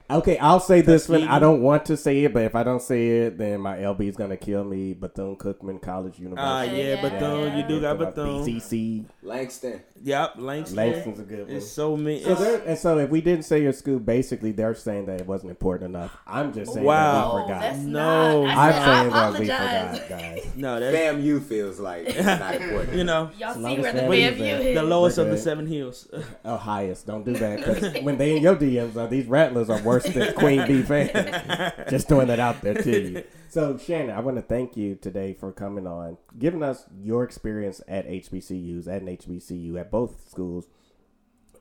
Okay, 0.08 0.38
I'll 0.38 0.60
say 0.60 0.82
this 0.82 1.08
one. 1.08 1.24
I 1.24 1.40
don't 1.40 1.62
want 1.62 1.86
to 1.86 1.96
say 1.96 2.22
it, 2.24 2.32
but 2.32 2.44
if 2.44 2.54
I 2.54 2.62
don't 2.62 2.80
say 2.80 3.08
it, 3.22 3.38
then 3.38 3.60
my 3.60 3.78
LB 3.78 4.02
is 4.08 4.16
gonna 4.16 4.36
kill 4.36 4.62
me. 4.62 4.92
Bethune 4.94 5.34
Cookman 5.36 5.82
College 5.82 6.14
Ah, 6.18 6.62
University. 6.62 6.76
yeah, 6.76 6.84
Yeah, 6.94 7.02
Bethune. 7.02 7.56
You 7.58 7.64
do 7.66 7.80
got 7.80 7.98
Bethune. 7.98 8.44
BCC. 8.46 9.04
Langston. 9.24 9.80
Yep, 10.04 10.34
Langston. 10.38 10.76
Langston's 10.76 11.18
a 11.18 11.22
good 11.24 11.48
one. 11.48 11.56
It's 11.56 11.68
so 11.68 11.96
many. 11.96 12.22
So 12.22 12.62
and 12.64 12.78
so 12.78 12.98
if 12.98 13.10
we 13.10 13.20
didn't 13.20 13.46
say 13.46 13.62
your 13.62 13.72
school, 13.72 13.98
basically 13.98 14.52
they're 14.52 14.74
saying 14.76 15.06
that 15.06 15.20
it 15.20 15.26
wasn't 15.26 15.50
important 15.50 15.90
enough. 15.96 16.16
I'm 16.24 16.52
just 16.52 16.72
saying 16.74 16.86
Wow. 16.86 17.28
that 17.28 17.34
we 17.34 17.42
forgot. 17.42 17.60
that's 17.62 17.78
No. 17.80 18.44
not. 18.44 18.56
I'm 18.56 18.58
I, 18.58 18.72
saying 18.72 19.12
I 19.12 19.30
that 19.30 19.40
we 19.40 19.50
apologize. 19.50 20.00
forgot, 20.02 20.08
guys. 20.20 20.46
no, 20.56 20.80
that's 20.80 20.96
FAMU 20.96 21.42
feels 21.42 21.80
like 21.80 22.06
it's 22.06 22.24
not 22.24 22.54
important. 22.62 22.94
you 22.94 23.02
know 23.04 23.30
Y'all 23.40 23.48
As 23.50 23.56
see 23.56 23.62
where 23.80 23.92
the 23.92 23.98
families 24.00 24.30
BFU 24.34 24.38
there. 24.38 24.60
is. 24.60 24.74
the 24.76 24.82
lowest 24.84 25.18
of 25.18 25.26
the 25.30 25.38
seven 25.38 25.66
hills. 25.66 26.06
Oh, 26.44 26.56
highest. 26.56 27.06
Don't 27.08 27.24
do 27.24 27.32
that. 27.32 27.64
'cause 27.64 27.94
when 28.02 28.18
they 28.18 28.36
in 28.36 28.42
your 28.44 28.54
DMs, 28.54 28.96
uh, 28.96 29.06
these 29.08 29.26
rattlers 29.26 29.68
are 29.68 29.82
worse 29.82 29.95
than 30.04 30.34
Queen 30.34 30.66
Bee 30.66 30.82
fan. 30.90 31.72
Just 31.90 32.08
throwing 32.08 32.28
that 32.28 32.40
out 32.40 32.60
there 32.62 32.74
to 32.74 33.00
you. 33.00 33.24
So, 33.48 33.78
Shannon, 33.78 34.10
I 34.10 34.20
want 34.20 34.36
to 34.36 34.42
thank 34.42 34.76
you 34.76 34.96
today 34.96 35.32
for 35.32 35.50
coming 35.50 35.86
on, 35.86 36.18
giving 36.38 36.62
us 36.62 36.84
your 37.00 37.22
experience 37.24 37.80
at 37.88 38.06
HBCUs, 38.06 38.86
at 38.86 39.00
an 39.00 39.08
HBCU, 39.16 39.80
at 39.80 39.90
both 39.90 40.28
schools. 40.28 40.66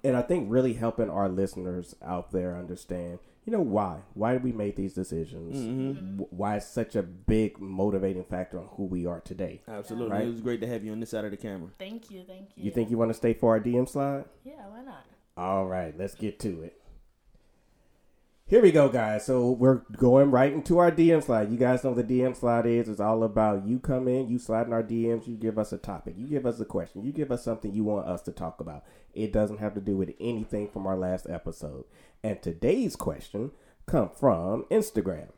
And 0.03 0.17
I 0.17 0.21
think 0.21 0.51
really 0.51 0.73
helping 0.73 1.09
our 1.09 1.29
listeners 1.29 1.95
out 2.03 2.31
there 2.31 2.57
understand, 2.57 3.19
you 3.45 3.53
know, 3.53 3.61
why. 3.61 3.99
Why 4.13 4.33
did 4.33 4.43
we 4.43 4.51
make 4.51 4.75
these 4.75 4.93
decisions? 4.93 5.55
Mm-hmm. 5.55 6.23
Why 6.31 6.57
it's 6.57 6.67
such 6.67 6.97
a 6.97 7.03
big 7.03 7.61
motivating 7.61 8.25
factor 8.25 8.59
on 8.59 8.67
who 8.71 8.83
we 8.85 9.05
are 9.05 9.21
today. 9.21 9.61
Absolutely, 9.67 10.11
Right. 10.11 10.25
it 10.25 10.31
was 10.31 10.41
great 10.41 10.59
to 10.61 10.67
have 10.67 10.83
you 10.83 10.91
on 10.91 10.99
this 10.99 11.11
side 11.11 11.23
of 11.23 11.31
the 11.31 11.37
camera. 11.37 11.69
Thank 11.79 12.11
you, 12.11 12.23
thank 12.27 12.49
you. 12.57 12.65
You 12.65 12.71
think 12.71 12.89
you 12.89 12.97
want 12.97 13.11
to 13.11 13.15
stay 13.15 13.33
for 13.33 13.51
our 13.51 13.61
DM 13.61 13.87
slide? 13.87 14.25
Yeah, 14.43 14.67
why 14.67 14.81
not? 14.81 15.05
All 15.37 15.65
right, 15.65 15.97
let's 15.97 16.15
get 16.15 16.39
to 16.41 16.63
it. 16.63 16.81
Here 18.47 18.61
we 18.61 18.71
go, 18.71 18.89
guys. 18.89 19.25
So 19.25 19.49
we're 19.49 19.81
going 19.97 20.29
right 20.29 20.53
into 20.53 20.77
our 20.77 20.91
DM 20.91 21.23
slide. 21.23 21.49
You 21.49 21.57
guys 21.57 21.83
know 21.83 21.93
what 21.93 22.07
the 22.07 22.19
DM 22.19 22.35
slide 22.35 22.67
is. 22.67 22.87
It's 22.87 22.99
all 22.99 23.23
about 23.23 23.65
you 23.65 23.79
come 23.79 24.07
in, 24.07 24.29
you 24.29 24.37
slide 24.37 24.67
in 24.67 24.73
our 24.73 24.83
DMs, 24.83 25.27
you 25.27 25.35
give 25.35 25.57
us 25.57 25.73
a 25.73 25.79
topic, 25.79 26.13
you 26.15 26.27
give 26.27 26.45
us 26.45 26.59
a 26.59 26.65
question, 26.65 27.03
you 27.03 27.11
give 27.11 27.31
us 27.31 27.43
something 27.43 27.73
you 27.73 27.83
want 27.83 28.05
us 28.05 28.21
to 28.21 28.31
talk 28.31 28.59
about. 28.59 28.83
It 29.15 29.33
doesn't 29.33 29.57
have 29.57 29.73
to 29.73 29.81
do 29.81 29.97
with 29.97 30.13
anything 30.19 30.69
from 30.69 30.85
our 30.85 30.95
last 30.95 31.25
episode. 31.27 31.85
And 32.23 32.39
today's 32.39 32.95
question 32.95 33.49
come 33.87 34.11
from 34.11 34.65
Instagram. 34.69 35.29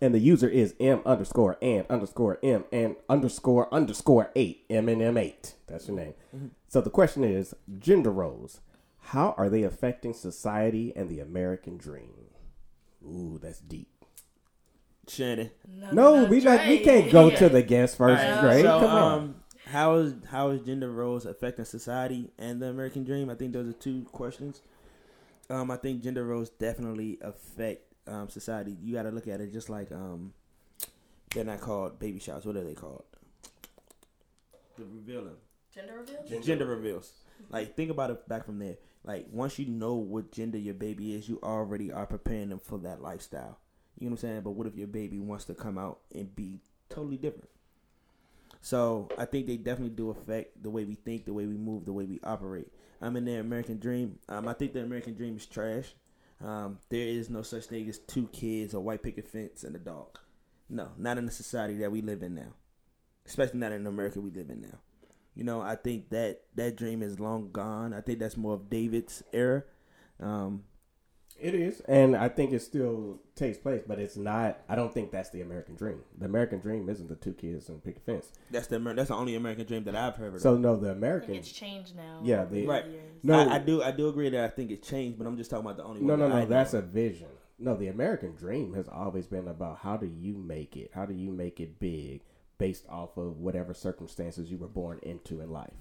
And 0.00 0.12
the 0.12 0.18
user 0.18 0.48
is 0.48 0.74
M 0.80 1.02
underscore 1.06 1.56
and 1.62 1.86
underscore 1.88 2.40
M 2.42 2.64
and 2.72 2.96
underscore 3.08 3.72
underscore 3.72 4.32
eight. 4.34 4.64
M 4.68 4.88
and 4.88 5.00
M 5.00 5.16
eight. 5.16 5.54
That's 5.68 5.86
your 5.86 5.96
name. 5.96 6.14
Mm-hmm. 6.34 6.48
So 6.66 6.80
the 6.80 6.90
question 6.90 7.22
is 7.22 7.54
gender 7.78 8.10
roles. 8.10 8.60
How 9.06 9.34
are 9.36 9.48
they 9.48 9.62
affecting 9.62 10.14
society 10.14 10.92
and 10.96 11.08
the 11.08 11.20
American 11.20 11.76
dream? 11.76 12.14
Ooh, 13.04 13.38
that's 13.42 13.60
deep. 13.60 13.88
Shannon. 15.06 15.50
No, 15.92 16.24
we 16.24 16.40
not, 16.40 16.66
we 16.66 16.78
can't 16.80 17.12
go 17.12 17.28
to 17.30 17.48
the 17.48 17.62
guest 17.74 17.98
first, 17.98 18.22
Alright, 18.24 18.44
right? 18.44 18.62
So, 18.64 18.80
Come 18.80 18.90
on. 18.90 19.12
um, 19.12 19.34
how 19.66 19.94
is 19.96 20.14
how 20.30 20.48
is 20.50 20.62
gender 20.62 20.90
roles 20.90 21.26
affecting 21.26 21.64
society 21.66 22.30
and 22.38 22.60
the 22.62 22.68
American 22.68 23.04
dream? 23.04 23.28
I 23.28 23.34
think 23.34 23.52
those 23.52 23.68
are 23.68 23.72
two 23.74 24.04
questions. 24.12 24.62
Um, 25.50 25.70
I 25.70 25.76
think 25.76 26.02
gender 26.02 26.24
roles 26.24 26.48
definitely 26.48 27.18
affect 27.20 27.82
um, 28.06 28.30
society. 28.30 28.76
You 28.82 28.94
got 28.94 29.02
to 29.02 29.10
look 29.10 29.28
at 29.28 29.40
it 29.42 29.52
just 29.52 29.68
like 29.68 29.92
um, 29.92 30.32
they're 31.34 31.44
not 31.44 31.60
called 31.60 31.98
baby 31.98 32.18
showers. 32.18 32.46
What 32.46 32.56
are 32.56 32.64
they 32.64 32.74
called? 32.74 33.04
The 34.78 34.84
revealing 34.86 35.36
Gender 35.74 35.92
reveal? 35.98 36.40
gender 36.42 36.66
reveals. 36.66 37.12
Like 37.50 37.76
think 37.76 37.90
about 37.90 38.10
it 38.10 38.26
back 38.28 38.46
from 38.46 38.58
there. 38.58 38.76
Like 39.04 39.26
once 39.30 39.58
you 39.58 39.66
know 39.66 39.94
what 39.94 40.32
gender 40.32 40.58
your 40.58 40.74
baby 40.74 41.14
is, 41.14 41.28
you 41.28 41.38
already 41.42 41.92
are 41.92 42.06
preparing 42.06 42.48
them 42.48 42.58
for 42.58 42.78
that 42.78 43.02
lifestyle. 43.02 43.58
You 43.98 44.06
know 44.06 44.12
what 44.12 44.24
I'm 44.24 44.28
saying? 44.28 44.40
But 44.40 44.52
what 44.52 44.66
if 44.66 44.76
your 44.76 44.88
baby 44.88 45.18
wants 45.18 45.44
to 45.46 45.54
come 45.54 45.78
out 45.78 46.00
and 46.14 46.34
be 46.34 46.60
totally 46.88 47.16
different? 47.16 47.50
So 48.60 49.10
I 49.18 49.26
think 49.26 49.46
they 49.46 49.58
definitely 49.58 49.94
do 49.94 50.10
affect 50.10 50.62
the 50.62 50.70
way 50.70 50.84
we 50.84 50.94
think, 50.94 51.26
the 51.26 51.34
way 51.34 51.46
we 51.46 51.58
move, 51.58 51.84
the 51.84 51.92
way 51.92 52.04
we 52.06 52.18
operate. 52.24 52.68
I'm 53.02 53.16
in 53.16 53.26
the 53.26 53.34
American 53.34 53.78
dream. 53.78 54.18
Um, 54.28 54.48
I 54.48 54.54
think 54.54 54.72
the 54.72 54.82
American 54.82 55.14
dream 55.14 55.36
is 55.36 55.44
trash. 55.44 55.94
Um, 56.42 56.78
there 56.88 57.06
is 57.06 57.28
no 57.28 57.42
such 57.42 57.64
thing 57.66 57.88
as 57.88 57.98
two 57.98 58.26
kids, 58.28 58.72
a 58.72 58.80
white 58.80 59.02
picket 59.02 59.28
fence, 59.28 59.64
and 59.64 59.76
a 59.76 59.78
dog. 59.78 60.18
No, 60.70 60.88
not 60.96 61.18
in 61.18 61.26
the 61.26 61.32
society 61.32 61.74
that 61.76 61.92
we 61.92 62.00
live 62.00 62.22
in 62.22 62.34
now. 62.34 62.54
Especially 63.26 63.60
not 63.60 63.72
in 63.72 63.86
America 63.86 64.20
we 64.20 64.30
live 64.30 64.48
in 64.48 64.62
now. 64.62 64.78
You 65.34 65.44
know, 65.44 65.60
I 65.60 65.74
think 65.76 66.10
that 66.10 66.42
that 66.54 66.76
dream 66.76 67.02
is 67.02 67.18
long 67.18 67.50
gone. 67.52 67.92
I 67.92 68.00
think 68.00 68.18
that's 68.20 68.36
more 68.36 68.54
of 68.54 68.70
David's 68.70 69.22
era. 69.32 69.64
Um, 70.20 70.62
It 71.40 71.54
is, 71.56 71.80
and 71.88 72.14
I 72.16 72.28
think 72.28 72.52
it 72.52 72.60
still 72.62 73.18
takes 73.34 73.58
place, 73.58 73.82
but 73.84 73.98
it's 73.98 74.16
not. 74.16 74.60
I 74.68 74.76
don't 74.76 74.94
think 74.94 75.10
that's 75.10 75.30
the 75.30 75.40
American 75.40 75.74
dream. 75.74 76.02
The 76.16 76.26
American 76.26 76.60
dream 76.60 76.88
isn't 76.88 77.08
the 77.08 77.16
two 77.16 77.32
kids 77.32 77.68
and 77.68 77.82
picket 77.82 78.06
fence. 78.06 78.30
that's 78.52 78.68
the 78.68 78.76
Amer- 78.76 78.94
that's 78.94 79.08
the 79.08 79.16
only 79.16 79.34
American 79.34 79.66
dream 79.66 79.82
that 79.84 79.96
I've 79.96 80.14
heard 80.14 80.34
of. 80.36 80.40
So 80.40 80.56
no, 80.56 80.76
the 80.76 80.92
American. 80.92 81.34
it's 81.34 81.50
changed 81.50 81.96
now. 81.96 82.20
Yeah, 82.22 82.44
the- 82.44 82.60
the 82.60 82.66
Right. 82.68 82.86
years. 82.86 83.24
No, 83.24 83.34
I, 83.40 83.56
I 83.56 83.58
do 83.58 83.82
I 83.82 83.90
do 83.90 84.08
agree 84.08 84.28
that 84.30 84.44
I 84.44 84.48
think 84.48 84.70
it 84.70 84.84
changed, 84.84 85.18
but 85.18 85.26
I'm 85.26 85.36
just 85.36 85.50
talking 85.50 85.66
about 85.66 85.76
the 85.76 85.84
only 85.84 86.00
No, 86.02 86.12
one. 86.12 86.20
no, 86.20 86.28
that 86.28 86.34
no. 86.34 86.40
I 86.40 86.44
know. 86.44 86.48
That's 86.50 86.74
a 86.74 86.82
vision. 86.82 87.28
No, 87.58 87.74
the 87.76 87.88
American 87.88 88.36
dream 88.36 88.74
has 88.74 88.88
always 88.88 89.26
been 89.26 89.48
about 89.48 89.78
how 89.78 89.96
do 89.96 90.06
you 90.06 90.34
make 90.36 90.76
it? 90.76 90.92
How 90.94 91.04
do 91.06 91.14
you 91.14 91.32
make 91.32 91.58
it 91.60 91.80
big 91.80 92.20
based 92.58 92.84
off 92.88 93.16
of 93.16 93.38
whatever 93.38 93.74
circumstances 93.74 94.50
you 94.50 94.58
were 94.58 94.68
born 94.68 94.98
into 95.02 95.40
in 95.40 95.50
life? 95.50 95.74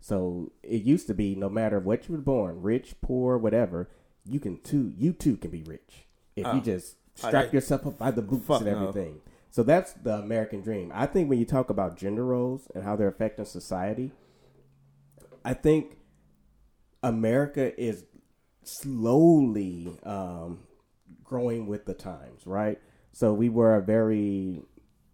So 0.00 0.52
it 0.62 0.82
used 0.82 1.06
to 1.06 1.14
be 1.14 1.34
no 1.34 1.48
matter 1.48 1.78
what 1.80 2.08
you 2.08 2.14
were 2.14 2.20
born, 2.20 2.60
rich, 2.60 2.94
poor, 3.00 3.38
whatever, 3.38 3.88
you 4.24 4.38
can 4.40 4.60
too. 4.60 4.92
You 4.96 5.12
too 5.12 5.36
can 5.36 5.50
be 5.50 5.62
rich 5.62 6.06
if 6.36 6.46
Oh. 6.46 6.54
you 6.54 6.60
just 6.60 6.96
strap 7.14 7.32
that- 7.46 7.54
yourself 7.54 7.86
up 7.86 7.98
by 7.98 8.10
the 8.10 8.22
boots 8.22 8.48
and 8.48 8.66
no. 8.66 8.72
everything. 8.88 9.20
So 9.50 9.62
that's 9.62 9.92
the 9.92 10.14
American 10.18 10.62
dream. 10.62 10.90
I 10.94 11.06
think 11.06 11.30
when 11.30 11.38
you 11.38 11.44
talk 11.46 11.70
about 11.70 11.96
gender 11.96 12.24
roles 12.24 12.68
and 12.74 12.82
how 12.84 12.96
they're 12.96 13.08
affecting 13.08 13.44
society, 13.44 14.10
I 15.44 15.54
think 15.54 15.98
America 17.02 17.78
is 17.80 18.04
slowly 18.64 19.96
um, 20.04 20.60
growing 21.22 21.66
with 21.66 21.84
the 21.84 21.94
times, 21.94 22.46
right? 22.46 22.78
So 23.12 23.32
we 23.32 23.48
were 23.48 23.76
a 23.76 23.82
very 23.82 24.62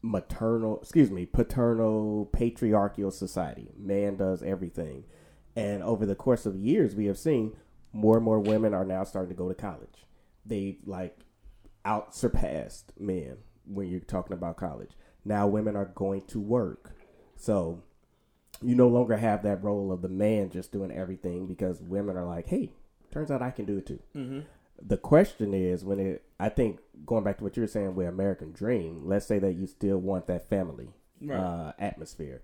maternal, 0.02 0.80
excuse 0.80 1.10
me, 1.10 1.26
paternal, 1.26 2.26
patriarchal 2.26 3.10
society. 3.10 3.68
Man 3.76 4.16
does 4.16 4.42
everything. 4.42 5.04
And 5.56 5.82
over 5.82 6.06
the 6.06 6.14
course 6.14 6.46
of 6.46 6.56
years, 6.56 6.94
we 6.94 7.06
have 7.06 7.18
seen 7.18 7.56
more 7.92 8.16
and 8.16 8.24
more 8.24 8.40
women 8.40 8.72
are 8.72 8.84
now 8.84 9.04
starting 9.04 9.30
to 9.30 9.38
go 9.38 9.48
to 9.48 9.54
college. 9.54 10.06
They 10.46 10.78
like 10.86 11.18
out 11.84 12.14
surpassed 12.14 12.92
men 12.98 13.38
when 13.66 13.88
you're 13.88 14.00
talking 14.00 14.32
about 14.32 14.56
college. 14.56 14.92
Now 15.24 15.46
women 15.46 15.76
are 15.76 15.86
going 15.86 16.22
to 16.28 16.40
work. 16.40 16.92
So 17.36 17.82
you 18.62 18.74
no 18.74 18.88
longer 18.88 19.16
have 19.16 19.42
that 19.42 19.62
role 19.62 19.92
of 19.92 20.02
the 20.02 20.08
man 20.08 20.50
just 20.50 20.72
doing 20.72 20.92
everything 20.92 21.46
because 21.46 21.80
women 21.80 22.16
are 22.16 22.26
like, 22.26 22.48
hey, 22.48 22.72
turns 23.10 23.30
out 23.30 23.42
I 23.42 23.50
can 23.50 23.64
do 23.64 23.78
it 23.78 23.86
too. 23.86 24.00
Mm-hmm. 24.14 24.40
The 24.84 24.96
question 24.96 25.52
is 25.54 25.84
when 25.84 25.98
it, 26.00 26.24
I 26.38 26.48
think 26.48 26.80
going 27.04 27.24
back 27.24 27.38
to 27.38 27.44
what 27.44 27.56
you 27.56 27.62
were 27.62 27.66
saying 27.68 27.94
with 27.94 28.08
American 28.08 28.52
Dream, 28.52 29.02
let's 29.04 29.26
say 29.26 29.38
that 29.38 29.52
you 29.54 29.66
still 29.66 29.98
want 29.98 30.26
that 30.28 30.48
family 30.48 30.88
Right. 31.22 31.36
uh, 31.38 31.72
atmosphere. 31.78 32.42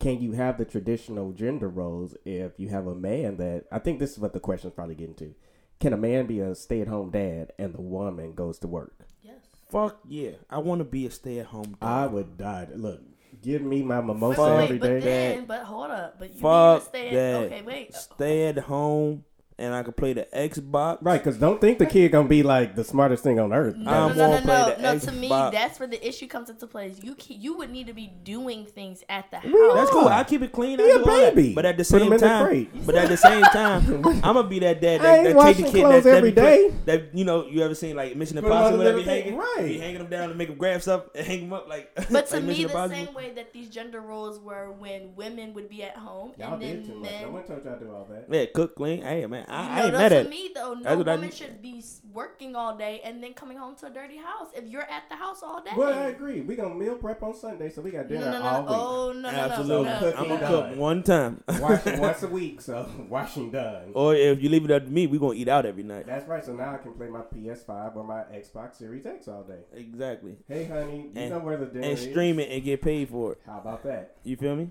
Can 0.00 0.20
you 0.20 0.32
have 0.32 0.58
the 0.58 0.64
traditional 0.64 1.32
gender 1.32 1.68
roles 1.68 2.16
if 2.24 2.58
you 2.58 2.70
have 2.70 2.86
a 2.86 2.94
man 2.94 3.36
that, 3.36 3.66
I 3.70 3.78
think 3.78 3.98
this 4.00 4.12
is 4.12 4.18
what 4.18 4.32
the 4.32 4.40
question's 4.40 4.72
probably 4.74 4.94
getting 4.96 5.14
to. 5.16 5.34
Can 5.78 5.92
a 5.92 5.96
man 5.96 6.26
be 6.26 6.40
a 6.40 6.54
stay 6.54 6.80
at 6.80 6.88
home 6.88 7.10
dad 7.10 7.52
and 7.58 7.72
the 7.74 7.80
woman 7.80 8.32
goes 8.34 8.58
to 8.60 8.66
work? 8.68 8.94
Yes. 9.22 9.34
Fuck 9.70 10.00
yeah, 10.08 10.32
I 10.48 10.58
want 10.58 10.80
to 10.80 10.84
be 10.84 11.06
a 11.06 11.10
stay 11.10 11.38
at 11.38 11.46
home. 11.46 11.76
I 11.80 12.06
would 12.06 12.36
die. 12.36 12.66
Look, 12.74 13.02
give 13.42 13.62
me 13.62 13.82
my 13.82 14.00
mimosa 14.00 14.40
Wait, 14.42 14.50
wait, 14.56 14.64
every 14.64 14.78
but 14.78 14.86
day. 14.88 15.00
then, 15.00 15.44
but 15.44 15.62
hold 15.62 15.90
up, 15.90 16.18
but 16.18 16.34
you 16.34 16.40
Fuck 16.40 16.78
need 16.78 16.80
to 16.82 16.88
stay. 16.88 17.14
that. 17.14 17.36
Okay, 17.44 17.62
wait. 17.62 17.94
Stay 17.94 18.46
at 18.48 18.58
home, 18.58 19.24
and 19.60 19.74
I 19.74 19.82
can 19.82 19.92
play 19.92 20.12
the 20.14 20.26
Xbox. 20.34 20.98
Right, 21.02 21.22
because 21.22 21.38
don't 21.38 21.60
think 21.60 21.78
the 21.78 21.86
kid 21.86 22.12
gonna 22.12 22.26
be 22.28 22.42
like 22.42 22.74
the 22.74 22.84
smartest 22.84 23.22
thing 23.22 23.38
on 23.38 23.52
earth. 23.52 23.76
No, 23.76 23.90
I 23.90 24.08
no, 24.08 24.14
no, 24.14 24.30
no, 24.32 24.40
play 24.40 24.54
no. 24.54 24.74
the 24.74 24.82
no 24.82 24.98
to 24.98 25.12
me, 25.12 25.28
that's 25.28 25.78
where 25.78 25.86
the 25.88 26.06
issue 26.06 26.26
comes 26.26 26.50
into 26.50 26.66
place. 26.66 26.98
You 27.02 27.16
you 27.28 27.56
would 27.58 27.70
need 27.70 27.86
to 27.86 27.92
be 27.92 28.12
doing 28.24 28.64
things 28.66 29.04
at 29.08 29.30
the 29.30 29.38
house. 29.38 29.74
That's 29.74 29.90
cool. 29.90 30.08
I 30.08 30.24
keep 30.24 30.42
it 30.42 30.52
clean. 30.52 30.80
I 30.80 30.84
He 30.84 30.92
do 30.92 31.04
that. 31.04 31.34
baby. 31.34 31.54
But 31.54 31.66
at 31.66 31.76
the 31.76 31.84
Put 31.84 32.02
him 32.02 32.08
same 32.08 32.12
in 32.14 32.20
the 32.20 32.26
time, 32.26 32.68
but 32.86 32.94
at 32.94 33.08
the 33.08 33.16
same 33.16 33.42
time, 33.42 33.86
I'm 34.06 34.20
gonna 34.34 34.44
be 34.44 34.58
that 34.60 34.80
dad 34.80 35.00
I 35.00 35.02
that, 35.02 35.26
ain't 35.26 35.36
that 35.36 35.44
take 35.54 35.56
the 35.66 35.72
kid 35.72 35.80
clothes 35.82 36.04
that, 36.04 36.10
that 36.10 36.16
every 36.16 36.30
be 36.30 36.36
day. 36.36 36.72
That 36.86 37.14
you 37.14 37.24
know, 37.24 37.46
you 37.46 37.62
ever 37.62 37.74
seen 37.74 37.96
like 37.96 38.16
Mission 38.16 38.36
Put 38.38 38.46
'em 38.46 38.52
on 38.52 38.58
Impossible? 38.74 38.78
the 38.84 38.84
That 38.92 38.96
be 38.96 39.02
hanging, 39.02 39.36
right. 39.36 39.64
be 39.64 39.78
hanging 39.78 39.98
them 39.98 40.08
down 40.08 40.28
to 40.30 40.34
make 40.34 40.48
them 40.48 40.56
grab 40.56 40.80
stuff 40.82 41.04
and 41.14 41.26
hang 41.26 41.40
them 41.42 41.52
up 41.52 41.68
like. 41.68 41.90
But 42.10 42.26
to 42.28 42.36
like 42.36 42.44
me, 42.44 42.48
Mission 42.64 42.68
the 42.68 42.88
same 42.88 43.14
way 43.14 43.32
that 43.34 43.52
these 43.52 43.68
gender 43.68 44.00
roles 44.00 44.38
were 44.40 44.72
when 44.72 45.14
women 45.16 45.54
would 45.54 45.68
be 45.68 45.82
at 45.82 45.96
home 45.96 46.32
Y'all 46.38 46.54
and 46.54 46.62
then 46.62 47.00
men. 47.02 47.32
one 47.32 47.44
told 47.44 47.62
to 47.64 47.78
do 47.78 47.90
all 47.92 48.08
that. 48.10 48.26
Yeah, 48.30 48.46
cook, 48.54 48.74
clean. 48.76 49.02
Hey 49.02 49.26
man, 49.26 49.44
I, 49.50 49.60
I 49.60 49.78
no, 49.80 49.84
ain't 49.84 49.92
no, 49.92 49.98
mad 49.98 50.08
to 50.10 50.16
at 50.16 50.26
it. 50.26 50.30
me 50.30 50.50
though, 50.54 50.74
no 50.74 50.82
That's 50.82 50.96
what 50.96 51.08
I 51.08 51.14
woman 51.14 51.28
need. 51.30 51.34
should 51.36 51.62
be 51.62 51.82
working 52.12 52.56
all 52.56 52.76
day 52.76 53.00
and 53.04 53.22
then 53.22 53.34
coming 53.34 53.56
home 53.56 53.74
to 53.76 53.86
a 53.86 53.90
dirty 53.90 54.16
house. 54.16 54.48
If 54.54 54.64
you're 54.66 54.82
at 54.82 55.08
the 55.08 55.16
house 55.16 55.42
all 55.42 55.62
day, 55.62 55.70
Well, 55.76 55.92
I 55.92 56.06
agree. 56.06 56.40
We 56.40 56.56
gonna 56.56 56.74
meal 56.74 56.96
prep 56.96 57.22
on 57.22 57.34
Sunday, 57.34 57.70
so 57.70 57.82
we 57.82 57.90
got 57.90 58.08
dinner 58.08 58.30
no, 58.30 58.38
no, 58.38 58.42
all 58.42 58.62
no, 58.62 58.70
week. 58.70 58.78
oh 58.80 59.12
no, 59.12 59.20
no, 59.20 59.28
Absolutely, 59.38 59.84
no, 59.86 59.98
Cook 59.98 60.14
no, 60.14 60.20
I'm 60.22 60.28
no. 60.28 60.34
gonna 60.36 60.40
done. 60.50 60.70
cook 60.70 60.78
one 60.78 61.02
time. 61.02 61.44
Washing 61.60 62.00
once 62.00 62.22
a 62.22 62.28
week, 62.28 62.60
so 62.60 62.88
washing 63.08 63.50
done. 63.50 63.92
or 63.94 64.14
if 64.14 64.42
you 64.42 64.48
leave 64.48 64.64
it 64.64 64.70
up 64.70 64.84
to 64.84 64.90
me, 64.90 65.06
we 65.06 65.18
gonna 65.18 65.34
eat 65.34 65.48
out 65.48 65.66
every 65.66 65.82
night. 65.82 66.06
That's 66.06 66.26
right. 66.28 66.44
So 66.44 66.54
now 66.54 66.74
I 66.74 66.78
can 66.78 66.92
play 66.92 67.08
my 67.08 67.20
PS5 67.20 67.96
or 67.96 68.04
my 68.04 68.22
Xbox 68.34 68.74
Series 68.76 69.06
X 69.06 69.28
all 69.28 69.42
day. 69.42 69.60
Exactly. 69.74 70.36
Hey, 70.48 70.64
honey, 70.64 71.10
you 71.14 71.20
And- 71.20 71.30
know 71.30 71.38
where 71.38 71.56
the 71.56 71.66
dinner 71.66 71.84
And 71.88 71.98
is. 71.98 72.02
stream 72.10 72.38
it 72.38 72.50
and 72.50 72.62
get 72.64 72.82
paid 72.82 73.08
for 73.08 73.32
it. 73.32 73.38
How 73.46 73.58
about 73.58 73.82
that? 73.84 74.16
You 74.24 74.36
feel 74.36 74.56
me? 74.56 74.70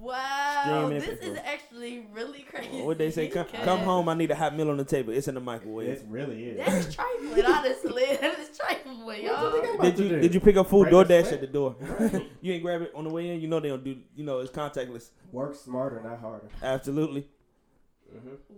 Wow, 0.00 0.88
this 0.90 1.04
for- 1.04 1.24
is 1.24 1.38
actually 1.44 2.06
really 2.12 2.40
crazy. 2.42 2.82
What 2.82 2.98
they 2.98 3.10
say? 3.10 3.28
Come, 3.28 3.46
come 3.64 3.80
home. 3.80 4.08
I 4.08 4.14
need 4.14 4.30
a 4.30 4.34
hot 4.34 4.56
meal 4.56 4.70
on 4.70 4.76
the 4.76 4.84
table. 4.84 5.12
It's 5.12 5.28
in 5.28 5.34
the 5.34 5.40
microwave. 5.40 5.88
It 5.88 6.04
really 6.08 6.44
is. 6.50 6.58
That's 6.66 6.94
trifling, 6.96 7.44
honestly. 7.44 8.04
That 8.20 8.38
is 8.38 8.56
trifling, 8.56 9.24
y'all. 9.24 9.44
you 9.44 9.52
think 9.52 9.64
I'm 9.68 9.74
about 9.74 9.82
Did 9.84 9.96
to 9.96 10.02
you 10.02 10.08
do? 10.10 10.20
did 10.20 10.34
you 10.34 10.40
pick 10.40 10.56
up 10.56 10.68
food 10.68 10.88
Break 10.90 11.08
the 11.08 11.14
DoorDash 11.14 11.20
sweat? 11.22 11.32
at 11.34 11.40
the 11.40 11.46
door? 11.46 11.76
Right. 11.80 12.30
you 12.40 12.52
ain't 12.54 12.62
grab 12.62 12.82
it 12.82 12.92
on 12.94 13.04
the 13.04 13.10
way 13.10 13.30
in. 13.30 13.40
You 13.40 13.48
know 13.48 13.60
they 13.60 13.68
don't 13.68 13.84
do. 13.84 13.96
You 14.14 14.24
know 14.24 14.38
it's 14.40 14.50
contactless. 14.50 15.10
Work 15.32 15.54
smarter, 15.54 16.00
not 16.02 16.20
harder. 16.20 16.48
Absolutely. 16.62 17.26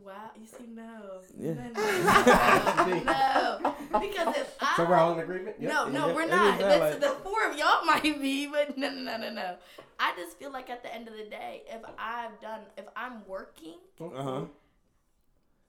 Wow, 0.04 0.30
you 0.40 0.46
see, 0.46 0.64
no, 0.72 1.20
Yeah. 1.38 1.54
no, 1.54 3.02
no, 3.04 3.74
no. 3.92 4.00
because 4.00 4.36
if 4.36 4.56
I 4.60 4.74
So 4.76 4.84
we're 4.88 4.94
all 4.94 5.14
in 5.14 5.20
agreement? 5.20 5.56
Yep. 5.58 5.72
No, 5.72 5.88
no, 5.88 6.06
Yeah, 6.08 6.14
we're 6.14 6.22
it 6.22 6.30
not. 6.30 6.54
is 6.54 6.60
that, 6.66 6.80
like- 6.80 7.00
the 7.00 7.08
four 7.24 7.50
of 7.50 7.58
y'all 7.58 7.84
might 7.84 8.02
be, 8.02 8.46
but 8.46 8.78
no, 8.78 8.90
no, 8.90 9.02
no, 9.02 9.16
no, 9.18 9.30
no. 9.32 9.56
I 9.98 10.12
just 10.16 10.38
feel 10.38 10.52
like 10.52 10.70
at 10.70 10.82
the 10.82 10.94
end 10.94 11.08
of 11.08 11.14
the 11.16 11.24
day, 11.24 11.62
if 11.68 11.82
I've 11.98 12.40
done, 12.40 12.60
if 12.76 12.84
I'm 12.96 13.26
working, 13.26 13.74
Uh 14.00 14.22
huh. 14.22 14.40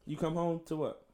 You 0.05 0.17
come 0.17 0.34
home 0.36 0.61
to 0.67 0.75
what? 0.75 1.05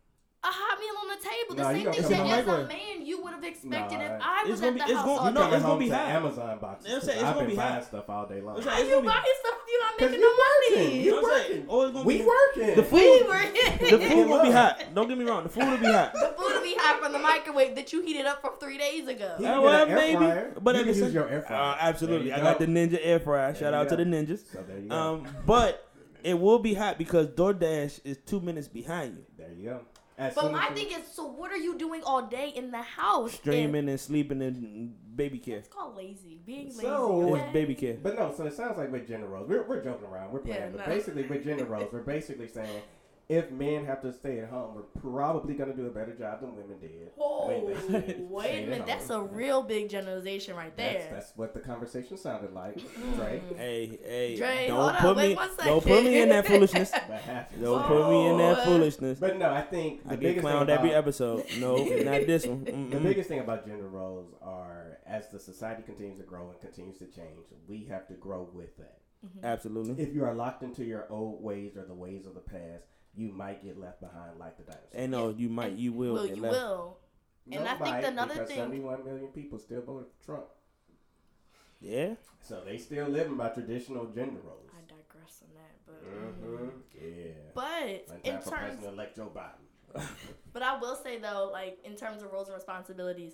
a 0.43 0.47
hot 0.49 0.79
meal 0.79 0.93
on 1.01 1.07
the 1.17 1.23
table, 1.27 1.55
the 1.55 1.63
Nah, 1.63 1.71
same 1.71 1.91
thing 1.91 2.25
that 2.25 2.39
as 2.39 2.47
a 2.47 2.67
man 2.67 3.05
you 3.05 3.21
would 3.23 3.33
have 3.33 3.43
expected 3.43 3.97
Nah, 3.97 4.05
if 4.05 4.21
I 4.21 4.41
it's 4.41 4.49
was 4.51 4.61
gonna 4.61 4.71
at 4.71 4.73
be- 4.75 4.79
the 4.79 4.85
it's 4.85 4.93
house 4.93 5.05
gonna- 5.05 5.19
all 5.19 5.27
you 5.27 5.33
know, 5.33 5.53
it's 5.55 5.63
gonna 5.65 5.79
be 5.79 5.89
hot. 5.89 6.07
Amazon 6.09 6.59
boxes. 6.59 6.85
You 6.85 6.91
know 6.91 6.97
I'm 6.99 7.03
saying? 7.05 7.17
It's 7.19 7.27
I've 7.27 7.33
gonna 7.35 7.47
been 7.47 7.55
be 7.55 7.61
hot. 7.61 7.69
buying 7.71 7.83
stuff 7.83 8.09
all 8.09 8.25
day 8.27 8.41
long. 8.41 8.57
It's 8.57 8.65
How 8.67 8.79
it's 8.79 8.87
you 8.89 8.95
buying 8.95 9.01
stuff 9.01 9.03
if 9.03 9.11
you're 9.11 9.53
not 9.53 9.56
'Cause 9.97 10.09
making 10.11 10.19
you 10.19 10.29
no 10.29 10.43
money? 10.43 10.87
working. 10.87 10.95
You 10.97 11.01
You 11.05 11.11
know 11.11 11.21
what 11.21 11.31
I'm 11.33 11.37
saying? 11.47 11.51
working. 11.51 11.65
Oh, 11.69 11.81
it's 11.83 11.93
gonna 11.93 12.05
We 12.05 12.17
be 12.17 12.23
working. 12.25 12.75
the 12.75 12.81
We 12.81 12.87
food. 12.87 13.27
working. 13.27 13.99
The 13.99 14.05
food 14.09 14.27
will 14.27 14.43
be 14.43 14.51
hot. 14.51 14.81
Don't 14.93 15.07
get 15.07 15.17
me 15.17 15.25
wrong. 15.25 15.43
The 15.43 15.49
food 15.49 15.67
will 15.69 15.77
be 15.77 15.85
hot. 15.85 16.13
The 16.13 16.33
food 16.37 16.53
will 16.55 16.61
be 16.63 16.75
hot 16.77 17.01
from 17.03 17.11
the 17.13 17.19
microwave 17.19 17.75
that 17.75 17.91
you 17.93 18.01
heated 18.01 18.25
up 18.25 18.41
from 18.41 18.51
three 18.59 18.77
days 18.77 19.07
ago. 19.07 19.35
You 19.39 19.45
can 19.45 19.61
well, 19.61 19.85
get 19.85 19.87
an 19.87 19.89
air 19.89 19.95
maybe, 19.95 20.17
fryer. 20.17 20.53
but 20.61 20.75
You 20.75 20.81
at 20.81 20.87
can 20.87 20.95
use 21.03 21.13
your 21.13 21.29
air 21.29 21.41
fryer. 21.41 21.61
Uh, 21.61 21.77
absolutely. 21.79 22.27
There 22.29 22.35
I 22.35 22.39
you 22.39 22.43
got 22.43 22.59
the 22.59 22.65
Ninja 22.67 22.99
air 23.01 23.19
fryer. 23.19 23.53
Shout 23.55 23.73
you 23.73 23.79
out 23.79 23.89
to 23.89 23.95
the 23.95 24.03
ninjas. 24.05 24.51
So 24.51 24.63
there 24.67 24.77
you 24.79 24.89
go. 24.89 24.95
Um, 24.95 25.27
but 25.45 25.87
it 26.23 26.39
will 26.39 26.59
be 26.59 26.73
hot 26.73 26.97
because 26.97 27.27
DoorDash 27.27 28.01
is 28.03 28.17
two 28.25 28.39
minutes 28.41 28.67
behind 28.67 29.17
you. 29.17 29.23
there 29.37 29.51
you 29.57 29.63
go. 29.69 29.81
As 30.17 30.33
But 30.33 30.51
my 30.51 30.67
thing 30.71 30.87
is, 30.87 31.07
so 31.13 31.27
what 31.27 31.51
are 31.51 31.57
you 31.57 31.77
doing 31.77 32.01
all 32.03 32.23
day 32.25 32.51
in 32.55 32.71
the 32.71 32.81
house? 32.81 33.33
Streaming 33.33 33.87
and 33.87 33.99
sleeping 33.99 34.41
and 34.41 34.95
baby 35.15 35.37
care. 35.37 35.57
It's 35.59 35.67
called 35.67 35.95
lazy. 35.95 36.39
Being 36.43 36.69
lazy. 36.69 36.81
So- 36.81 37.33
okay? 37.33 37.43
It's 37.43 37.53
baby 37.53 37.75
care. 37.75 37.97
But 38.01 38.15
no, 38.17 38.33
so 38.35 38.45
it 38.45 38.53
sounds 38.53 38.77
like 38.79 38.91
with 38.91 39.07
gender 39.07 39.27
roles, 39.27 39.47
we're, 39.47 39.63
we're 39.67 39.83
joking 39.83 40.07
around, 40.07 40.31
we're 40.31 40.39
playing, 40.39 40.59
Yeah, 40.59 40.69
but 40.71 40.87
no. 40.87 40.93
basically 40.95 41.23
with 41.23 41.43
gender 41.43 41.65
roles, 41.65 41.93
we're 41.93 42.01
basically 42.15 42.47
saying 42.47 42.81
if 43.29 43.51
men 43.51 43.85
have 43.85 44.01
to 44.01 44.13
stay 44.13 44.39
at 44.39 44.49
home, 44.49 44.73
we're 44.75 45.01
probably 45.01 45.53
going 45.53 45.69
to 45.69 45.75
do 45.75 45.87
a 45.87 45.89
better 45.89 46.15
job 46.15 46.39
than 46.39 46.55
women 46.55 46.79
did. 46.79 47.11
Whoa, 47.15 47.47
when 47.47 48.29
wait 48.29 48.63
a 48.63 48.67
minute. 48.67 48.85
That's 48.87 49.09
a 49.09 49.21
real 49.21 49.61
big 49.61 49.89
generalization 49.89 50.55
right 50.55 50.75
there. 50.77 51.09
that's 51.11 51.33
what 51.35 51.53
the 51.53 51.59
conversation 51.59 52.17
sounded 52.17 52.53
like, 52.53 52.77
mm-hmm. 52.77 53.19
right? 53.19 53.43
Hey, 53.57 53.99
hey, 54.03 54.35
Dre, 54.37 54.67
don't 54.67 54.77
hold 54.77 54.95
put 54.95 55.09
on, 55.09 55.15
wait 55.17 55.29
me, 55.29 55.35
one 55.35 55.49
don't 55.57 55.83
put 55.83 56.03
me 56.03 56.21
in 56.21 56.29
that 56.29 56.47
foolishness. 56.47 56.91
That. 56.91 57.61
Don't 57.61 57.85
put 57.85 58.09
me 58.09 58.27
in 58.27 58.37
that 58.37 58.59
oh. 58.59 58.65
foolishness. 58.65 59.19
But 59.19 59.37
no, 59.37 59.51
I 59.51 59.61
think 59.61 60.03
the 60.03 60.13
I 60.13 60.15
get 60.15 60.21
biggest 60.21 60.45
thing 60.45 60.55
clowned 60.55 60.63
about, 60.63 60.79
every 60.79 60.93
episode. 60.93 61.45
No, 61.59 61.75
not 61.75 61.85
this 62.27 62.45
one. 62.45 62.63
The 62.63 62.71
Mm-mm. 62.71 63.03
biggest 63.03 63.27
thing 63.27 63.39
about 63.39 63.65
gender 63.65 63.87
roles 63.87 64.33
are 64.41 64.99
as 65.05 65.27
the 65.29 65.39
society 65.39 65.83
continues 65.83 66.17
to 66.17 66.23
grow 66.23 66.49
and 66.49 66.59
continues 66.59 66.97
to 66.99 67.05
change, 67.05 67.47
we 67.67 67.85
have 67.85 68.07
to 68.07 68.13
grow 68.13 68.47
with 68.53 68.77
that. 68.77 68.99
Mm-hmm. 69.25 69.45
Absolutely. 69.45 70.03
If 70.03 70.13
you 70.13 70.23
are 70.25 70.33
locked 70.33 70.63
into 70.63 70.83
your 70.83 71.07
old 71.09 71.43
ways 71.43 71.75
or 71.75 71.85
the 71.85 71.93
ways 71.93 72.25
of 72.25 72.35
the 72.35 72.41
past, 72.41 72.85
you 73.17 73.29
might 73.33 73.63
get 73.63 73.77
left 73.79 73.99
behind 73.99 74.37
like 74.39 74.57
the 74.57 74.63
dinosaurs. 74.63 74.93
And 74.93 75.11
no, 75.11 75.29
you 75.29 75.49
might, 75.49 75.73
you 75.73 75.91
will. 75.91 76.13
Will 76.13 76.27
get 76.27 76.35
you 76.37 76.41
left. 76.43 76.55
will? 76.55 76.97
And 77.51 77.67
I 77.67 77.73
think 77.75 77.79
might, 77.79 78.03
another 78.03 78.33
because 78.33 78.47
thing- 78.49 78.57
71 78.57 79.03
million 79.05 79.27
people 79.27 79.57
still 79.57 79.81
voted 79.81 80.07
for 80.19 80.25
Trump. 80.25 80.45
Yeah. 81.79 82.15
So 82.41 82.61
they 82.65 82.77
still 82.77 83.07
living 83.07 83.35
by 83.37 83.49
traditional 83.49 84.05
gender 84.07 84.39
roles. 84.43 84.69
I 84.75 84.81
digress 84.81 85.41
on 85.43 85.49
that, 85.55 85.75
but 85.85 86.03
Mm-hmm. 86.03 86.67
Yeah. 86.99 87.31
but 87.53 88.19
in 88.23 88.33
terms, 88.35 88.47
President-elect 88.49 89.15
Joe 89.15 89.31
Biden. 89.35 90.03
but 90.53 90.61
I 90.61 90.77
will 90.79 90.95
say 90.95 91.17
though, 91.19 91.49
like 91.51 91.79
in 91.83 91.95
terms 91.95 92.21
of 92.23 92.31
roles 92.31 92.47
and 92.47 92.55
responsibilities, 92.55 93.33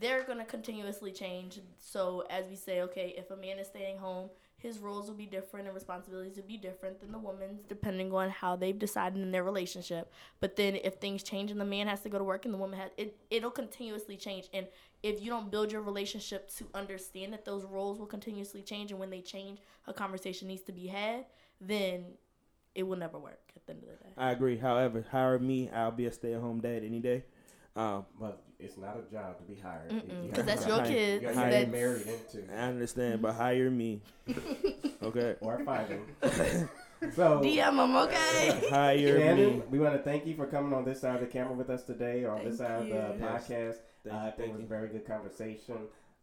they're 0.00 0.22
gonna 0.24 0.44
continuously 0.44 1.12
change. 1.12 1.60
So 1.78 2.24
as 2.30 2.46
we 2.48 2.56
say, 2.56 2.82
okay, 2.82 3.14
if 3.16 3.30
a 3.30 3.36
man 3.36 3.58
is 3.58 3.66
staying 3.66 3.98
home, 3.98 4.30
his 4.58 4.80
roles 4.80 5.06
will 5.06 5.14
be 5.14 5.24
different 5.24 5.66
and 5.66 5.74
responsibilities 5.74 6.36
will 6.36 6.42
be 6.42 6.56
different 6.56 7.00
than 7.00 7.12
the 7.12 7.18
woman's, 7.18 7.62
depending 7.68 8.12
on 8.12 8.28
how 8.28 8.56
they've 8.56 8.78
decided 8.78 9.22
in 9.22 9.30
their 9.30 9.44
relationship. 9.44 10.12
But 10.40 10.56
then 10.56 10.76
if 10.76 10.94
things 10.94 11.22
change 11.22 11.52
and 11.52 11.60
the 11.60 11.64
man 11.64 11.86
has 11.86 12.00
to 12.02 12.08
go 12.08 12.18
to 12.18 12.24
work 12.24 12.44
and 12.44 12.52
the 12.52 12.58
woman 12.58 12.78
has, 12.78 12.90
it 12.96 13.16
it'll 13.30 13.52
continuously 13.52 14.16
change. 14.16 14.48
And 14.52 14.66
if 15.04 15.22
you 15.22 15.30
don't 15.30 15.48
build 15.48 15.70
your 15.70 15.82
relationship 15.82 16.50
to 16.56 16.66
understand 16.74 17.32
that 17.32 17.44
those 17.44 17.64
roles 17.64 18.00
will 18.00 18.06
continuously 18.06 18.62
change, 18.62 18.90
and 18.90 18.98
when 18.98 19.10
they 19.10 19.20
change, 19.20 19.60
a 19.86 19.92
conversation 19.92 20.48
needs 20.48 20.62
to 20.62 20.72
be 20.72 20.88
had, 20.88 21.26
then 21.60 22.04
it 22.74 22.82
will 22.82 22.98
never 22.98 23.18
work 23.18 23.52
at 23.54 23.64
the 23.64 23.74
end 23.74 23.82
of 23.84 23.88
the 23.88 23.94
day. 23.94 24.10
I 24.16 24.32
agree. 24.32 24.56
However, 24.58 25.04
hire 25.08 25.38
me. 25.38 25.70
I'll 25.70 25.92
be 25.92 26.06
a 26.06 26.12
stay-at-home 26.12 26.60
dad 26.60 26.82
any 26.84 26.98
day. 26.98 27.24
Um, 27.78 28.06
Well, 28.18 28.36
it's 28.58 28.76
not 28.76 28.96
a 28.98 29.10
job 29.12 29.38
to 29.38 29.44
be 29.44 29.54
hired. 29.60 29.90
Mm-mm, 29.90 30.24
You 30.24 30.28
'cause 30.30 30.36
have 30.38 30.46
that's 30.46 30.66
your 30.66 30.76
Hire- 30.78 30.86
kids. 30.86 31.22
You 31.22 31.28
hire- 31.28 31.34
got 31.36 31.50
That's- 31.50 31.68
married 31.68 32.06
into 32.08 32.52
I 32.52 32.56
understand, 32.68 33.22
but 33.22 33.34
hire 33.34 33.70
me. 33.70 34.02
Okay. 35.02 35.36
or 35.40 35.60
fighting. 35.64 36.04
so 37.14 37.40
DM 37.40 37.76
them, 37.76 37.96
okay? 37.96 38.68
Hire 38.68 39.36
me. 39.36 39.62
We 39.70 39.78
want 39.78 39.94
to 39.94 40.02
thank 40.02 40.26
you 40.26 40.34
for 40.34 40.46
coming 40.46 40.72
on 40.74 40.84
this 40.84 41.00
side 41.00 41.14
of 41.14 41.20
the 41.20 41.26
camera 41.28 41.54
with 41.54 41.70
us 41.70 41.84
today, 41.84 42.24
or 42.24 42.32
on 42.32 42.44
this 42.44 42.58
Thank 42.58 42.68
side 42.68 42.80
of 42.82 43.18
the. 43.18 43.24
Yes. 43.24 43.48
podcast. 43.48 43.76
Thank 44.04 44.14
uh, 44.14 44.18
you, 44.18 44.18
I 44.18 44.22
think 44.24 44.36
thank 44.36 44.48
it 44.50 44.52
was 44.54 44.62
a 44.62 44.66
very 44.66 44.88
good 44.88 45.06
conversation. 45.06 45.76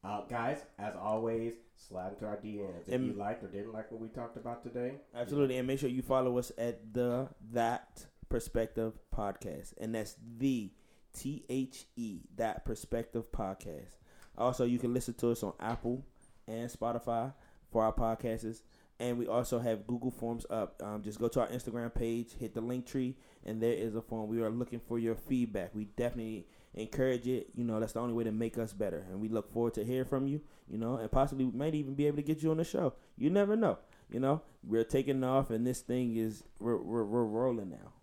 Uh, 0.03 0.21
guys, 0.29 0.59
as 0.77 0.93
always, 1.01 1.53
slide 1.77 2.11
into 2.13 2.25
our 2.25 2.35
DMs 2.37 2.87
if 2.87 2.93
And- 2.93 3.07
you 3.07 3.13
liked 3.13 3.43
or 3.43 3.47
didn't 3.47 3.71
like 3.73 3.91
what 3.91 4.01
we 4.01 4.09
talked 4.09 4.35
about 4.37 4.61
today. 4.61 4.95
Absolutely, 5.15 5.57
and 5.57 5.65
make 5.67 5.79
sure 5.79 5.89
you 5.89 6.01
follow 6.01 6.37
us 6.37 6.51
at 6.57 6.93
the 6.93 7.29
That 7.53 8.05
Perspective 8.29 8.93
Podcast, 9.15 9.73
and 9.79 9.95
that's 9.95 10.15
the 10.37 10.69
T 11.15 11.43
H 11.49 11.85
E 11.95 12.19
That 12.35 12.65
Perspective 12.65 13.31
Podcast. 13.31 13.97
Also, 14.37 14.65
you 14.65 14.77
can 14.77 14.93
listen 14.93 15.13
to 15.15 15.31
us 15.31 15.41
on 15.43 15.53
Apple 15.59 16.03
and 16.47 16.69
Spotify 16.69 17.33
for 17.71 17.83
our 17.83 17.93
podcasts, 17.93 18.61
and 18.99 19.17
we 19.17 19.27
also 19.27 19.59
have 19.59 19.87
Google 19.87 20.11
Forms 20.11 20.45
up. 20.49 20.81
Um, 20.83 21.01
just 21.01 21.19
go 21.19 21.27
to 21.29 21.39
our 21.41 21.47
Instagram 21.47 21.93
page, 21.93 22.33
hit 22.39 22.53
the 22.53 22.61
Linktree, 22.61 23.15
and 23.45 23.61
there 23.61 23.73
is 23.73 23.95
a 23.95 24.01
form. 24.01 24.29
We 24.29 24.41
are 24.41 24.49
looking 24.49 24.79
for 24.79 24.99
your 24.99 25.15
feedback. 25.15 25.73
We 25.73 25.85
definitely 25.85 26.47
encourage 26.73 27.27
it. 27.27 27.47
You 27.55 27.63
know, 27.63 27.79
that's 27.79 27.93
the 27.93 28.01
only 28.01 28.13
way 28.13 28.25
to 28.25 28.31
make 28.31 28.57
us 28.57 28.73
better, 28.73 29.05
and 29.09 29.21
we 29.21 29.29
look 29.29 29.51
forward 29.53 29.73
to 29.75 29.85
hearing 29.85 30.05
from 30.05 30.27
you. 30.27 30.41
You 30.69 30.77
know, 30.77 30.97
and 30.97 31.09
possibly 31.11 31.45
we 31.45 31.57
might 31.57 31.75
even 31.75 31.93
be 31.95 32.07
able 32.07 32.17
to 32.17 32.23
get 32.23 32.43
you 32.43 32.51
on 32.51 32.57
the 32.57 32.63
show. 32.65 32.93
You 33.17 33.29
never 33.29 33.55
know. 33.55 33.77
you 34.11 34.19
know, 34.19 34.41
we're 34.63 34.83
taking 34.83 35.23
off, 35.23 35.49
and 35.49 35.65
this 35.65 35.81
thing 35.81 36.15
is 36.15 36.43
we're 36.59 36.77
we're, 36.77 37.05
we're 37.05 37.23
rolling 37.23 37.69
now. 37.69 37.93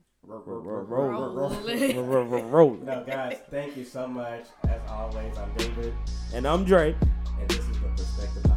Rolling. 1.52 2.84
No, 2.84 3.02
guys, 3.04 3.38
thank 3.50 3.76
you 3.76 3.84
so 3.84 4.06
much. 4.06 4.44
As 4.68 4.80
always, 4.88 5.36
I'm 5.36 5.52
David, 5.56 5.92
And 6.32 6.46
I'm 6.46 6.64
Dre. 6.64 6.94
and 7.40 7.50
this 7.50 7.58
is 7.58 7.80
the 7.80 7.88
Perspective 7.88 8.42
Podcast. 8.44 8.51